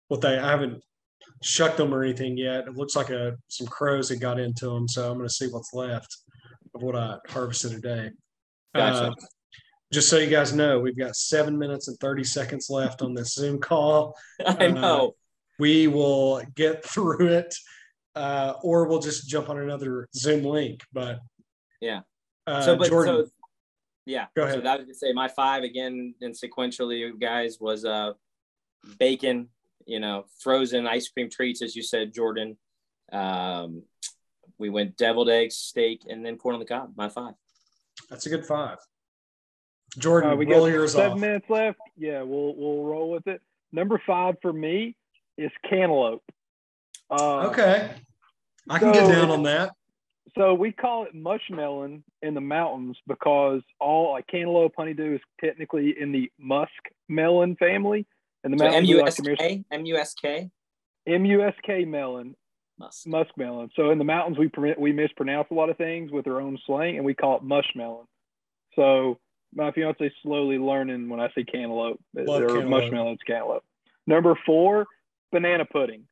what 0.07 0.21
they. 0.21 0.37
I 0.37 0.49
haven't 0.51 0.81
shucked 1.43 1.77
them 1.77 1.93
or 1.93 2.03
anything 2.03 2.37
yet. 2.37 2.67
It 2.67 2.75
looks 2.75 2.95
like 2.95 3.09
a 3.09 3.35
some 3.49 3.67
crows 3.67 4.09
had 4.09 4.19
got 4.21 4.39
into 4.39 4.67
them, 4.67 4.87
so 4.87 5.09
I'm 5.11 5.17
going 5.17 5.27
to 5.27 5.33
see 5.33 5.47
what's 5.47 5.73
left 5.73 6.17
of 6.73 6.81
what 6.81 6.95
I 6.95 7.17
harvested 7.29 7.71
today. 7.71 8.11
Gotcha. 8.73 9.09
Uh, 9.09 9.13
just 9.91 10.09
so 10.09 10.17
you 10.17 10.29
guys 10.29 10.53
know, 10.53 10.79
we've 10.79 10.97
got 10.97 11.15
seven 11.15 11.57
minutes 11.59 11.87
and 11.87 11.97
30 11.99 12.23
seconds 12.23 12.67
left 12.69 13.01
on 13.03 13.13
this 13.13 13.33
Zoom 13.35 13.59
call. 13.59 14.17
I 14.45 14.67
know. 14.67 15.13
We 15.59 15.87
will 15.87 16.41
get 16.55 16.83
through 16.89 17.27
it, 17.27 17.53
uh, 18.15 18.53
or 18.63 18.87
we'll 18.87 18.99
just 18.99 19.27
jump 19.29 19.49
on 19.49 19.59
another 19.59 20.07
Zoom 20.15 20.43
link. 20.43 20.81
But 20.93 21.19
Yeah. 21.79 22.01
uh, 22.47 22.61
so, 22.61 22.75
but 22.75 22.89
Jordan, 22.89 23.25
so, 23.25 23.31
yeah. 24.07 24.25
Go 24.35 24.45
So 24.45 24.53
ahead. 24.53 24.65
that 24.65 24.79
was 24.79 24.87
to 24.87 24.95
say 24.95 25.13
my 25.13 25.27
five 25.27 25.61
again 25.63 26.15
and 26.21 26.33
sequentially, 26.33 27.19
guys, 27.19 27.59
was 27.59 27.85
uh, 27.85 28.13
bacon. 28.97 29.49
You 29.85 29.99
know, 29.99 30.25
frozen 30.39 30.87
ice 30.87 31.09
cream 31.09 31.29
treats, 31.29 31.61
as 31.61 31.75
you 31.75 31.83
said, 31.83 32.13
Jordan. 32.13 32.57
Um, 33.11 33.83
we 34.57 34.69
went 34.69 34.97
deviled 34.97 35.29
eggs, 35.29 35.55
steak, 35.55 36.03
and 36.09 36.25
then 36.25 36.37
corn 36.37 36.55
on 36.55 36.59
the 36.59 36.65
cob. 36.65 36.93
My 36.95 37.09
five. 37.09 37.33
that's 38.09 38.25
a 38.25 38.29
good 38.29 38.45
five. 38.45 38.77
Jordan, 39.97 40.31
Uh, 40.31 40.35
we 40.35 40.45
roll 40.45 40.61
got 40.65 40.73
yours 40.73 40.93
seven 40.93 41.11
off. 41.13 41.19
minutes 41.19 41.45
left. 41.49 41.79
Yeah, 41.97 42.21
we'll 42.23 42.55
we'll 42.55 42.83
roll 42.83 43.11
with 43.11 43.27
it. 43.27 43.41
Number 43.71 44.01
five 44.05 44.35
for 44.41 44.51
me 44.53 44.95
is 45.37 45.51
cantaloupe. 45.69 46.23
Uh, 47.09 47.47
Okay, 47.49 47.91
I 48.69 48.79
can 48.79 48.91
get 48.91 49.07
down 49.09 49.29
on 49.29 49.43
that. 49.43 49.71
So 50.35 50.55
we 50.55 50.71
call 50.71 51.03
it 51.05 51.13
mushmelon 51.15 52.01
in 52.23 52.33
the 52.33 52.41
mountains 52.41 52.97
because 53.07 53.61
all 53.79 54.13
like 54.13 54.25
cantaloupe, 54.27 54.73
honeydew 54.75 55.15
is 55.15 55.21
technically 55.39 55.93
in 55.99 56.11
the 56.11 56.31
musk 56.39 56.71
melon 57.07 57.55
family. 57.57 58.07
And 58.43 58.53
the 58.53 58.57
So 58.57 58.65
mountains 58.65 58.77
M 58.77 58.83
we 58.83 58.89
U 58.95 58.97
like 58.99 59.07
S 59.07 59.15
to 59.15 59.29
miss- 59.29 59.39
K 59.39 59.63
M 59.71 59.85
U 59.85 59.97
S 59.97 60.13
K. 60.15 60.49
M-U-S-K 61.05 61.83
melon, 61.83 62.33
Musk. 62.79 63.05
muskmelon. 63.07 63.69
So 63.75 63.91
in 63.91 63.97
the 63.97 64.05
mountains, 64.05 64.37
we 64.37 64.49
we 64.77 64.93
mispronounce 64.93 65.47
a 65.51 65.53
lot 65.53 65.69
of 65.69 65.75
things 65.77 66.11
with 66.11 66.27
our 66.27 66.39
own 66.39 66.57
slang, 66.65 66.95
and 66.95 67.05
we 67.05 67.13
call 67.13 67.35
it 67.37 67.43
mushmelon. 67.43 68.05
So 68.75 69.19
my 69.53 69.71
fiance 69.71 70.11
slowly 70.23 70.57
learning 70.57 71.09
when 71.09 71.19
I 71.19 71.27
say 71.35 71.43
cantaloupe, 71.43 71.99
Love 72.15 72.41
or 72.43 72.47
cantaloupe. 72.47 72.83
mushmelon, 72.85 73.13
it's 73.15 73.23
cantaloupe. 73.23 73.65
Number 74.07 74.37
four, 74.45 74.87
banana 75.33 75.65
pudding. 75.65 76.07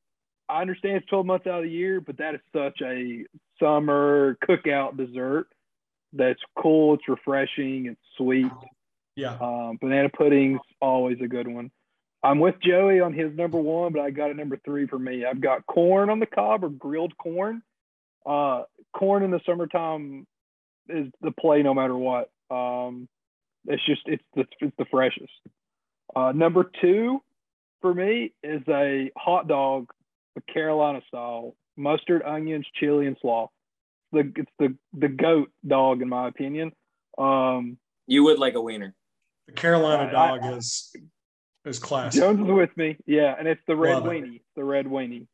I 0.49 0.59
understand 0.61 0.97
it's 0.97 1.07
12 1.07 1.25
months 1.25 1.47
out 1.47 1.59
of 1.59 1.63
the 1.63 1.69
year, 1.71 2.01
but 2.01 2.17
that 2.17 2.35
is 2.35 2.41
such 2.53 2.81
a 2.81 3.23
summer 3.59 4.37
cookout 4.45 4.97
dessert 4.97 5.47
that's 6.11 6.41
cool. 6.61 6.95
It's 6.95 7.07
refreshing. 7.07 7.85
It's 7.85 8.01
sweet. 8.17 8.51
Yeah, 9.15 9.37
Um, 9.39 9.77
banana 9.79 10.09
pudding's 10.09 10.59
always 10.81 11.17
a 11.21 11.27
good 11.29 11.47
one. 11.47 11.71
I'm 12.23 12.39
with 12.39 12.55
Joey 12.61 12.99
on 12.99 13.13
his 13.13 13.35
number 13.35 13.57
one, 13.59 13.93
but 13.93 14.01
I 14.01 14.11
got 14.11 14.29
a 14.29 14.33
number 14.33 14.59
three 14.63 14.85
for 14.87 14.99
me. 14.99 15.25
I've 15.25 15.41
got 15.41 15.65
corn 15.65 16.09
on 16.09 16.19
the 16.19 16.25
cob 16.27 16.63
or 16.63 16.69
grilled 16.69 17.17
corn. 17.17 17.63
Uh, 18.25 18.63
corn 18.95 19.23
in 19.23 19.31
the 19.31 19.39
summertime 19.45 20.27
is 20.87 21.07
the 21.21 21.31
play 21.31 21.63
no 21.63 21.73
matter 21.73 21.97
what. 21.97 22.29
Um, 22.51 23.07
it's 23.65 23.83
just 23.85 24.01
it's 24.05 24.23
the 24.35 24.45
it's 24.59 24.75
the 24.77 24.85
freshest. 24.85 25.31
Uh, 26.15 26.31
number 26.31 26.69
two 26.81 27.21
for 27.81 27.93
me 27.93 28.33
is 28.43 28.61
a 28.67 29.09
hot 29.17 29.47
dog, 29.47 29.87
a 30.37 30.41
Carolina 30.51 31.01
style, 31.07 31.55
mustard, 31.75 32.21
onions, 32.23 32.67
chili, 32.75 33.07
and 33.07 33.17
slaw. 33.21 33.49
The 34.11 34.31
it's 34.35 34.51
the 34.59 34.75
the 34.93 35.07
goat 35.07 35.49
dog 35.65 36.01
in 36.03 36.09
my 36.09 36.27
opinion. 36.27 36.71
Um, 37.17 37.77
You 38.05 38.23
would 38.25 38.37
like 38.39 38.53
a 38.53 38.61
wiener. 38.61 38.93
the 39.47 39.53
Carolina 39.53 40.03
I- 40.09 40.11
dog 40.11 40.39
I- 40.43 40.53
is 40.57 40.95
is 41.65 41.79
classic. 41.79 42.21
Jones 42.21 42.39
is 42.39 42.47
with 42.47 42.75
me. 42.77 42.97
Yeah, 43.05 43.35
and 43.37 43.47
it's 43.47 43.61
the 43.67 43.75
red 43.75 43.95
Love 43.95 44.05
it. 44.07 44.09
weenie. 44.23 44.41
The 44.55 44.63
red 44.63 44.85
weenie. 44.85 45.27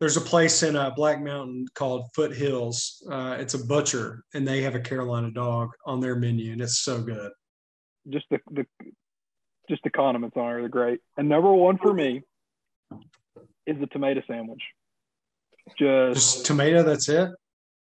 There's 0.00 0.16
a 0.16 0.20
place 0.20 0.62
in 0.62 0.76
uh, 0.76 0.90
Black 0.90 1.20
Mountain 1.20 1.66
called 1.74 2.06
Foothills. 2.14 3.02
Uh, 3.10 3.36
it's 3.38 3.54
a 3.54 3.64
butcher, 3.64 4.22
and 4.32 4.46
they 4.46 4.62
have 4.62 4.74
a 4.76 4.80
Carolina 4.80 5.30
dog 5.30 5.70
on 5.84 6.00
their 6.00 6.14
menu, 6.14 6.52
and 6.52 6.60
it's 6.62 6.78
so 6.78 7.00
good. 7.02 7.32
Just 8.08 8.26
the 8.30 8.38
the 8.52 8.64
just 9.68 9.82
the 9.82 9.90
condiments 9.90 10.36
on 10.36 10.44
it 10.46 10.64
are 10.64 10.68
great. 10.68 11.00
And 11.16 11.28
number 11.28 11.52
one 11.52 11.78
for 11.78 11.92
me 11.92 12.22
is 13.66 13.76
the 13.80 13.86
tomato 13.88 14.22
sandwich. 14.26 14.62
Just, 15.78 16.14
Just 16.36 16.46
tomato. 16.46 16.82
That's 16.82 17.08
it. 17.10 17.30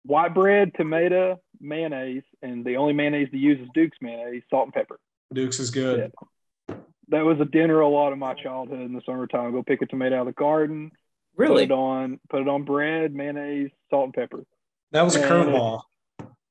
white 0.04 0.34
bread, 0.34 0.72
tomato, 0.76 1.38
mayonnaise, 1.60 2.24
and 2.42 2.64
the 2.64 2.76
only 2.76 2.92
mayonnaise 2.94 3.28
to 3.30 3.38
use 3.38 3.60
is 3.60 3.68
Duke's 3.74 3.98
mayonnaise, 4.00 4.42
salt 4.50 4.64
and 4.64 4.74
pepper. 4.74 4.98
Duke's 5.32 5.60
is 5.60 5.70
good. 5.70 6.12
That 7.08 7.24
was 7.24 7.38
a 7.40 7.44
dinner 7.44 7.80
a 7.80 7.88
lot 7.88 8.12
of 8.12 8.18
my 8.18 8.34
childhood 8.34 8.80
in 8.80 8.92
the 8.92 9.00
summertime. 9.06 9.52
Go 9.52 9.62
pick 9.62 9.82
a 9.82 9.86
tomato 9.86 10.16
out 10.16 10.20
of 10.22 10.26
the 10.26 10.32
garden, 10.32 10.90
Really? 11.36 11.66
put 11.66 11.72
it 11.72 11.74
on, 11.74 12.20
put 12.28 12.40
it 12.42 12.48
on 12.48 12.64
bread, 12.64 13.14
mayonnaise, 13.14 13.70
salt 13.90 14.06
and 14.06 14.14
pepper. 14.14 14.44
That 14.92 15.02
was 15.02 15.14
a 15.16 15.20
Yeah. 15.20 15.28
curveball. 15.28 15.82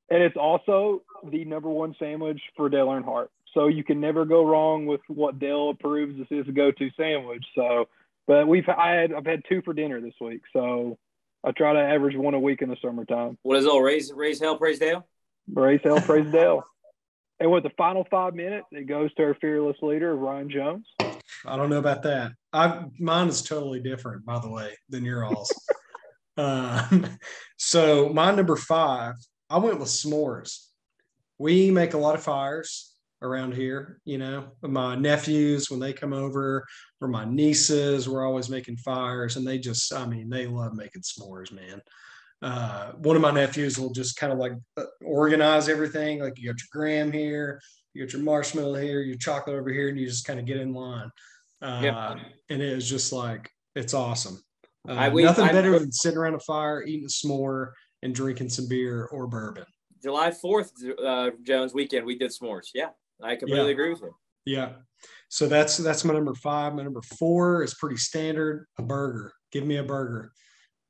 And 0.09 0.21
it's 0.23 0.37
also 0.37 1.01
the 1.23 1.45
number 1.45 1.69
one 1.69 1.95
sandwich 1.99 2.39
for 2.55 2.69
Dale 2.69 2.87
Earnhardt. 2.87 3.29
So 3.53 3.67
you 3.67 3.83
can 3.83 3.99
never 3.99 4.25
go 4.25 4.45
wrong 4.45 4.85
with 4.85 5.01
what 5.07 5.39
Dale 5.39 5.69
approves 5.69 6.17
this 6.17 6.27
is 6.29 6.47
a 6.47 6.51
go-to 6.51 6.89
sandwich. 6.91 7.43
So, 7.55 7.87
but 8.27 8.47
we've 8.47 8.67
I 8.69 8.91
had 8.91 9.13
I've 9.13 9.25
had 9.25 9.41
two 9.49 9.61
for 9.61 9.73
dinner 9.73 9.99
this 10.01 10.13
week. 10.21 10.41
So 10.53 10.97
I 11.43 11.51
try 11.51 11.73
to 11.73 11.79
average 11.79 12.15
one 12.17 12.33
a 12.33 12.39
week 12.39 12.61
in 12.61 12.69
the 12.69 12.75
summertime. 12.81 13.37
What 13.43 13.57
is 13.57 13.65
it? 13.65 13.81
Raise, 13.81 14.11
raise 14.13 14.39
hell, 14.39 14.57
praise 14.57 14.79
Dale. 14.79 15.05
Praise 15.53 15.79
hell, 15.83 16.01
praise 16.01 16.29
Dale. 16.31 16.65
And 17.39 17.51
with 17.51 17.63
the 17.63 17.71
final 17.77 18.07
five 18.09 18.33
minutes, 18.33 18.67
it 18.71 18.87
goes 18.87 19.13
to 19.15 19.23
our 19.23 19.35
fearless 19.35 19.77
leader, 19.81 20.15
Ryan 20.15 20.49
Jones. 20.49 20.87
I 21.45 21.57
don't 21.57 21.69
know 21.69 21.79
about 21.79 22.03
that. 22.03 22.31
I 22.53 22.85
mine 22.99 23.27
is 23.27 23.41
totally 23.41 23.81
different, 23.81 24.25
by 24.25 24.39
the 24.39 24.49
way, 24.49 24.73
than 24.89 25.03
your 25.03 25.25
all's. 25.25 25.51
um, 26.37 27.17
so 27.57 28.09
my 28.09 28.33
number 28.33 28.55
five, 28.55 29.15
I 29.49 29.57
went 29.57 29.79
with 29.79 29.89
s'mores. 29.89 30.67
We 31.37 31.71
make 31.71 31.93
a 31.93 31.97
lot 31.97 32.15
of 32.15 32.23
fires 32.23 32.93
around 33.21 33.53
here. 33.53 33.99
You 34.05 34.17
know, 34.17 34.51
my 34.61 34.95
nephews 34.95 35.69
when 35.69 35.79
they 35.79 35.91
come 35.91 36.13
over, 36.13 36.65
or 37.01 37.07
my 37.07 37.25
nieces, 37.25 38.07
we're 38.07 38.25
always 38.25 38.49
making 38.49 38.77
fires, 38.77 39.35
and 39.35 39.45
they 39.45 39.57
just, 39.57 39.93
I 39.93 40.05
mean, 40.05 40.29
they 40.29 40.47
love 40.47 40.73
making 40.73 41.01
s'mores, 41.01 41.51
man. 41.51 41.81
Uh, 42.41 42.91
one 42.93 43.15
of 43.15 43.21
my 43.21 43.31
nephews 43.31 43.79
will 43.79 43.91
just 43.91 44.17
kind 44.17 44.31
of 44.33 44.39
like 44.39 44.53
uh, 44.77 44.83
organize 45.03 45.69
everything. 45.69 46.19
Like 46.19 46.37
you 46.37 46.47
got 46.51 46.59
your 46.59 46.67
graham 46.71 47.11
here, 47.11 47.59
you 47.93 48.03
got 48.05 48.13
your 48.13 48.21
marshmallow 48.21 48.75
here, 48.75 49.01
your 49.01 49.17
chocolate 49.17 49.55
over 49.55 49.69
here, 49.71 49.89
and 49.89 49.97
you 49.99 50.05
just 50.05 50.25
kind 50.27 50.39
of 50.39 50.45
get 50.45 50.57
in 50.57 50.73
line. 50.73 51.09
Uh, 51.61 51.79
Yep. 51.83 51.95
And 52.49 52.61
it 52.61 52.69
is 52.69 52.87
just 52.89 53.11
like 53.13 53.49
it's 53.75 53.93
awesome. 53.93 54.41
Uh, 54.87 54.93
I- 54.93 55.09
we- 55.09 55.23
nothing 55.23 55.45
I- 55.45 55.51
better 55.51 55.77
than 55.79 55.91
sitting 55.91 56.17
around 56.17 56.35
a 56.35 56.39
fire, 56.39 56.83
eating 56.83 57.05
a 57.05 57.07
s'more, 57.07 57.71
and 58.03 58.13
drinking 58.13 58.49
some 58.49 58.67
beer 58.67 59.05
or 59.07 59.27
bourbon. 59.27 59.65
July 60.03 60.29
4th, 60.29 60.69
uh, 61.03 61.31
Jones 61.41 61.73
weekend, 61.73 62.05
we 62.05 62.17
did 62.17 62.29
s'mores. 62.31 62.67
Yeah, 62.75 62.89
I 63.23 63.35
completely 63.37 63.65
Yeah. 63.67 63.71
agree 63.71 63.89
with 63.89 64.01
you. 64.01 64.15
Yeah. 64.45 64.73
So 65.29 65.47
that's 65.47 65.77
that's 65.77 66.05
my 66.05 66.13
number 66.13 66.35
five. 66.35 66.75
My 66.75 66.83
number 66.83 67.01
four 67.01 67.63
is 67.63 67.73
pretty 67.73 67.97
standard. 67.97 68.67
A 68.77 68.83
burger. 68.83 69.33
Give 69.51 69.65
me 69.65 69.77
a 69.77 69.83
burger. 69.83 70.31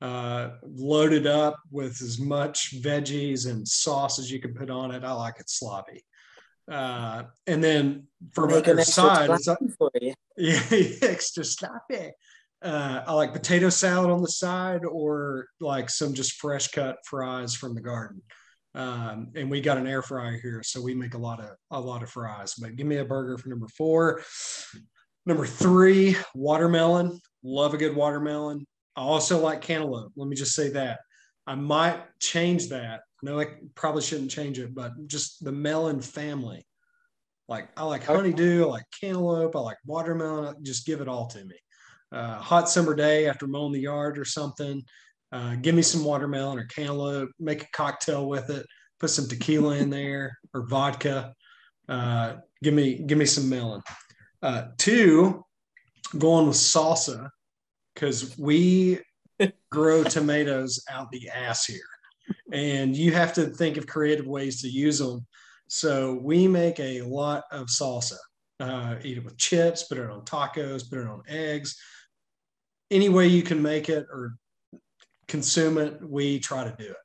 Uh, 0.06 0.52
loaded 0.62 1.26
up 1.26 1.58
with 1.72 2.00
as 2.00 2.20
much 2.20 2.80
veggies 2.80 3.50
and 3.50 3.68
sauce 3.68 4.20
as 4.20 4.30
you 4.30 4.40
can 4.40 4.54
put 4.54 4.70
on 4.70 4.92
it. 4.92 5.04
I 5.04 5.12
like 5.14 5.40
it 5.40 5.50
sloppy. 5.50 6.06
Uh, 6.72 7.24
and 7.48 7.64
then 7.64 8.04
for 8.32 8.46
Make 8.46 8.68
extra 8.68 8.86
side, 8.86 9.30
it's 9.32 9.46
sloppy 9.46 9.70
for 9.76 9.90
you. 10.00 10.14
yeah, 10.38 10.62
extra 11.02 11.44
sloppy. 11.44 12.12
Uh, 12.62 13.02
I 13.08 13.14
like 13.14 13.34
potato 13.34 13.70
salad 13.70 14.12
on 14.12 14.22
the 14.22 14.28
side 14.28 14.86
or 14.86 15.48
like 15.60 15.90
some 15.90 16.14
just 16.14 16.34
fresh 16.34 16.68
cut 16.68 16.98
fries 17.04 17.56
from 17.56 17.74
the 17.74 17.82
garden. 17.82 18.22
Um, 18.76 19.32
and 19.36 19.50
we 19.50 19.60
got 19.60 19.80
an 19.80 19.88
air 19.88 20.04
fryer 20.04 20.38
here, 20.40 20.62
so 20.64 20.84
we 20.84 20.94
make 20.94 21.16
a 21.16 21.18
lot 21.20 21.40
of 21.40 21.50
a 21.72 21.80
lot 21.80 22.04
of 22.04 22.12
fries. 22.12 22.54
But 22.62 22.76
give 22.76 22.86
me 22.86 22.98
a 22.98 23.06
burger 23.06 23.40
for 23.40 23.50
number 23.50 23.70
four. 23.70 24.22
Number 25.26 25.48
three, 25.48 26.16
watermelon. 26.36 27.20
Love 27.42 27.74
a 27.74 27.78
good 27.78 27.96
watermelon. 27.96 28.68
I 28.96 29.02
also 29.02 29.42
like 29.42 29.62
cantaloupe. 29.62 30.14
Let 30.16 30.28
me 30.28 30.36
just 30.36 30.56
say 30.56 30.70
that. 30.70 31.00
I 31.48 31.56
might 31.56 32.02
change 32.20 32.70
that. 32.70 33.02
No, 33.22 33.40
I 33.40 33.48
probably 33.76 34.02
shouldn't 34.02 34.32
change 34.32 34.60
it, 34.60 34.74
but 34.74 34.92
just 35.08 35.44
the 35.44 35.52
melon 35.52 36.02
family. 36.02 36.66
Like 37.48 37.70
I 37.78 37.84
like 37.84 38.04
honeydew, 38.04 38.64
I 38.64 38.68
like 38.68 38.86
cantaloupe, 39.00 39.56
I 39.56 39.60
like 39.60 39.78
watermelon. 39.86 40.64
Just 40.64 40.86
give 40.86 41.02
it 41.02 41.08
all 41.08 41.28
to 41.28 41.44
me. 41.44 41.56
Uh, 42.12 42.40
hot 42.40 42.70
summer 42.70 42.96
day 42.96 43.28
after 43.28 43.48
mowing 43.48 43.74
the 43.74 43.80
yard 43.80 44.18
or 44.18 44.26
something. 44.26 44.84
Uh, 45.32 45.56
give 45.56 45.76
me 45.76 45.82
some 45.82 46.04
watermelon 46.04 46.58
or 46.58 46.66
cantaloupe. 46.66 47.30
Make 47.40 47.64
a 47.64 47.72
cocktail 47.74 48.28
with 48.28 48.50
it. 48.50 48.66
Put 49.00 49.10
some 49.10 49.28
tequila 49.28 49.76
in 49.76 49.90
there 49.90 50.38
or 50.54 50.66
vodka. 50.68 51.34
Uh, 51.88 52.36
give 52.64 52.74
me 52.74 53.04
give 53.06 53.18
me 53.18 53.26
some 53.26 53.50
melon. 53.50 53.82
Uh, 54.42 54.68
two, 54.78 55.44
going 56.18 56.48
with 56.48 56.56
salsa 56.56 57.30
because 57.96 58.38
we 58.38 59.00
grow 59.72 60.04
tomatoes 60.04 60.84
out 60.92 61.10
the 61.12 61.30
ass 61.30 61.66
here, 61.66 61.80
and 62.52 62.96
you 62.96 63.12
have 63.14 63.34
to 63.34 63.48
think 63.48 63.78
of 63.78 63.88
creative 63.88 64.28
ways 64.28 64.62
to 64.62 64.68
use 64.70 65.00
them. 65.00 65.26
So 65.68 66.14
we 66.22 66.48
make 66.48 66.80
a 66.80 67.02
lot 67.02 67.46
of 67.52 67.68
salsa. 67.68 68.18
Uh, 68.60 68.96
eat 69.04 69.18
it 69.18 69.26
with 69.26 69.38
chips, 69.38 69.84
put 69.84 69.98
it 69.98 70.10
on 70.10 70.22
tacos, 70.22 70.90
put 70.90 71.00
it 71.00 71.08
on 71.08 71.22
eggs. 71.28 71.76
Any 72.90 73.10
way 73.10 73.28
you 73.28 73.42
can 73.42 73.62
make 73.62 73.90
it 73.90 74.06
or 74.12 74.38
consume 75.28 75.78
it, 75.78 76.00
we 76.08 76.40
try 76.40 76.64
to 76.64 76.74
do 76.78 76.86
it. 76.86 76.96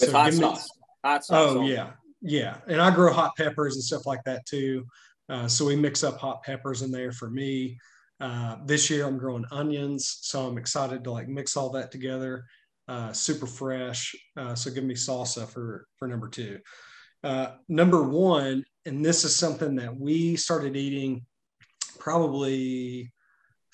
With 0.00 0.10
So 0.10 0.12
hot 0.12 0.30
give 0.30 0.34
me- 0.34 0.40
sauce. 0.40 0.68
Hot 1.04 1.24
sauce. 1.24 1.56
Oh 1.56 1.62
yeah, 1.66 1.92
yeah. 2.20 2.58
And 2.68 2.80
I 2.80 2.94
grow 2.94 3.12
hot 3.12 3.32
peppers 3.36 3.74
and 3.74 3.82
stuff 3.82 4.06
like 4.06 4.22
that 4.24 4.46
too. 4.46 4.86
Uh, 5.28 5.48
so 5.48 5.64
we 5.64 5.74
mix 5.74 6.04
up 6.04 6.18
hot 6.18 6.42
peppers 6.44 6.82
in 6.82 6.92
there 6.92 7.10
for 7.12 7.28
me. 7.30 7.78
Uh, 8.22 8.56
this 8.64 8.88
year 8.88 9.04
I'm 9.04 9.18
growing 9.18 9.44
onions, 9.50 10.18
so 10.20 10.46
I'm 10.46 10.56
excited 10.56 11.02
to 11.02 11.10
like 11.10 11.28
mix 11.28 11.56
all 11.56 11.70
that 11.70 11.90
together. 11.90 12.44
Uh, 12.86 13.12
super 13.12 13.46
fresh. 13.46 14.14
Uh, 14.36 14.54
so 14.54 14.70
give 14.70 14.84
me 14.84 14.94
salsa 14.94 15.48
for 15.48 15.88
for 15.98 16.06
number 16.06 16.28
two. 16.28 16.60
Uh, 17.24 17.54
number 17.68 18.04
one, 18.04 18.64
and 18.86 19.04
this 19.04 19.24
is 19.24 19.34
something 19.34 19.74
that 19.74 19.96
we 19.96 20.36
started 20.36 20.76
eating 20.76 21.26
probably 21.98 23.12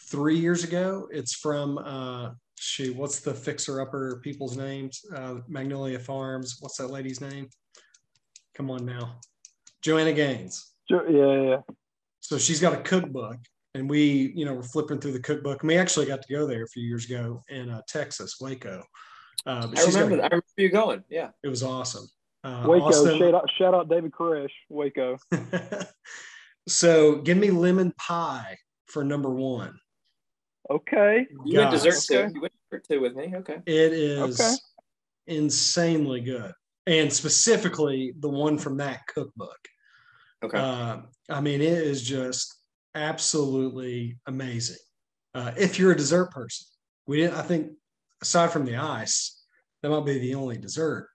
three 0.08 0.38
years 0.38 0.64
ago. 0.64 1.08
It's 1.10 1.34
from 1.34 1.76
uh, 1.76 2.30
shoot, 2.58 2.96
what's 2.96 3.20
the 3.20 3.34
fixer 3.34 3.82
upper 3.82 4.20
people's 4.24 4.56
names? 4.56 5.02
Uh, 5.14 5.36
Magnolia 5.46 5.98
Farms. 5.98 6.56
What's 6.60 6.78
that 6.78 6.88
lady's 6.88 7.20
name? 7.20 7.48
Come 8.54 8.70
on 8.70 8.86
now, 8.86 9.20
Joanna 9.82 10.14
Gaines. 10.14 10.72
Sure, 10.90 11.06
Yeah, 11.10 11.50
yeah. 11.50 11.60
So 12.20 12.38
she's 12.38 12.60
got 12.60 12.72
a 12.72 12.82
cookbook, 12.82 13.38
and 13.74 13.88
we, 13.88 14.32
you 14.34 14.44
know, 14.44 14.54
we're 14.54 14.62
flipping 14.62 14.98
through 14.98 15.12
the 15.12 15.20
cookbook. 15.20 15.62
And 15.62 15.68
we 15.68 15.76
actually 15.76 16.06
got 16.06 16.22
to 16.22 16.32
go 16.32 16.46
there 16.46 16.64
a 16.64 16.68
few 16.68 16.82
years 16.82 17.04
ago 17.04 17.42
in 17.48 17.70
uh, 17.70 17.82
Texas, 17.88 18.36
Waco. 18.40 18.82
Uh, 19.46 19.66
but 19.68 19.78
I 19.78 19.84
she's 19.84 19.94
got 19.94 20.04
remember. 20.04 20.22
a- 20.22 20.26
I 20.26 20.28
remember 20.28 20.44
you 20.56 20.68
going. 20.70 21.04
Yeah. 21.10 21.30
it 21.42 21.48
was 21.48 21.62
awesome. 21.62 22.06
Uh, 22.44 22.64
Waco. 22.66 22.86
Austin- 22.86 23.18
Shout 23.18 23.34
out, 23.34 23.50
shout 23.58 23.74
out 23.74 23.88
David 23.88 24.12
Koresh. 24.12 24.50
Waco. 24.68 25.16
so 26.68 27.16
give 27.16 27.36
me 27.38 27.50
lemon 27.50 27.92
pie 27.98 28.56
for 28.86 29.04
number 29.04 29.30
one. 29.30 29.78
Okay. 30.70 31.26
You 31.46 31.58
went 31.58 31.70
dessert 31.70 31.94
too. 32.06 32.30
You 32.34 32.40
went 32.42 32.52
dessert 32.70 32.84
too 32.90 33.00
with 33.00 33.14
me. 33.14 33.32
Okay. 33.36 33.56
It 33.66 33.92
is 33.92 34.38
Okay. 34.40 34.54
insanely 35.26 36.20
good, 36.20 36.52
and 36.86 37.10
specifically 37.12 38.12
the 38.18 38.28
one 38.28 38.58
from 38.58 38.76
that 38.78 39.06
cookbook. 39.06 39.58
Okay. 40.44 40.58
Uh, 40.58 40.98
I 41.30 41.40
mean, 41.40 41.60
it 41.62 41.72
is 41.72 42.02
just 42.02 42.57
absolutely 42.98 44.18
amazing. 44.26 44.76
Uh, 45.34 45.52
if 45.56 45.78
you're 45.78 45.92
a 45.92 45.96
dessert 45.96 46.30
person, 46.30 46.66
we 47.06 47.18
didn't. 47.18 47.34
I 47.36 47.42
think 47.42 47.72
aside 48.22 48.50
from 48.50 48.64
the 48.64 48.76
ice, 48.76 49.40
that 49.82 49.90
might 49.90 50.04
be 50.04 50.18
the 50.18 50.34
only 50.34 50.58
dessert. 50.58 51.08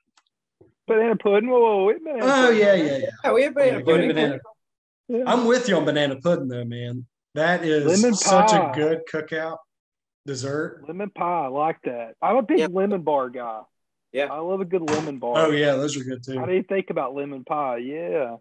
Banana 0.87 1.15
pudding. 1.15 1.49
Whoa, 1.49 1.59
whoa, 1.59 1.85
wait, 1.85 2.03
banana 2.03 2.25
Oh 2.25 2.45
pudding. 2.47 2.59
yeah, 2.61 2.73
yeah, 2.73 2.97
yeah. 2.97 3.05
yeah, 3.23 3.31
we 3.33 3.43
have 3.43 3.53
banana 3.53 3.77
Yeah, 3.79 3.83
pudding. 3.85 4.07
banana. 4.09 4.39
Yeah. 5.09 5.23
I'm 5.27 5.45
with 5.45 5.67
you 5.69 5.75
on 5.75 5.85
banana 5.85 6.15
pudding 6.21 6.47
though, 6.47 6.65
man. 6.65 7.05
That 7.35 7.63
is 7.65 7.85
Lemon 8.01 8.15
such 8.15 8.53
a 8.53 8.57
pie. 8.59 8.71
good 8.75 9.01
cookout 9.11 9.57
dessert. 10.25 10.83
Lemon 10.87 11.09
pie. 11.09 11.45
I 11.45 11.47
like 11.47 11.77
that. 11.83 12.13
I'm 12.21 12.37
a 12.37 12.41
big 12.43 12.59
Yeah. 12.59 12.67
lemon 12.71 13.01
bar 13.01 13.29
guy. 13.29 13.61
Yeah. 14.11 14.25
I 14.31 14.37
love 14.39 14.61
a 14.61 14.65
good 14.65 14.87
lemon 14.89 15.17
bar. 15.19 15.33
Oh 15.37 15.51
yeah, 15.51 15.75
those 15.75 15.97
are 15.97 16.03
good 16.03 16.23
too. 16.23 16.37
How 16.37 16.45
do 16.45 16.53
you 16.53 16.63
think 16.63 16.89
about 16.91 17.15
lemon 17.15 17.43
pie? 17.43 17.77
Yeah. 17.77 18.37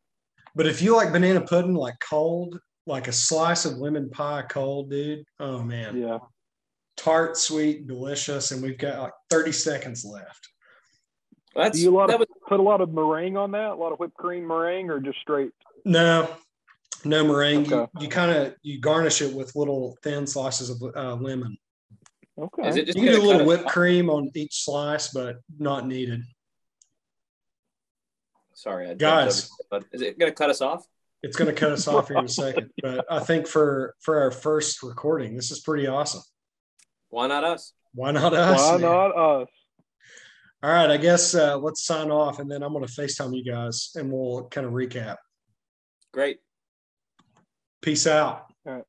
But 0.55 0.67
if 0.67 0.83
you 0.83 0.95
like 0.95 1.13
banana 1.13 1.41
pudding 1.41 1.75
like 1.75 1.95
cold, 2.07 2.59
like 2.87 3.09
a 3.09 3.13
slice 3.13 3.65
of 3.65 3.79
lemon 3.79 4.11
pie 4.11 4.43
cold, 4.49 4.91
dude. 4.91 5.25
Oh 5.41 5.63
man. 5.63 5.97
Yeah. 6.01 6.19
Tart, 6.97 7.37
sweet, 7.37 7.87
delicious, 7.87 8.51
and 8.51 8.63
we've 8.63 8.79
got 8.79 9.01
like 9.03 9.13
30 9.31 9.53
seconds 9.53 10.05
left. 10.05 10.49
That's 11.55 11.79
Do 11.79 11.85
you 11.85 11.91
a 11.91 11.97
lot 11.97 12.09
that 12.09 12.15
of, 12.15 12.21
was 12.21 12.29
put 12.49 12.61
a 12.61 12.63
lot 12.63 12.81
of 12.81 12.93
meringue 12.93 13.37
on 13.37 13.51
that? 13.53 13.71
A 13.71 13.75
lot 13.75 13.93
of 13.93 13.99
whipped 13.99 14.15
cream 14.15 14.47
meringue 14.47 14.91
or 14.91 15.01
just 15.01 15.19
straight? 15.21 15.53
No, 15.85 16.29
no 17.05 17.25
meringue. 17.27 17.67
You, 17.67 17.77
Okay. 17.77 17.93
you 18.01 18.09
kind 18.09 18.31
of 18.31 18.55
you 18.63 18.79
garnish 18.81 19.23
it 19.23 19.35
with 19.35 19.55
little 19.57 19.97
thin 20.03 20.27
slices 20.27 20.71
of 20.71 20.83
uh, 20.97 21.15
lemon. 21.17 21.57
Okay. 22.39 22.69
Is 22.69 22.77
it 22.77 22.87
just 22.87 22.99
You 22.99 23.05
can 23.11 23.21
do 23.21 23.23
a 23.23 23.27
little 23.27 23.47
whipped 23.47 23.67
us 23.67 23.73
cream 23.73 24.09
on 24.11 24.31
each 24.35 24.65
slice, 24.65 25.09
but 25.13 25.37
not 25.59 25.87
needed. 25.87 26.23
Sorry, 28.55 28.85
I 28.85 28.89
jumped 28.95 29.01
Guys. 29.01 29.51
over- 29.73 29.85
Is 29.93 30.03
it 30.03 30.19
going 30.19 30.31
to 30.31 30.37
cut 30.37 30.51
us 30.51 30.61
off? 30.61 30.87
It's 31.23 31.37
going 31.37 31.55
to 31.55 31.59
cut 31.59 31.73
us 31.73 31.87
off 31.87 32.09
here 32.09 32.19
in 32.19 32.25
a 32.25 32.29
second, 32.29 32.71
but 32.83 33.05
I 33.11 33.21
think 33.21 33.47
for 33.47 33.95
for 34.01 34.21
our 34.21 34.31
first 34.31 34.83
recording, 34.83 35.37
this 35.37 35.51
is 35.51 35.61
pretty 35.61 35.87
awesome. 35.87 36.23
Why 37.11 37.27
not 37.27 37.45
us? 37.45 37.73
Why 37.95 38.11
not 38.11 38.35
us? 38.35 38.59
Why 38.61 38.73
man? 38.73 38.81
not 38.81 39.17
us? 39.17 39.49
All 40.63 40.71
right, 40.71 40.91
I 40.91 40.97
guess 40.97 41.35
uh, 41.35 41.59
let's 41.59 41.85
sign 41.85 42.11
off, 42.11 42.39
and 42.39 42.51
then 42.51 42.63
I'm 42.63 42.73
going 42.73 42.87
to 42.87 42.93
Facetime 42.93 43.37
you 43.37 43.45
guys, 43.45 43.91
and 43.97 44.13
we'll 44.13 44.45
kind 44.45 44.67
of 44.67 44.73
recap. 44.73 45.17
Great. 46.13 46.39
Peace 47.81 48.07
out. 48.07 48.47
All 48.65 48.75
right. 48.75 48.85